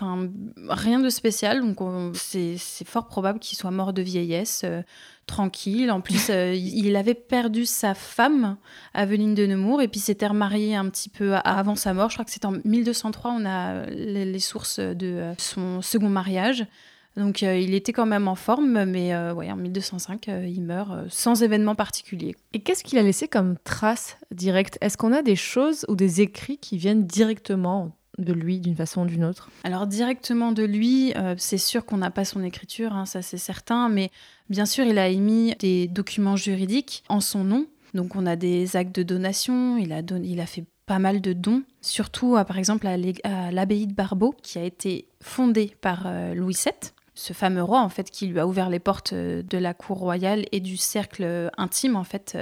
rien 0.67 0.99
de 0.99 1.09
spécial. 1.09 1.61
Donc, 1.61 1.77
c'est 2.15 2.57
fort 2.85 3.07
probable 3.07 3.39
qu'il 3.39 3.57
soit 3.57 3.71
mort 3.71 3.93
de 3.93 4.01
vieillesse, 4.01 4.63
euh, 4.65 4.81
tranquille. 5.27 5.91
En 5.91 6.01
plus, 6.01 6.29
il 6.29 6.95
avait 6.95 7.13
perdu 7.13 7.65
sa 7.65 7.93
femme, 7.93 8.57
Aveline 8.93 9.35
de 9.35 9.45
Nemours, 9.45 9.81
et 9.81 9.87
puis 9.87 9.99
s'était 9.99 10.27
remarié 10.27 10.75
un 10.75 10.89
petit 10.89 11.09
peu 11.09 11.35
avant 11.43 11.75
sa 11.75 11.93
mort. 11.93 12.09
Je 12.09 12.15
crois 12.15 12.25
que 12.25 12.31
c'est 12.31 12.45
en 12.45 12.53
1203, 12.63 13.31
on 13.31 13.45
a 13.45 13.85
les 13.85 14.39
sources 14.39 14.79
de 14.79 15.33
son 15.37 15.81
second 15.81 16.09
mariage. 16.09 16.65
Donc 17.17 17.41
euh, 17.41 17.57
il 17.57 17.73
était 17.73 17.93
quand 17.93 18.05
même 18.05 18.27
en 18.27 18.35
forme, 18.35 18.85
mais 18.85 19.13
euh, 19.13 19.33
en 19.33 19.55
1205, 19.55 20.29
euh, 20.29 20.45
il 20.47 20.61
meurt 20.61 21.09
sans 21.09 21.41
événement 21.41 21.73
particulier. 21.73 22.35
Et 22.53 22.59
qu'est-ce 22.59 22.83
qu'il 22.83 22.99
a 22.99 23.01
laissé 23.01 23.27
comme 23.27 23.57
trace 23.63 24.17
directe? 24.31 24.77
Est-ce 24.81 24.97
qu'on 24.97 25.11
a 25.11 25.23
des 25.23 25.35
choses 25.35 25.83
ou 25.89 25.95
des 25.95 26.21
écrits 26.21 26.59
qui 26.59 26.77
viennent 26.77 27.07
directement 27.07 27.96
de 28.17 28.33
lui 28.33 28.59
d'une 28.59 28.75
façon 28.75 29.03
ou 29.03 29.05
d'une 29.05 29.23
autre 29.23 29.49
Alors 29.63 29.87
directement 29.87 30.51
de 30.51 30.63
lui, 30.63 31.13
c'est 31.37 31.57
sûr 31.57 31.85
qu'on 31.85 31.97
n'a 31.97 32.11
pas 32.11 32.25
son 32.25 32.43
écriture, 32.43 32.93
hein, 32.93 33.05
ça 33.05 33.21
c'est 33.21 33.37
certain, 33.37 33.89
mais 33.89 34.11
bien 34.49 34.65
sûr 34.65 34.85
il 34.85 34.97
a 34.97 35.07
émis 35.07 35.55
des 35.59 35.87
documents 35.87 36.35
juridiques 36.35 37.03
en 37.09 37.19
son 37.19 37.43
nom. 37.43 37.67
Donc 37.93 38.15
on 38.15 38.25
a 38.25 38.35
des 38.35 38.75
actes 38.75 38.95
de 38.95 39.03
donation, 39.03 39.77
il 39.77 39.93
a, 39.93 40.01
il 40.23 40.39
a 40.39 40.45
fait 40.45 40.65
pas 40.85 40.99
mal 40.99 41.21
de 41.21 41.33
dons, 41.33 41.63
surtout 41.81 42.37
par 42.47 42.57
exemple 42.57 42.87
à 42.87 42.97
l'abbaye 43.51 43.87
de 43.87 43.93
Barbeau, 43.93 44.35
qui 44.41 44.57
a 44.57 44.63
été 44.63 45.07
fondée 45.21 45.75
par 45.81 46.07
Louis 46.33 46.55
VII 46.55 46.91
ce 47.17 47.33
fameux 47.33 47.63
roi 47.63 47.81
en 47.81 47.89
fait 47.89 48.11
qui 48.11 48.27
lui 48.27 48.39
a 48.39 48.47
ouvert 48.47 48.69
les 48.69 48.79
portes 48.79 49.13
euh, 49.13 49.41
de 49.41 49.57
la 49.57 49.73
cour 49.73 49.97
royale 49.97 50.45
et 50.51 50.59
du 50.59 50.77
cercle 50.77 51.23
euh, 51.23 51.49
intime 51.57 51.95
en 51.95 52.03
fait. 52.03 52.37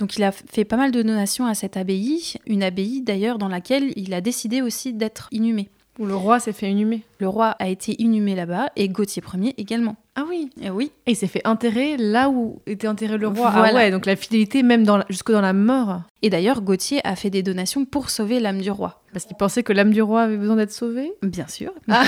Donc 0.00 0.16
il 0.16 0.24
a 0.24 0.32
fait 0.32 0.64
pas 0.64 0.78
mal 0.78 0.92
de 0.92 1.02
donations 1.02 1.44
à 1.44 1.54
cette 1.54 1.76
abbaye, 1.76 2.34
une 2.46 2.62
abbaye 2.62 3.02
d'ailleurs 3.02 3.36
dans 3.36 3.48
laquelle 3.48 3.92
il 3.96 4.14
a 4.14 4.22
décidé 4.22 4.62
aussi 4.62 4.94
d'être 4.94 5.28
inhumé. 5.30 5.68
Où 5.98 6.06
le 6.06 6.16
roi 6.16 6.40
s'est 6.40 6.54
fait 6.54 6.70
inhumer. 6.70 7.02
Le 7.18 7.28
roi 7.28 7.48
a 7.58 7.68
été 7.68 8.00
inhumé 8.02 8.34
là-bas 8.34 8.70
et 8.76 8.88
Gauthier 8.88 9.22
Ier 9.34 9.54
également. 9.58 9.96
Ah 10.20 10.26
oui. 10.28 10.50
Et 10.60 10.68
oui, 10.70 10.92
Et 11.06 11.12
il 11.12 11.16
s'est 11.16 11.26
fait 11.26 11.46
enterrer 11.46 11.96
là 11.96 12.28
où 12.28 12.60
était 12.66 12.88
enterré 12.88 13.16
le 13.16 13.28
roi. 13.28 13.50
Voilà. 13.50 13.68
Ah 13.70 13.74
ouais, 13.74 13.90
donc 13.90 14.04
la 14.06 14.16
fidélité 14.16 14.62
même 14.62 14.84
dans 14.84 14.98
la- 14.98 15.06
jusque 15.08 15.30
dans 15.32 15.40
la 15.40 15.52
mort. 15.54 16.02
et 16.22 16.28
d'ailleurs 16.28 16.60
Gauthier 16.60 17.00
a 17.04 17.16
fait 17.16 17.30
des 17.30 17.42
donations 17.42 17.84
pour 17.86 18.10
sauver 18.10 18.38
l'âme 18.40 18.60
du 18.60 18.70
roi. 18.70 19.00
Parce 19.12 19.24
qu'il 19.24 19.36
pensait 19.36 19.62
que 19.62 19.72
l'âme 19.72 19.92
du 19.92 20.02
roi 20.02 20.22
avait 20.22 20.36
besoin 20.36 20.56
d'être 20.56 20.72
sauvée? 20.72 21.12
Bien 21.22 21.48
sûr. 21.48 21.72
Ah. 21.88 22.04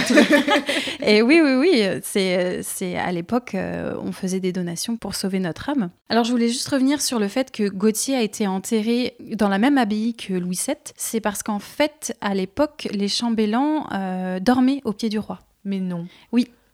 Et 1.05 1.23
oui, 1.23 1.41
oui, 1.43 1.55
oui, 1.55 1.83
c'est, 2.03 2.63
c'est 2.63 2.97
à 2.97 3.11
l'époque, 3.13 3.55
euh, 3.55 3.95
on 4.05 4.13
faisait 4.13 4.39
des 4.41 4.53
donations 4.53 4.97
pour 4.97 5.15
sauver 5.15 5.41
notre 5.41 5.69
âme. 5.71 5.91
Alors, 6.09 6.25
je 6.25 6.31
voulais 6.31 6.49
juste 6.49 6.69
revenir 6.69 7.01
sur 7.01 7.19
le 7.19 7.29
fait 7.29 7.51
que 7.51 7.69
Gauthier 7.69 8.15
a 8.17 8.23
été 8.23 8.47
enterré 8.47 9.17
dans 9.35 9.49
la 9.49 9.59
même 9.59 9.79
abbaye 9.79 10.15
que 10.15 10.35
Louis 10.35 10.59
VII. 10.65 10.77
C'est 10.97 11.21
parce 11.21 11.43
qu'en 11.43 11.59
fait, 11.59 12.17
à 12.21 12.35
l'époque, 12.35 12.89
les 12.93 13.09
chambellans 13.09 13.87
euh, 13.93 14.39
dormaient 14.39 14.81
au 14.85 14.93
pied 14.93 15.09
du 15.09 15.19
roi. 15.19 15.41
Mais 15.65 15.81
non. 15.81 16.07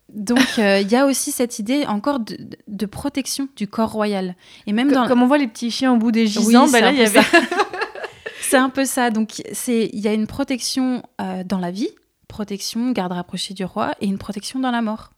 Donc, 0.08 0.58
euh, 0.58 0.80
il 0.80 0.90
y 0.90 0.96
a 0.96 1.06
aussi 1.06 1.32
cette 1.32 1.58
idée 1.58 1.84
encore 1.86 2.20
de, 2.20 2.36
de 2.66 2.86
protection 2.86 3.48
du 3.56 3.68
corps 3.68 3.92
royal. 3.92 4.36
Et 4.66 4.72
même 4.72 4.90
dans, 4.90 5.06
Comme 5.06 5.22
on 5.22 5.26
voit 5.26 5.38
les 5.38 5.48
petits 5.48 5.70
chiens 5.70 5.92
au 5.92 5.96
bout 5.96 6.12
des 6.12 6.22
Oui, 6.22 6.28
gisants, 6.28 6.68
bah 6.68 6.80
là 6.80 6.92
il 6.92 6.98
y 6.98 7.02
avait. 7.02 7.20
C'est 8.40 8.56
un 8.56 8.70
peu 8.70 8.86
ça. 8.86 9.10
Donc, 9.10 9.42
c'est 9.52 9.90
il 9.92 10.00
y 10.00 10.08
a 10.08 10.14
une 10.14 10.26
protection 10.26 11.02
euh, 11.20 11.44
dans 11.44 11.58
la 11.58 11.70
vie, 11.70 11.90
protection, 12.28 12.92
garde 12.92 13.12
rapprochée 13.12 13.52
du 13.52 13.64
roi, 13.64 13.92
et 14.00 14.06
une 14.06 14.16
protection 14.16 14.58
dans 14.58 14.70
la 14.70 14.80
mort. 14.80 15.10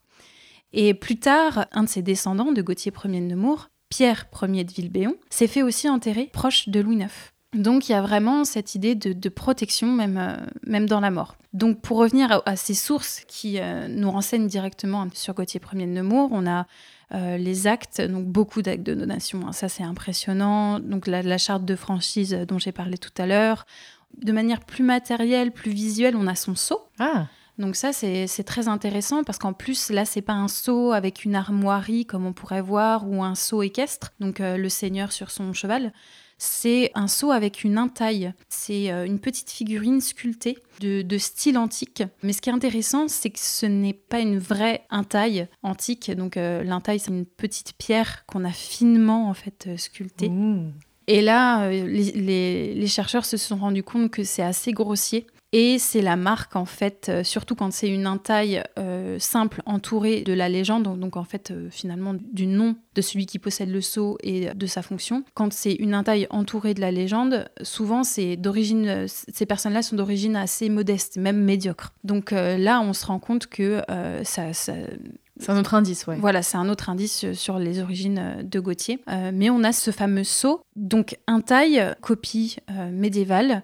Et 0.73 0.93
plus 0.93 1.17
tard, 1.17 1.67
un 1.71 1.83
de 1.83 1.89
ses 1.89 2.01
descendants, 2.01 2.51
de 2.51 2.61
Gauthier 2.61 2.91
Ier 3.05 3.21
de 3.21 3.25
Nemours, 3.25 3.69
Pierre 3.89 4.25
Ier 4.41 4.65
de 4.65 4.71
Vilbéon, 4.71 5.15
s'est 5.29 5.47
fait 5.47 5.61
aussi 5.61 5.87
enterrer 5.87 6.29
proche 6.33 6.67
de 6.67 6.81
Louis 6.81 6.97
IX. 6.97 7.07
Donc 7.53 7.89
il 7.89 7.91
y 7.91 7.95
a 7.95 8.01
vraiment 8.01 8.45
cette 8.45 8.75
idée 8.75 8.95
de, 8.95 9.13
de 9.13 9.29
protection, 9.29 9.87
même, 9.91 10.17
euh, 10.17 10.37
même 10.65 10.87
dans 10.87 10.99
la 10.99 11.11
mort. 11.11 11.35
Donc 11.53 11.81
pour 11.81 11.97
revenir 11.97 12.31
à, 12.31 12.41
à 12.45 12.55
ces 12.55 12.73
sources 12.73 13.23
qui 13.27 13.59
euh, 13.59 13.87
nous 13.89 14.09
renseignent 14.09 14.47
directement 14.47 15.07
sur 15.13 15.33
Gauthier 15.33 15.59
Ier 15.73 15.85
de 15.85 15.91
Nemours, 15.91 16.29
on 16.31 16.47
a 16.47 16.65
euh, 17.13 17.37
les 17.37 17.67
actes, 17.67 18.01
donc 18.01 18.25
beaucoup 18.25 18.61
d'actes 18.61 18.83
de 18.83 18.93
donation, 18.93 19.45
hein, 19.45 19.51
ça 19.51 19.67
c'est 19.67 19.83
impressionnant. 19.83 20.79
Donc 20.79 21.07
la, 21.07 21.21
la 21.21 21.37
charte 21.37 21.65
de 21.65 21.75
franchise 21.75 22.33
dont 22.47 22.57
j'ai 22.57 22.71
parlé 22.71 22.97
tout 22.97 23.11
à 23.17 23.25
l'heure. 23.25 23.65
De 24.17 24.31
manière 24.31 24.61
plus 24.61 24.83
matérielle, 24.83 25.51
plus 25.51 25.71
visuelle, 25.71 26.15
on 26.15 26.27
a 26.27 26.35
son 26.35 26.55
sceau. 26.55 26.79
Ah. 26.99 27.27
Donc 27.57 27.75
ça, 27.75 27.93
c'est 27.93 28.43
très 28.43 28.67
intéressant 28.67 29.23
parce 29.23 29.37
qu'en 29.37 29.53
plus, 29.53 29.89
là, 29.89 30.03
c'est 30.05 30.21
pas 30.21 30.33
un 30.33 30.47
seau 30.47 30.93
avec 30.93 31.25
une 31.25 31.35
armoirie 31.35 32.05
comme 32.05 32.25
on 32.25 32.33
pourrait 32.33 32.61
voir 32.61 33.07
ou 33.07 33.23
un 33.23 33.35
seau 33.35 33.61
équestre, 33.61 34.13
donc 34.19 34.39
euh, 34.39 34.57
le 34.57 34.69
seigneur 34.69 35.11
sur 35.11 35.31
son 35.31 35.53
cheval. 35.53 35.93
C'est 36.43 36.89
un 36.95 37.07
seau 37.07 37.29
avec 37.29 37.63
une 37.63 37.77
intaille. 37.77 38.33
C'est 38.49 38.91
euh, 38.91 39.05
une 39.05 39.19
petite 39.19 39.51
figurine 39.51 40.01
sculptée 40.01 40.57
de, 40.79 41.03
de 41.03 41.17
style 41.19 41.55
antique. 41.55 42.01
Mais 42.23 42.33
ce 42.33 42.41
qui 42.41 42.49
est 42.49 42.53
intéressant, 42.53 43.07
c'est 43.07 43.29
que 43.29 43.37
ce 43.39 43.67
n'est 43.67 43.93
pas 43.93 44.19
une 44.19 44.39
vraie 44.39 44.81
intaille 44.89 45.47
antique. 45.61 46.09
Donc 46.09 46.37
euh, 46.37 46.63
l'intaille, 46.63 46.97
c'est 46.97 47.11
une 47.11 47.27
petite 47.27 47.73
pierre 47.77 48.25
qu'on 48.25 48.43
a 48.43 48.51
finement 48.51 49.29
en 49.29 49.35
fait 49.35 49.65
euh, 49.67 49.77
sculptée. 49.77 50.29
Mmh. 50.29 50.73
Et 51.05 51.21
là, 51.21 51.69
les, 51.69 51.85
les- 52.11 52.73
les 52.73 52.87
chercheurs 52.87 53.25
se 53.25 53.37
sont 53.37 53.57
rendus 53.57 53.83
compte 53.83 54.09
que 54.09 54.23
c'est 54.23 54.41
assez 54.43 54.71
grossier. 54.71 55.27
Et 55.53 55.79
c'est 55.79 56.01
la 56.01 56.15
marque, 56.15 56.55
en 56.55 56.63
fait, 56.65 57.07
euh, 57.09 57.23
surtout 57.25 57.55
quand 57.55 57.73
c'est 57.73 57.89
une 57.89 58.05
intaille 58.07 58.63
euh, 58.79 59.19
simple 59.19 59.61
entourée 59.65 60.21
de 60.21 60.31
la 60.31 60.47
légende, 60.47 60.83
donc, 60.83 60.99
donc 60.99 61.17
en 61.17 61.25
fait, 61.25 61.51
euh, 61.51 61.67
finalement, 61.69 62.13
du 62.31 62.47
nom 62.47 62.77
de 62.95 63.01
celui 63.01 63.25
qui 63.25 63.37
possède 63.37 63.69
le 63.69 63.81
sceau 63.81 64.17
et 64.23 64.53
de 64.53 64.65
sa 64.65 64.81
fonction. 64.81 65.25
Quand 65.33 65.51
c'est 65.51 65.73
une 65.73 65.93
intaille 65.93 66.25
entourée 66.29 66.73
de 66.73 66.79
la 66.79 66.91
légende, 66.91 67.49
souvent, 67.63 68.05
c'est 68.05 68.37
d'origine, 68.37 69.05
ces 69.07 69.45
personnes-là 69.45 69.81
sont 69.81 69.97
d'origine 69.97 70.37
assez 70.37 70.69
modeste, 70.69 71.17
même 71.17 71.41
médiocre. 71.43 71.91
Donc 72.05 72.31
euh, 72.31 72.57
là, 72.57 72.79
on 72.79 72.93
se 72.93 73.05
rend 73.05 73.19
compte 73.19 73.47
que 73.47 73.81
ça- 74.23 74.53
ça, 74.53 74.73
C'est 75.37 75.49
un 75.51 75.59
autre 75.59 75.73
indice, 75.73 76.07
ouais. 76.07 76.15
voilà, 76.17 76.43
c'est 76.43 76.57
un 76.57 76.69
autre 76.69 76.89
indice 76.89 77.31
sur 77.33 77.59
les 77.59 77.79
origines 77.81 78.37
de 78.43 78.59
Gauthier. 78.61 78.99
Euh, 79.09 79.31
mais 79.33 79.49
on 79.49 79.63
a 79.65 79.73
ce 79.73 79.91
fameux 79.91 80.23
sceau, 80.23 80.61
donc 80.77 81.17
un 81.27 81.41
taille, 81.41 81.83
copie 82.01 82.55
euh, 82.69 82.89
médiévale, 82.91 83.63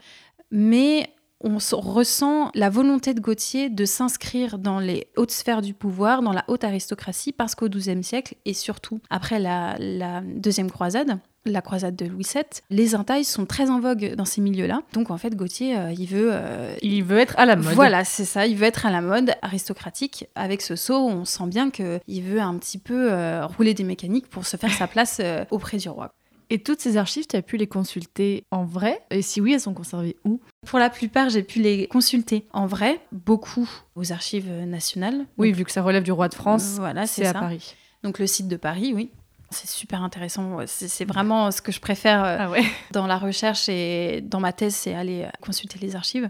mais 0.51 1.09
on 1.41 1.57
ressent 1.57 2.51
la 2.55 2.69
volonté 2.69 3.13
de 3.13 3.19
Gauthier 3.19 3.69
de 3.69 3.85
s'inscrire 3.85 4.57
dans 4.57 4.79
les 4.79 5.07
hautes 5.17 5.31
sphères 5.31 5.61
du 5.61 5.73
pouvoir, 5.73 6.21
dans 6.21 6.33
la 6.33 6.43
haute 6.47 6.63
aristocratie, 6.63 7.31
parce 7.31 7.53
qu'au 7.55 7.69
XIIe 7.69 8.03
siècle, 8.03 8.35
et 8.45 8.53
surtout 8.53 8.99
après 9.09 9.39
la, 9.39 9.75
la 9.79 10.21
deuxième 10.21 10.71
croisade, 10.71 11.19
la 11.45 11.61
croisade 11.61 11.95
de 11.95 12.05
Louis 12.05 12.25
VII, 12.33 12.43
les 12.69 12.93
intailles 12.95 13.23
sont 13.23 13.45
très 13.45 13.69
en 13.69 13.79
vogue 13.79 14.15
dans 14.15 14.25
ces 14.25 14.41
milieux-là. 14.41 14.81
Donc 14.93 15.11
en 15.11 15.17
fait, 15.17 15.35
Gauthier, 15.35 15.77
euh, 15.77 15.93
il 15.97 16.07
veut... 16.07 16.29
euh, 16.31 16.75
Il 16.81 17.03
veut 17.03 17.19
être 17.19 17.35
à 17.37 17.45
la 17.45 17.55
mode. 17.55 17.73
voilà, 17.73 18.03
c'est 18.03 18.25
ça. 18.25 18.45
Il 18.47 18.57
veut 18.57 18.65
être 18.65 18.85
à 18.85 18.91
la 18.91 19.01
mode 19.01 19.33
aristocratique. 19.41 20.27
Avec 20.35 20.61
ce 20.61 20.75
saut, 20.75 20.97
on 21.07 21.23
sent 21.23 21.47
bien 21.47 21.69
qu'il 21.69 22.23
veut 22.23 22.41
un 22.41 22.57
petit 22.57 22.77
peu 22.77 23.13
euh, 23.13 23.45
rouler 23.45 23.73
des 23.73 23.83
mécaniques 23.85 24.27
pour 24.27 24.45
se 24.45 24.57
faire 24.57 24.73
sa 24.73 24.87
place 24.87 25.21
auprès 25.51 25.77
du 25.77 25.87
roi. 25.87 26.11
Et 26.49 26.59
toutes 26.59 26.79
ces 26.79 26.97
archives, 26.97 27.27
tu 27.27 27.35
as 27.35 27.41
pu 27.41 27.57
les 27.57 27.67
consulter 27.67 28.43
en 28.51 28.63
vrai 28.63 29.01
Et 29.11 29.21
si 29.21 29.41
oui, 29.41 29.53
elles 29.53 29.61
sont 29.61 29.73
conservées 29.73 30.15
où 30.23 30.39
Pour 30.65 30.79
la 30.79 30.89
plupart, 30.89 31.29
j'ai 31.29 31.43
pu 31.43 31.59
les 31.59 31.87
consulter 31.87 32.45
en 32.53 32.67
vrai, 32.67 32.99
beaucoup 33.11 33.69
aux 33.95 34.11
archives 34.11 34.49
nationales. 34.49 35.25
Oui, 35.37 35.49
Donc, 35.49 35.57
vu 35.57 35.65
que 35.65 35.71
ça 35.71 35.81
relève 35.81 36.03
du 36.03 36.11
roi 36.11 36.29
de 36.29 36.35
France, 36.35 36.75
voilà, 36.77 37.05
c'est 37.05 37.25
à. 37.25 37.33
Paris. 37.33 37.75
Donc 38.03 38.19
le 38.19 38.27
site 38.27 38.47
de 38.47 38.57
Paris, 38.57 38.93
oui. 38.93 39.11
C'est 39.49 39.69
super 39.69 40.03
intéressant. 40.03 40.57
C'est 40.65 41.05
vraiment 41.05 41.51
ce 41.51 41.61
que 41.61 41.71
je 41.71 41.79
préfère 41.79 42.23
euh, 42.23 42.37
Ah 42.39 42.49
ouais 42.49 42.65
dans 42.91 43.07
la 43.07 43.17
recherche 43.17 43.69
et 43.69 44.21
dans 44.21 44.39
ma 44.39 44.51
thèse, 44.51 44.75
c'est 44.75 44.93
aller 44.93 45.25
consulter 45.41 45.79
les 45.79 45.95
archives. 45.95 46.29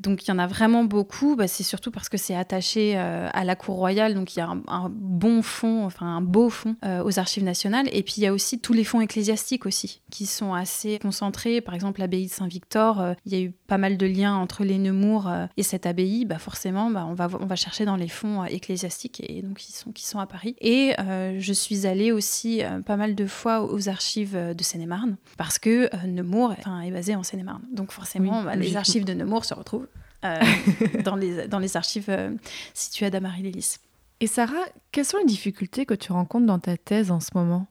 Donc 0.00 0.26
il 0.26 0.30
y 0.30 0.32
en 0.32 0.38
a 0.38 0.46
vraiment 0.46 0.84
beaucoup, 0.84 1.36
bah, 1.36 1.46
c'est 1.46 1.62
surtout 1.62 1.90
parce 1.90 2.08
que 2.08 2.16
c'est 2.16 2.34
attaché 2.34 2.94
euh, 2.96 3.28
à 3.34 3.44
la 3.44 3.54
cour 3.54 3.76
royale, 3.76 4.14
donc 4.14 4.34
il 4.34 4.38
y 4.38 4.42
a 4.42 4.48
un, 4.48 4.62
un 4.66 4.90
bon 4.90 5.42
fond, 5.42 5.84
enfin 5.84 6.06
un 6.06 6.22
beau 6.22 6.48
fond 6.48 6.74
euh, 6.86 7.04
aux 7.04 7.18
archives 7.18 7.44
nationales. 7.44 7.86
Et 7.92 8.02
puis 8.02 8.14
il 8.16 8.22
y 8.22 8.26
a 8.26 8.32
aussi 8.32 8.58
tous 8.60 8.72
les 8.72 8.84
fonds 8.84 9.02
ecclésiastiques 9.02 9.66
aussi, 9.66 10.00
qui 10.10 10.24
sont 10.24 10.54
assez 10.54 10.98
concentrés. 10.98 11.60
Par 11.60 11.74
exemple 11.74 12.00
l'abbaye 12.00 12.26
de 12.26 12.30
Saint-Victor, 12.30 13.00
euh, 13.00 13.14
il 13.26 13.32
y 13.34 13.36
a 13.36 13.40
eu 13.40 13.50
pas 13.50 13.76
mal 13.76 13.98
de 13.98 14.06
liens 14.06 14.34
entre 14.34 14.64
les 14.64 14.78
Nemours 14.78 15.30
et 15.58 15.62
cette 15.62 15.84
abbaye. 15.84 16.24
Bah, 16.24 16.38
forcément, 16.38 16.90
bah, 16.90 17.06
on, 17.06 17.12
va, 17.12 17.28
on 17.38 17.46
va 17.46 17.56
chercher 17.56 17.84
dans 17.84 17.96
les 17.96 18.08
fonds 18.08 18.44
ecclésiastiques 18.44 19.22
et 19.28 19.42
donc 19.42 19.58
qui 19.58 19.72
sont, 19.72 19.92
qui 19.92 20.06
sont 20.06 20.18
à 20.18 20.26
Paris. 20.26 20.56
Et 20.62 20.94
je 21.38 21.52
suis 21.52 21.86
allée 21.86 22.10
aussi 22.10 22.62
pas 22.86 22.96
mal 22.96 23.14
de 23.14 23.26
fois 23.26 23.70
aux 23.70 23.88
archives 23.90 24.34
de 24.34 24.62
Seine-et-Marne, 24.62 25.16
parce 25.36 25.58
que 25.58 25.90
Nemours 26.06 26.54
est 26.84 26.90
basé 26.90 27.14
en 27.14 27.22
Seine-et-Marne. 27.22 27.62
Donc 27.70 27.92
forcément, 27.92 28.40
Oui, 28.40 28.44
bah, 28.46 28.56
les 28.56 28.76
archives 28.76 29.04
de 29.04 29.12
Nemours 29.12 29.44
se 29.44 29.54
retrouvent 29.54 29.88
dans, 31.04 31.16
les, 31.16 31.48
dans 31.48 31.58
les 31.58 31.76
archives 31.76 32.06
euh, 32.08 32.30
situées 32.74 33.06
à 33.06 33.10
Damary-les-Lys. 33.10 33.80
Et 34.20 34.26
Sarah, 34.26 34.64
quelles 34.92 35.06
sont 35.06 35.18
les 35.18 35.24
difficultés 35.24 35.86
que 35.86 35.94
tu 35.94 36.12
rencontres 36.12 36.46
dans 36.46 36.58
ta 36.58 36.76
thèse 36.76 37.10
en 37.10 37.20
ce 37.20 37.30
moment? 37.34 37.66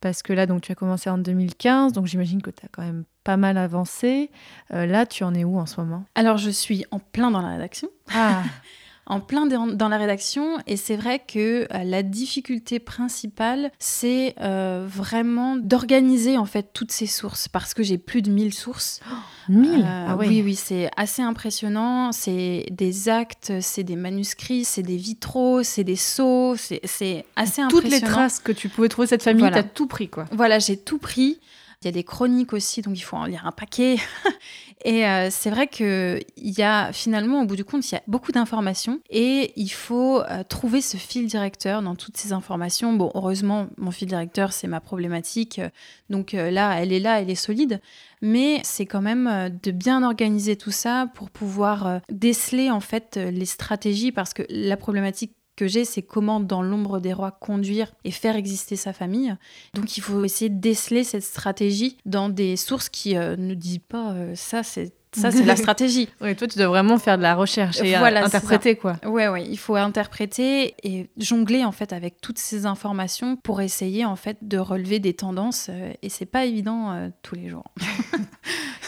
Parce 0.00 0.22
que 0.22 0.34
là, 0.34 0.44
donc, 0.44 0.60
tu 0.60 0.70
as 0.70 0.74
commencé 0.74 1.08
en 1.08 1.16
2015, 1.16 1.94
donc 1.94 2.06
j'imagine 2.06 2.42
que 2.42 2.50
tu 2.50 2.64
as 2.66 2.68
quand 2.70 2.82
même 2.82 3.04
pas 3.24 3.38
mal 3.38 3.56
avancé. 3.56 4.30
Euh, 4.72 4.84
là, 4.84 5.06
tu 5.06 5.24
en 5.24 5.32
es 5.34 5.44
où 5.44 5.58
en 5.58 5.64
ce 5.64 5.80
moment? 5.80 6.04
Alors 6.14 6.36
je 6.36 6.50
suis 6.50 6.84
en 6.90 6.98
plein 6.98 7.30
dans 7.30 7.40
la 7.40 7.48
rédaction. 7.48 7.88
Ah, 8.14 8.42
en 9.06 9.20
plein 9.20 9.46
dans 9.46 9.88
la 9.88 9.96
rédaction 9.98 10.58
et 10.66 10.76
c'est 10.76 10.96
vrai 10.96 11.18
que 11.26 11.66
euh, 11.74 11.84
la 11.84 12.02
difficulté 12.02 12.78
principale 12.78 13.70
c'est 13.78 14.34
euh, 14.40 14.86
vraiment 14.88 15.56
d'organiser 15.56 16.38
en 16.38 16.46
fait 16.46 16.70
toutes 16.72 16.92
ces 16.92 17.06
sources 17.06 17.48
parce 17.48 17.74
que 17.74 17.82
j'ai 17.82 17.98
plus 17.98 18.22
de 18.22 18.30
1000 18.30 18.54
sources 18.54 19.00
1000 19.48 19.80
Euh, 19.80 20.06
Ah 20.08 20.16
ouais. 20.16 20.26
Oui, 20.28 20.42
oui, 20.42 20.54
c'est 20.54 20.88
assez 20.96 21.20
impressionnant. 21.20 22.12
C'est 22.12 22.64
des 22.70 23.08
actes, 23.10 23.52
c'est 23.60 23.82
des 23.84 23.96
manuscrits, 23.96 24.64
c'est 24.64 24.82
des 24.82 24.96
vitraux, 24.96 25.62
c'est 25.62 25.84
des 25.84 25.96
sceaux, 25.96 26.56
c'est 26.56 26.80
assez 26.82 27.24
Toutes 27.68 27.84
impressionnant. 27.84 27.90
les 27.90 28.00
traces 28.00 28.38
que 28.40 28.52
tu 28.52 28.70
pouvais 28.70 28.88
trouver 28.88 29.06
cette 29.06 29.22
famille, 29.22 29.40
Voilà. 29.42 29.62
tu 29.62 29.66
as 29.66 29.70
tout 29.70 29.86
pris, 29.86 30.08
quoi. 30.08 30.24
Voilà, 30.32 30.58
j'ai 30.58 30.78
tout 30.78 30.96
pris. 30.98 31.40
Il 31.84 31.88
y 31.88 31.90
a 31.90 31.92
des 31.92 32.04
chroniques 32.04 32.54
aussi, 32.54 32.80
donc 32.80 32.96
il 32.96 33.02
faut 33.02 33.16
en 33.16 33.26
lire 33.26 33.46
un 33.46 33.52
paquet. 33.52 33.96
et 34.84 35.06
euh, 35.06 35.28
c'est 35.30 35.50
vrai 35.50 35.66
que 35.66 36.18
il 36.38 36.58
y 36.58 36.62
a 36.62 36.92
finalement, 36.92 37.42
au 37.42 37.44
bout 37.44 37.56
du 37.56 37.64
compte, 37.64 37.90
il 37.90 37.94
y 37.94 37.98
a 37.98 38.02
beaucoup 38.06 38.32
d'informations 38.32 39.00
et 39.10 39.52
il 39.56 39.68
faut 39.68 40.20
euh, 40.22 40.42
trouver 40.48 40.80
ce 40.80 40.96
fil 40.96 41.26
directeur 41.26 41.82
dans 41.82 41.94
toutes 41.94 42.16
ces 42.16 42.32
informations. 42.32 42.94
Bon, 42.94 43.10
heureusement, 43.14 43.66
mon 43.76 43.90
fil 43.90 44.08
directeur, 44.08 44.54
c'est 44.54 44.66
ma 44.66 44.80
problématique. 44.80 45.60
Donc 46.08 46.32
euh, 46.32 46.50
là, 46.50 46.80
elle 46.80 46.92
est 46.92 47.00
là, 47.00 47.20
elle 47.20 47.28
est 47.28 47.34
solide. 47.34 47.80
Mais 48.22 48.60
c'est 48.62 48.86
quand 48.86 49.02
même 49.02 49.58
de 49.62 49.70
bien 49.70 50.02
organiser 50.02 50.56
tout 50.56 50.70
ça 50.70 51.08
pour 51.14 51.28
pouvoir 51.28 52.00
déceler 52.10 52.70
en 52.70 52.80
fait 52.80 53.16
les 53.16 53.44
stratégies 53.44 54.12
parce 54.12 54.32
que 54.32 54.44
la 54.48 54.78
problématique 54.78 55.34
que 55.56 55.66
j'ai, 55.66 55.84
c'est 55.84 56.02
comment 56.02 56.40
dans 56.40 56.62
l'ombre 56.62 57.00
des 57.00 57.12
rois 57.12 57.30
conduire 57.30 57.92
et 58.04 58.10
faire 58.10 58.36
exister 58.36 58.76
sa 58.76 58.92
famille. 58.92 59.34
Donc 59.74 59.96
il 59.96 60.00
faut 60.00 60.24
essayer 60.24 60.48
de 60.48 60.60
déceler 60.60 61.04
cette 61.04 61.22
stratégie 61.22 61.96
dans 62.04 62.28
des 62.28 62.56
sources 62.56 62.88
qui 62.88 63.16
euh, 63.16 63.36
ne 63.36 63.54
disent 63.54 63.78
pas 63.88 64.12
euh, 64.12 64.34
ça, 64.34 64.62
c'est 64.62 64.92
ça, 65.14 65.30
c'est 65.30 65.44
la 65.44 65.56
stratégie. 65.64 66.08
Oui, 66.20 66.34
toi, 66.36 66.48
tu 66.48 66.58
dois 66.58 66.68
vraiment 66.68 66.98
faire 66.98 67.16
de 67.16 67.22
la 67.22 67.34
recherche 67.34 67.80
et 67.80 67.94
euh, 67.94 67.98
Voilà, 67.98 68.24
interpréter, 68.24 68.76
quoi. 68.76 68.96
Ouais, 69.04 69.28
ouais, 69.28 69.44
il 69.46 69.58
faut 69.58 69.76
interpréter 69.76 70.74
et 70.82 71.08
jongler 71.16 71.64
en 71.64 71.72
fait 71.72 71.92
avec 71.92 72.20
toutes 72.20 72.38
ces 72.38 72.66
informations 72.66 73.36
pour 73.36 73.60
essayer 73.60 74.04
en 74.04 74.16
fait 74.16 74.38
de 74.42 74.58
relever 74.58 74.98
des 74.98 75.14
tendances 75.14 75.68
euh, 75.70 75.92
et 76.02 76.08
c'est 76.08 76.26
pas 76.26 76.44
évident 76.44 76.92
euh, 76.92 77.08
tous 77.22 77.34
les 77.34 77.48
jours. 77.48 77.64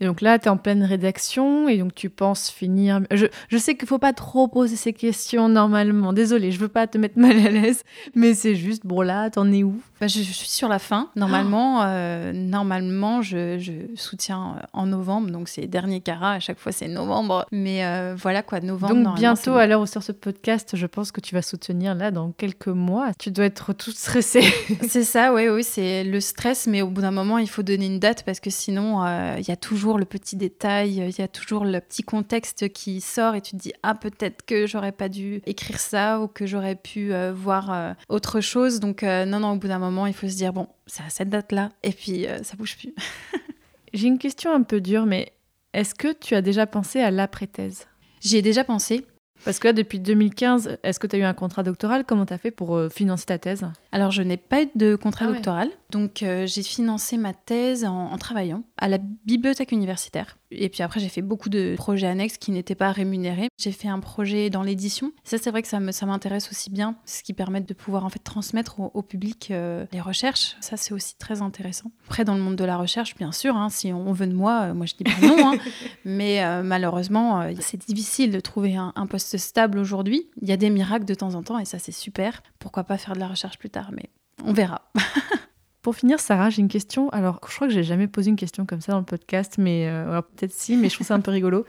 Et 0.00 0.06
donc 0.06 0.20
là, 0.20 0.38
tu 0.38 0.46
es 0.46 0.48
en 0.48 0.56
pleine 0.56 0.82
rédaction 0.82 1.68
et 1.68 1.78
donc 1.78 1.94
tu 1.94 2.08
penses 2.08 2.50
finir. 2.50 3.00
Je, 3.10 3.26
je 3.48 3.58
sais 3.58 3.76
qu'il 3.76 3.86
faut 3.86 3.98
pas 3.98 4.12
trop 4.12 4.48
poser 4.48 4.76
ces 4.76 4.92
questions 4.92 5.48
normalement. 5.48 6.12
Désolée, 6.12 6.52
je 6.52 6.58
veux 6.58 6.68
pas 6.68 6.86
te 6.86 6.98
mettre 6.98 7.18
mal 7.18 7.38
à 7.46 7.50
l'aise, 7.50 7.84
mais 8.14 8.34
c'est 8.34 8.54
juste, 8.54 8.86
bon 8.86 9.02
là, 9.02 9.30
t'en 9.30 9.50
es 9.52 9.62
où? 9.62 9.80
Bah, 10.00 10.06
je, 10.06 10.20
je 10.20 10.32
suis 10.32 10.48
sur 10.48 10.68
la 10.68 10.78
fin. 10.78 11.10
Normalement, 11.16 11.82
euh, 11.82 12.32
normalement 12.32 13.20
je, 13.20 13.58
je 13.58 13.72
soutiens 13.94 14.56
euh, 14.56 14.66
en 14.72 14.86
novembre, 14.86 15.30
donc 15.30 15.48
c'est 15.48 15.66
dernier 15.66 16.00
carat. 16.00 16.32
À 16.32 16.40
chaque 16.40 16.58
fois, 16.58 16.72
c'est 16.72 16.88
novembre. 16.88 17.44
Mais 17.52 17.84
euh, 17.84 18.14
voilà 18.16 18.42
quoi, 18.42 18.60
novembre. 18.60 18.94
Donc 18.94 19.16
bientôt, 19.16 19.56
à 19.56 19.66
l'heure 19.66 19.82
où 19.82 19.86
sort 19.86 20.02
ce 20.02 20.12
podcast, 20.12 20.76
je 20.76 20.86
pense 20.86 21.12
que 21.12 21.20
tu 21.20 21.34
vas 21.34 21.42
soutenir 21.42 21.94
là 21.94 22.10
dans 22.10 22.30
quelques 22.32 22.68
mois. 22.68 23.12
Tu 23.18 23.30
dois 23.30 23.44
être 23.44 23.74
toute 23.74 23.96
stressée. 23.96 24.44
C'est 24.88 25.04
ça, 25.04 25.34
oui, 25.34 25.48
oui, 25.48 25.62
c'est 25.62 26.04
le 26.04 26.20
stress, 26.20 26.66
mais 26.66 26.80
au 26.80 26.88
bout 26.88 27.02
d'un 27.02 27.10
moment, 27.10 27.36
il 27.36 27.48
faut 27.48 27.62
donner 27.62 27.84
une 27.84 27.98
date 27.98 28.22
parce 28.24 28.40
que 28.40 28.48
sinon, 28.50 29.04
euh, 29.04 29.36
il 29.38 29.46
y 29.46 29.50
a 29.50 29.56
toujours 29.56 29.89
le 29.98 30.04
petit 30.04 30.36
détail, 30.36 30.96
il 30.96 31.18
y 31.18 31.22
a 31.22 31.28
toujours 31.28 31.64
le 31.64 31.80
petit 31.80 32.02
contexte 32.02 32.72
qui 32.72 33.00
sort 33.00 33.34
et 33.34 33.40
tu 33.40 33.52
te 33.52 33.56
dis 33.56 33.72
ah 33.82 33.94
peut-être 33.94 34.44
que 34.44 34.66
j'aurais 34.66 34.92
pas 34.92 35.08
dû 35.08 35.42
écrire 35.46 35.78
ça 35.78 36.20
ou 36.20 36.28
que 36.28 36.46
j'aurais 36.46 36.76
pu 36.76 37.12
euh, 37.12 37.32
voir 37.32 37.72
euh, 37.72 37.92
autre 38.08 38.40
chose. 38.40 38.80
Donc 38.80 39.02
euh, 39.02 39.24
non, 39.24 39.40
non, 39.40 39.52
au 39.52 39.56
bout 39.56 39.68
d'un 39.68 39.78
moment, 39.78 40.06
il 40.06 40.14
faut 40.14 40.28
se 40.28 40.36
dire 40.36 40.52
bon, 40.52 40.68
c'est 40.86 41.02
à 41.02 41.10
cette 41.10 41.30
date-là 41.30 41.70
et 41.82 41.92
puis 41.92 42.26
ça 42.42 42.56
bouge 42.56 42.76
plus. 42.76 42.94
J'ai 43.92 44.06
une 44.06 44.18
question 44.18 44.52
un 44.52 44.62
peu 44.62 44.80
dure, 44.80 45.06
mais 45.06 45.32
est-ce 45.72 45.94
que 45.94 46.12
tu 46.12 46.34
as 46.34 46.42
déjà 46.42 46.66
pensé 46.66 47.00
à 47.00 47.10
l'après-thèse 47.10 47.86
J'y 48.20 48.36
ai 48.36 48.42
déjà 48.42 48.64
pensé. 48.64 49.04
Parce 49.44 49.58
que 49.58 49.68
là, 49.68 49.72
depuis 49.72 49.98
2015, 50.00 50.78
est-ce 50.82 50.98
que 51.00 51.06
tu 51.06 51.16
as 51.16 51.18
eu 51.18 51.22
un 51.22 51.34
contrat 51.34 51.62
doctoral? 51.62 52.04
Comment 52.04 52.26
tu 52.26 52.32
as 52.34 52.38
fait 52.38 52.50
pour 52.50 52.76
euh, 52.76 52.88
financer 52.88 53.26
ta 53.26 53.38
thèse? 53.38 53.64
Alors, 53.92 54.10
je 54.10 54.22
n'ai 54.22 54.36
pas 54.36 54.62
eu 54.62 54.68
de 54.74 54.96
contrat 54.96 55.26
Ah 55.26 55.28
ouais. 55.28 55.34
doctoral, 55.36 55.68
donc 55.90 56.22
euh, 56.22 56.46
j'ai 56.46 56.62
financé 56.62 57.16
ma 57.16 57.32
thèse 57.32 57.84
en, 57.84 58.12
en 58.12 58.18
travaillant 58.18 58.62
à 58.76 58.88
la 58.88 58.98
bibliothèque 59.24 59.72
universitaire. 59.72 60.36
Et 60.52 60.68
puis 60.68 60.82
après, 60.82 60.98
j'ai 61.00 61.08
fait 61.08 61.22
beaucoup 61.22 61.48
de 61.48 61.74
projets 61.76 62.06
annexes 62.08 62.36
qui 62.36 62.50
n'étaient 62.50 62.74
pas 62.74 62.90
rémunérés. 62.92 63.48
J'ai 63.58 63.72
fait 63.72 63.88
un 63.88 64.00
projet 64.00 64.50
dans 64.50 64.62
l'édition. 64.62 65.12
Ça, 65.24 65.38
c'est 65.38 65.50
vrai 65.50 65.62
que 65.62 65.68
ça 65.68 65.78
me- 65.80 65.92
ça 65.92 66.06
m'intéresse 66.06 66.50
aussi 66.50 66.70
bien, 66.70 66.96
ce 67.06 67.22
qui 67.22 67.32
permet 67.34 67.60
de 67.60 67.72
pouvoir 67.74 68.04
en 68.04 68.08
fait 68.10 68.18
transmettre 68.18 68.80
au, 68.80 68.90
au 68.94 69.02
public 69.02 69.50
euh, 69.50 69.86
les 69.92 70.00
recherches. 70.00 70.56
Ça, 70.60 70.76
c'est 70.76 70.92
aussi 70.92 71.16
très 71.16 71.40
intéressant. 71.42 71.92
Après, 72.06 72.24
dans 72.24 72.34
le 72.34 72.40
monde 72.40 72.56
de 72.56 72.64
la 72.64 72.76
recherche, 72.76 73.14
bien 73.16 73.30
sûr, 73.32 73.56
hein, 73.56 73.68
si 73.70 73.92
on 73.92 74.12
veut 74.12 74.26
de 74.26 74.34
moi, 74.34 74.62
euh, 74.70 74.74
moi 74.74 74.86
je 74.86 74.94
dis 74.96 75.04
pas 75.04 75.26
non. 75.26 75.52
hein. 75.52 75.58
Mais 76.04 76.42
euh, 76.44 76.62
malheureusement, 76.62 77.48
c'est 77.60 77.86
difficile 77.86 78.32
de 78.32 78.40
trouver 78.40 78.74
un, 78.76 78.92
un 78.96 79.06
poste 79.06 79.36
stable 79.36 79.78
aujourd'hui. 79.78 80.28
Il 80.42 80.48
y 80.48 80.52
a 80.52 80.56
des 80.56 80.70
miracles 80.70 81.04
de 81.04 81.14
temps 81.14 81.34
en 81.34 81.42
temps 81.42 81.58
et 81.58 81.64
ça, 81.64 81.78
c'est 81.78 81.92
super. 81.92 82.42
Pourquoi 82.58 82.84
pas 82.84 82.98
faire 82.98 83.14
de 83.14 83.20
la 83.20 83.28
recherche 83.28 83.58
plus 83.58 83.70
tard 83.70 83.90
Mais 83.92 84.10
on 84.44 84.52
verra. 84.52 84.82
Pour 85.82 85.96
finir, 85.96 86.20
Sarah, 86.20 86.50
j'ai 86.50 86.60
une 86.60 86.68
question. 86.68 87.08
Alors, 87.10 87.40
je 87.48 87.54
crois 87.54 87.66
que 87.68 87.72
j'ai 87.72 87.82
jamais 87.82 88.06
posé 88.06 88.28
une 88.30 88.36
question 88.36 88.66
comme 88.66 88.80
ça 88.82 88.92
dans 88.92 88.98
le 88.98 89.04
podcast, 89.04 89.54
mais 89.58 89.86
euh, 89.88 90.10
alors 90.10 90.24
peut-être 90.24 90.52
si, 90.52 90.76
mais 90.76 90.88
je 90.88 90.94
trouve 90.94 91.06
ça 91.06 91.14
un 91.14 91.20
peu 91.20 91.30
rigolo. 91.30 91.64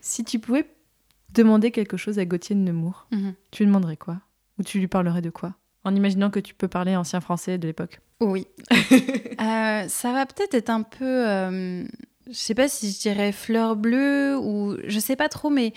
Si 0.00 0.24
tu 0.24 0.38
pouvais 0.38 0.66
demander 1.32 1.70
quelque 1.70 1.96
chose 1.96 2.18
à 2.18 2.24
Gauthier 2.26 2.54
de 2.54 2.60
Nemours, 2.60 3.06
tu 3.50 3.62
lui 3.62 3.66
demanderais 3.68 3.96
quoi? 3.96 4.18
Ou 4.58 4.62
tu 4.62 4.78
lui 4.78 4.88
parlerais 4.88 5.22
de 5.22 5.30
quoi? 5.30 5.54
En 5.84 5.94
imaginant 5.94 6.30
que 6.30 6.40
tu 6.40 6.54
peux 6.54 6.68
parler 6.68 6.96
ancien 6.96 7.20
français 7.20 7.58
de 7.58 7.66
l'époque. 7.66 8.00
Oui. 8.20 8.46
Euh, 9.38 9.86
ça 9.88 10.12
va 10.12 10.24
peut-être 10.24 10.54
être 10.54 10.70
un 10.70 10.80
peu. 10.82 11.04
euh, 11.28 11.84
je 12.26 12.32
sais 12.32 12.54
pas 12.54 12.68
si 12.68 12.90
je 12.90 12.98
dirais 13.00 13.32
fleur 13.32 13.76
bleue 13.76 14.34
ou. 14.38 14.76
Je 14.86 14.98
sais 14.98 15.14
pas 15.14 15.28
trop, 15.28 15.50
mais 15.50 15.74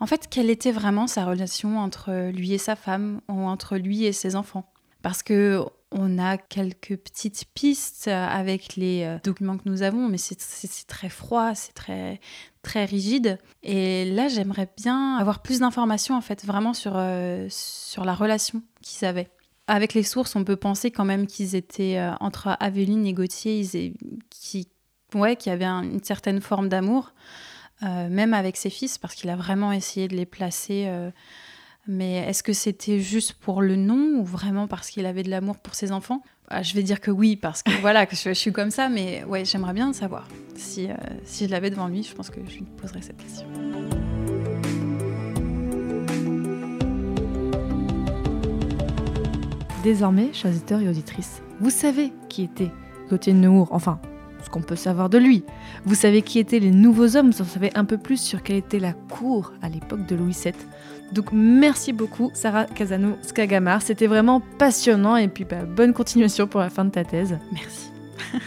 en 0.00 0.06
fait, 0.06 0.28
quelle 0.30 0.48
était 0.48 0.72
vraiment 0.72 1.06
sa 1.06 1.26
relation 1.26 1.78
entre 1.78 2.30
lui 2.30 2.54
et 2.54 2.58
sa 2.58 2.74
femme 2.74 3.20
ou 3.28 3.42
entre 3.42 3.76
lui 3.76 4.04
et 4.06 4.12
ses 4.12 4.34
enfants? 4.34 4.72
Parce 5.02 5.22
que. 5.22 5.62
On 5.98 6.18
a 6.18 6.36
quelques 6.36 6.94
petites 6.96 7.46
pistes 7.54 8.08
avec 8.08 8.76
les 8.76 9.04
euh, 9.04 9.18
documents 9.24 9.56
que 9.56 9.66
nous 9.66 9.80
avons, 9.82 10.08
mais 10.08 10.18
c'est 10.18 10.36
très 10.86 11.08
froid, 11.08 11.54
c'est 11.54 11.72
très, 11.72 12.20
très 12.60 12.84
rigide. 12.84 13.38
Et 13.62 14.04
là, 14.04 14.28
j'aimerais 14.28 14.68
bien 14.76 15.16
avoir 15.16 15.40
plus 15.40 15.60
d'informations, 15.60 16.14
en 16.14 16.20
fait, 16.20 16.44
vraiment 16.44 16.74
sur, 16.74 16.92
euh, 16.96 17.46
sur 17.48 18.04
la 18.04 18.14
relation 18.14 18.62
qu'ils 18.82 19.06
avaient. 19.06 19.30
Avec 19.68 19.94
les 19.94 20.02
sources, 20.02 20.36
on 20.36 20.44
peut 20.44 20.56
penser 20.56 20.90
quand 20.90 21.06
même 21.06 21.26
qu'ils 21.26 21.54
étaient 21.54 21.96
euh, 21.96 22.12
entre 22.20 22.56
Aveline 22.60 23.06
et 23.06 23.14
Gauthier, 23.14 23.58
ils 23.60 23.94
qui, 24.28 24.68
ouais, 25.14 25.34
qui 25.36 25.48
avaient 25.48 25.64
un- 25.64 25.82
une 25.82 26.04
certaine 26.04 26.42
forme 26.42 26.68
d'amour, 26.68 27.14
même 27.82 28.32
avec 28.32 28.56
ses 28.56 28.70
fils, 28.70 28.96
parce 28.96 29.14
qu'il 29.14 29.28
a 29.28 29.36
vraiment 29.36 29.70
essayé 29.70 30.08
de 30.08 30.16
les 30.16 30.24
placer. 30.24 30.88
Mais 31.88 32.16
est-ce 32.28 32.42
que 32.42 32.52
c'était 32.52 32.98
juste 32.98 33.34
pour 33.34 33.62
le 33.62 33.76
nom 33.76 34.18
ou 34.18 34.24
vraiment 34.24 34.66
parce 34.66 34.90
qu'il 34.90 35.06
avait 35.06 35.22
de 35.22 35.30
l'amour 35.30 35.56
pour 35.56 35.74
ses 35.74 35.92
enfants? 35.92 36.22
Ah, 36.48 36.62
Je 36.62 36.74
vais 36.74 36.82
dire 36.82 37.00
que 37.00 37.10
oui, 37.10 37.36
parce 37.36 37.62
que 37.62 37.70
voilà, 37.80 38.06
que 38.06 38.16
je, 38.16 38.32
suis 38.32 38.52
comme 38.52 38.70
ça, 38.70 38.88
mais 38.88 39.24
j'aimerais 39.44 39.72
bien 39.72 39.92
savoir. 39.92 40.26
Si, 40.56 40.90
euh, 40.90 40.94
si 41.24 41.46
je 41.46 41.50
l'avais 41.50 41.70
devant 41.70 41.88
lui, 41.88 42.02
je 42.02 42.14
pense 42.14 42.30
que 42.30 42.40
je 42.48 42.56
lui 42.56 42.64
poserais 42.76 43.02
cette 43.02 43.16
question. 43.18 43.46
Désormais, 49.84 50.32
chers 50.32 50.50
auditeurs 50.50 50.80
et 50.80 50.88
auditrices, 50.88 51.42
vous 51.60 51.70
savez 51.70 52.12
qui 52.28 52.42
était 52.42 52.72
Gauthier 53.08 53.32
Nemours, 53.32 53.68
enfin, 53.70 54.00
ce 54.46 54.50
qu'on 54.50 54.62
peut 54.62 54.76
savoir 54.76 55.10
de 55.10 55.18
lui. 55.18 55.44
Vous 55.84 55.94
savez 55.94 56.22
qui 56.22 56.38
étaient 56.38 56.58
les 56.58 56.70
nouveaux 56.70 57.16
hommes, 57.16 57.30
vous 57.30 57.42
en 57.42 57.44
savez 57.44 57.70
un 57.74 57.84
peu 57.84 57.98
plus 57.98 58.20
sur 58.20 58.42
quelle 58.42 58.56
était 58.56 58.78
la 58.78 58.92
cour 58.92 59.52
à 59.62 59.68
l'époque 59.68 60.06
de 60.06 60.16
Louis 60.16 60.36
VII. 60.40 60.54
Donc 61.12 61.32
merci 61.32 61.92
beaucoup 61.92 62.30
Sarah 62.34 62.64
Casano 62.64 63.16
Skagamar, 63.22 63.82
c'était 63.82 64.06
vraiment 64.06 64.40
passionnant 64.58 65.16
et 65.16 65.28
puis 65.28 65.44
bah, 65.44 65.64
bonne 65.64 65.92
continuation 65.92 66.46
pour 66.46 66.60
la 66.60 66.70
fin 66.70 66.84
de 66.84 66.90
ta 66.90 67.04
thèse. 67.04 67.38
Merci. 67.52 67.90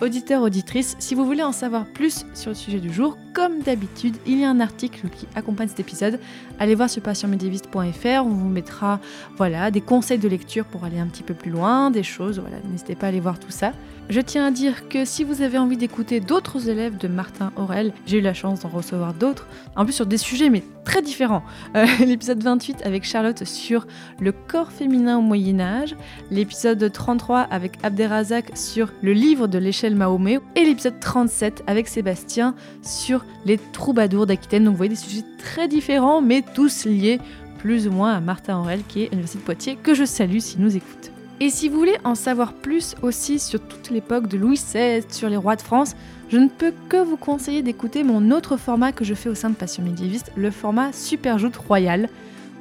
Auditeurs, 0.00 0.42
auditrices, 0.42 0.96
si 0.98 1.14
vous 1.14 1.24
voulez 1.24 1.44
en 1.44 1.52
savoir 1.52 1.86
plus 1.86 2.26
sur 2.34 2.50
le 2.50 2.56
sujet 2.56 2.80
du 2.80 2.92
jour, 2.92 3.16
comme 3.32 3.60
d'habitude, 3.60 4.16
il 4.26 4.40
y 4.40 4.44
a 4.44 4.50
un 4.50 4.58
article 4.58 5.08
qui 5.08 5.28
accompagne 5.36 5.68
cet 5.68 5.78
épisode. 5.80 6.18
Allez 6.58 6.74
voir 6.74 6.90
sur 6.90 7.00
passionmédiéviste.fr, 7.00 8.26
on 8.26 8.28
vous 8.28 8.48
mettra 8.48 8.98
voilà, 9.36 9.70
des 9.70 9.80
conseils 9.80 10.18
de 10.18 10.28
lecture 10.28 10.64
pour 10.64 10.84
aller 10.84 10.98
un 10.98 11.06
petit 11.06 11.22
peu 11.22 11.32
plus 11.32 11.50
loin, 11.50 11.92
des 11.92 12.02
choses, 12.02 12.40
voilà, 12.40 12.56
n'hésitez 12.70 12.96
pas 12.96 13.06
à 13.06 13.08
aller 13.10 13.20
voir 13.20 13.38
tout 13.38 13.52
ça. 13.52 13.72
Je 14.10 14.20
tiens 14.20 14.46
à 14.46 14.50
dire 14.50 14.88
que 14.90 15.06
si 15.06 15.24
vous 15.24 15.40
avez 15.40 15.56
envie 15.56 15.78
d'écouter 15.78 16.20
d'autres 16.20 16.68
élèves 16.68 16.98
de 16.98 17.08
Martin 17.08 17.52
Aurel, 17.56 17.92
j'ai 18.06 18.18
eu 18.18 18.20
la 18.20 18.34
chance 18.34 18.60
d'en 18.60 18.68
recevoir 18.68 19.14
d'autres, 19.14 19.46
en 19.76 19.84
plus 19.84 19.94
sur 19.94 20.04
des 20.04 20.18
sujets 20.18 20.50
mais 20.50 20.62
très 20.84 21.00
différents. 21.00 21.42
Euh, 21.74 21.86
L'épisode 22.06 22.42
28 22.42 22.82
avec 22.84 23.04
Charlotte 23.04 23.44
sur 23.44 23.86
le 24.20 24.32
corps 24.32 24.70
féminin 24.70 25.16
au 25.16 25.22
Moyen 25.22 25.58
Âge, 25.58 25.96
l'épisode 26.30 26.92
33 26.92 27.40
avec 27.40 27.78
Abderrazak 27.82 28.56
sur 28.56 28.92
le 29.00 29.14
livre 29.14 29.46
de 29.46 29.58
l'échelle 29.58 29.96
Mahomet 29.96 30.38
et 30.54 30.64
l'épisode 30.64 31.00
37 31.00 31.64
avec 31.66 31.88
Sébastien 31.88 32.54
sur 32.82 33.24
les 33.46 33.58
troubadours 33.72 34.26
d'Aquitaine. 34.26 34.64
Donc 34.64 34.72
vous 34.72 34.78
voyez 34.78 34.90
des 34.90 34.96
sujets 34.96 35.24
très 35.38 35.66
différents 35.66 36.20
mais 36.20 36.42
tous 36.54 36.84
liés 36.84 37.20
plus 37.56 37.88
ou 37.88 37.90
moins 37.90 38.12
à 38.12 38.20
Martin 38.20 38.58
Aurel 38.58 38.82
qui 38.86 39.04
est 39.04 39.06
à 39.06 39.10
l'Université 39.10 39.38
de 39.38 39.44
Poitiers 39.44 39.78
que 39.82 39.94
je 39.94 40.04
salue 40.04 40.40
s'il 40.40 40.60
nous 40.60 40.76
écoute. 40.76 41.13
Et 41.44 41.50
si 41.50 41.68
vous 41.68 41.76
voulez 41.76 41.98
en 42.04 42.14
savoir 42.14 42.54
plus 42.54 42.94
aussi 43.02 43.38
sur 43.38 43.60
toute 43.60 43.90
l'époque 43.90 44.28
de 44.28 44.38
Louis 44.38 44.54
XVI, 44.56 45.04
sur 45.10 45.28
les 45.28 45.36
rois 45.36 45.56
de 45.56 45.60
France, 45.60 45.94
je 46.30 46.38
ne 46.38 46.48
peux 46.48 46.72
que 46.88 46.96
vous 46.96 47.18
conseiller 47.18 47.60
d'écouter 47.60 48.02
mon 48.02 48.30
autre 48.30 48.56
format 48.56 48.92
que 48.92 49.04
je 49.04 49.12
fais 49.12 49.28
au 49.28 49.34
sein 49.34 49.50
de 49.50 49.54
Passion 49.54 49.82
Médiéviste, 49.82 50.32
le 50.36 50.50
format 50.50 50.90
Superjoute 50.94 51.56
Royal, 51.56 52.08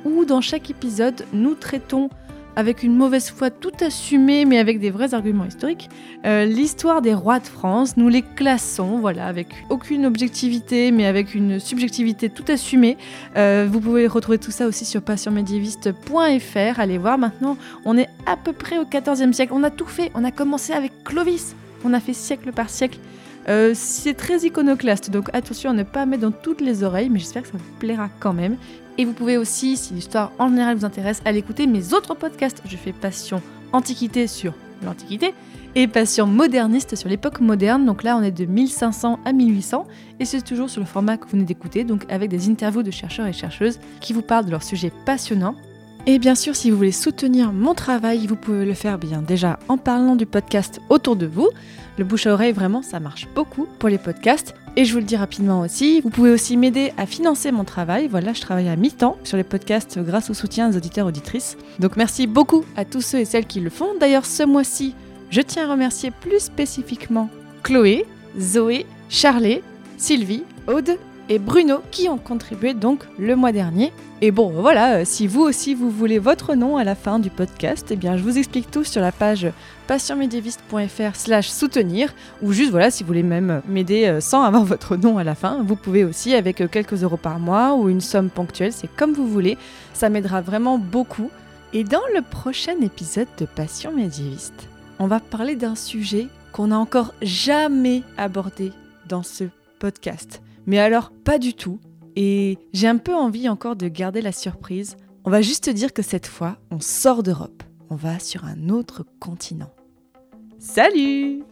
où 0.04 0.26
dans 0.26 0.42
chaque 0.42 0.70
épisode, 0.70 1.26
nous 1.32 1.56
traitons 1.56 2.10
avec 2.56 2.84
une 2.84 2.96
mauvaise 2.96 3.30
foi 3.30 3.50
tout 3.50 3.72
assumée, 3.82 4.46
mais 4.46 4.60
avec 4.60 4.80
des 4.80 4.90
vrais 4.92 5.14
arguments 5.14 5.46
historiques, 5.46 5.90
euh, 6.26 6.46
l'histoire 6.46 7.02
des 7.02 7.14
rois 7.14 7.40
de 7.40 7.48
France. 7.48 7.98
Nous 7.98 8.10
les 8.10 8.22
classons, 8.22 9.00
voilà, 9.00 9.28
avec 9.28 9.48
aucune 9.70 10.06
objectivité, 10.06 10.92
mais 10.92 11.06
avec 11.06 11.36
une 11.36 11.60
subjectivité 11.60 12.30
tout 12.30 12.46
assumée. 12.48 12.98
Euh, 13.38 13.68
vous 13.70 13.80
pouvez 13.80 14.08
retrouver 14.08 14.38
tout 14.38 14.52
ça 14.52 14.68
aussi 14.68 14.86
sur 14.86 15.02
passionmédiéviste.fr. 15.02 16.80
Allez 16.80 16.98
voir, 16.98 17.18
maintenant, 17.18 17.58
on 17.86 17.98
est 17.98 18.10
à 18.26 18.38
peu 18.38 18.54
près 18.54 18.78
au 18.78 18.86
XIVe 18.86 19.34
siècle. 19.34 19.54
On 19.56 19.64
a 19.64 19.72
tout 19.72 19.86
fait. 19.86 20.12
On 20.14 20.24
a 20.24 20.32
commencé 20.32 20.74
avec 20.74 20.92
Clovis. 21.04 21.56
On 21.84 21.94
a 21.94 22.00
fait 22.00 22.14
siècle 22.14 22.52
par 22.52 22.70
siècle. 22.70 23.00
Euh, 23.50 23.74
c'est 23.76 24.14
très 24.14 24.40
iconoclaste, 24.46 25.10
donc 25.10 25.30
attention 25.34 25.72
à 25.72 25.74
ne 25.74 25.84
pas 25.84 26.06
mettre 26.06 26.22
dans 26.22 26.32
toutes 26.32 26.62
les 26.62 26.84
oreilles, 26.84 27.10
mais 27.10 27.20
j'espère 27.20 27.42
que 27.42 27.50
ça 27.50 27.58
vous 27.58 27.78
plaira 27.80 28.10
quand 28.20 28.34
même. 28.34 28.56
Et 28.98 29.06
vous 29.06 29.14
pouvez 29.14 29.38
aussi, 29.38 29.76
si 29.76 29.94
l'histoire 29.94 30.32
en 30.40 30.50
général 30.50 30.78
vous 30.78 30.86
intéresse, 30.86 31.22
aller 31.26 31.40
écouter 31.40 31.68
mes 31.68 31.94
autres 31.94 32.14
podcasts. 32.14 32.62
Je 32.66 32.78
fais 32.78 32.92
Passion 32.92 33.42
Antiquité 33.72 34.28
sur 34.28 34.54
l'Antiquité 34.84 35.34
et 35.76 35.88
Passion 35.88 36.28
Moderniste 36.28 36.96
sur 36.96 37.10
l'époque 37.10 37.40
moderne. 37.40 37.86
Donc 37.86 38.04
là, 38.04 38.16
on 38.18 38.22
est 38.22 38.32
de 38.32 38.46
1500 38.46 39.20
à 39.26 39.34
1800 39.34 39.88
et 40.20 40.26
c'est 40.26 40.42
toujours 40.42 40.70
sur 40.70 40.82
le 40.82 40.86
format 40.86 41.18
que 41.18 41.26
vous 41.26 41.32
venez 41.32 41.44
d'écouter, 41.44 41.84
donc 41.84 42.06
avec 42.10 42.30
des 42.30 42.50
interviews 42.50 42.84
de 42.84 42.92
chercheurs 42.92 43.26
et 43.26 43.34
chercheuses 43.34 43.80
qui 44.00 44.14
vous 44.14 44.22
parlent 44.22 44.46
de 44.46 44.52
leurs 44.52 44.64
sujets 44.64 44.92
passionnants. 45.06 45.56
Et 46.06 46.20
bien 46.20 46.36
sûr, 46.36 46.56
si 46.56 46.70
vous 46.70 46.78
voulez 46.78 46.92
soutenir 46.92 47.54
mon 47.54 47.74
travail, 47.74 48.28
vous 48.28 48.36
pouvez 48.36 48.66
le 48.66 48.74
faire 48.74 49.00
bien 49.00 49.22
déjà 49.22 49.58
en 49.70 49.78
parlant 49.78 50.16
du 50.16 50.26
podcast 50.26 50.82
autour 50.90 51.16
de 51.16 51.26
vous. 51.26 51.50
Le 51.98 52.04
bouche 52.04 52.28
à 52.28 52.34
oreille, 52.34 52.52
vraiment, 52.52 52.82
ça 52.82 53.00
marche 53.00 53.28
beaucoup 53.34 53.68
pour 53.80 53.90
les 53.90 53.98
podcasts. 53.98 54.54
Et 54.76 54.86
je 54.86 54.94
vous 54.94 55.00
le 55.00 55.06
dis 55.06 55.16
rapidement 55.16 55.62
aussi, 55.62 56.02
vous 56.02 56.10
pouvez 56.10 56.32
aussi 56.32 56.58
m'aider 56.58 56.94
à 56.98 57.06
financer 57.06 57.52
mon 57.52 57.64
travail. 57.64 58.08
Voilà, 58.08 58.34
je 58.34 58.42
travaille 58.42 58.70
à 58.70 58.76
mi-temps 58.76 59.18
sur 59.24 59.38
les 59.38 59.44
podcasts 59.44 60.00
grâce 60.00 60.32
au 60.32 60.34
soutien 60.34 60.70
des 60.70 60.78
auditeurs 60.78 61.06
auditrices. 61.06 61.58
Donc 61.80 61.96
merci 61.96 62.26
beaucoup 62.26 62.66
à 62.76 62.84
tous 62.84 63.02
ceux 63.02 63.20
et 63.20 63.26
celles 63.26 63.46
qui 63.46 63.60
le 63.60 63.70
font. 63.70 63.90
D'ailleurs, 64.00 64.26
ce 64.26 64.42
mois-ci, 64.42 64.96
je 65.30 65.42
tiens 65.42 65.68
à 65.68 65.72
remercier 65.72 66.10
plus 66.10 66.40
spécifiquement 66.40 67.30
Chloé, 67.62 68.06
Zoé, 68.40 68.88
Charlet, 69.10 69.62
Sylvie, 69.98 70.44
Aude 70.68 70.98
et 71.30 71.40
Bruno 71.40 71.82
qui 71.92 72.10
ont 72.10 72.18
contribué 72.18 72.74
donc 72.74 73.04
le 73.18 73.36
mois 73.36 73.52
dernier. 73.52 73.92
Et 74.22 74.32
bon, 74.32 74.50
voilà, 74.50 74.98
euh, 74.98 75.02
si 75.06 75.28
vous 75.28 75.42
aussi 75.42 75.74
vous 75.74 75.90
voulez 75.90 76.20
votre 76.20 76.56
nom 76.56 76.78
à 76.78 76.84
la 76.84 76.96
fin 76.96 77.20
du 77.20 77.30
podcast, 77.30 77.88
eh 77.92 77.96
bien 77.96 78.16
je 78.18 78.24
vous 78.24 78.38
explique 78.38 78.72
tout 78.72 78.84
sur 78.84 79.02
la 79.02 79.12
page 79.12 79.48
passionmédiéviste.fr 79.88 81.16
slash 81.16 81.50
soutenir, 81.50 82.14
ou 82.42 82.54
juste 82.54 82.72
voilà, 82.72 82.92
si 82.92 83.04
vous 83.04 83.08
voulez 83.08 83.24
même 83.24 83.62
m'aider 83.68 84.06
euh, 84.06 84.22
sans 84.22 84.44
avoir 84.44 84.64
votre 84.66 84.96
nom 84.96 85.18
à 85.18 85.24
la 85.24 85.36
fin, 85.36 85.62
vous 85.64 85.76
pouvez 85.76 86.06
aussi 86.06 86.34
avec 86.36 86.62
euh, 86.62 86.68
quelques 86.68 87.04
euros 87.04 87.18
par 87.18 87.40
mois 87.40 87.76
ou 87.76 87.90
une 87.90 88.02
somme 88.02 88.30
ponctuelle, 88.30 88.74
c'est 88.74 88.94
comme 88.96 89.14
vous 89.14 89.28
voulez, 89.28 89.58
ça 89.94 90.10
m'aidera 90.10 90.42
vraiment 90.42 90.78
beaucoup. 90.78 91.30
Et 91.74 91.84
dans 91.84 92.04
le 92.14 92.22
prochain 92.22 92.76
épisode 92.82 93.28
de 93.40 93.46
Passion 93.46 93.92
médiéviste, 93.92 94.70
on 95.00 95.08
va 95.08 95.20
parler 95.20 95.56
d'un 95.56 95.76
sujet 95.76 96.28
qu'on 96.52 96.68
n'a 96.68 96.78
encore 96.78 97.14
jamais 97.24 98.04
abordé 98.16 98.72
dans 99.10 99.24
ce 99.24 99.46
podcast. 99.80 100.43
Mais 100.66 100.80
alors, 100.80 101.12
pas 101.12 101.38
du 101.38 101.54
tout. 101.54 101.80
Et 102.16 102.58
j'ai 102.74 102.88
un 102.88 102.98
peu 102.98 103.14
envie 103.16 103.50
encore 103.50 103.76
de 103.76 103.88
garder 103.88 104.22
la 104.22 104.32
surprise. 104.32 104.98
On 105.26 105.30
va 105.30 105.42
juste 105.42 105.70
dire 105.70 105.94
que 105.94 106.02
cette 106.02 106.28
fois, 106.28 106.58
on 106.72 106.80
sort 106.80 107.24
d'Europe. 107.24 107.64
On 107.90 107.96
va 107.96 108.20
sur 108.20 108.46
un 108.46 108.70
autre 108.70 109.06
continent. 109.20 109.72
Salut 110.60 111.44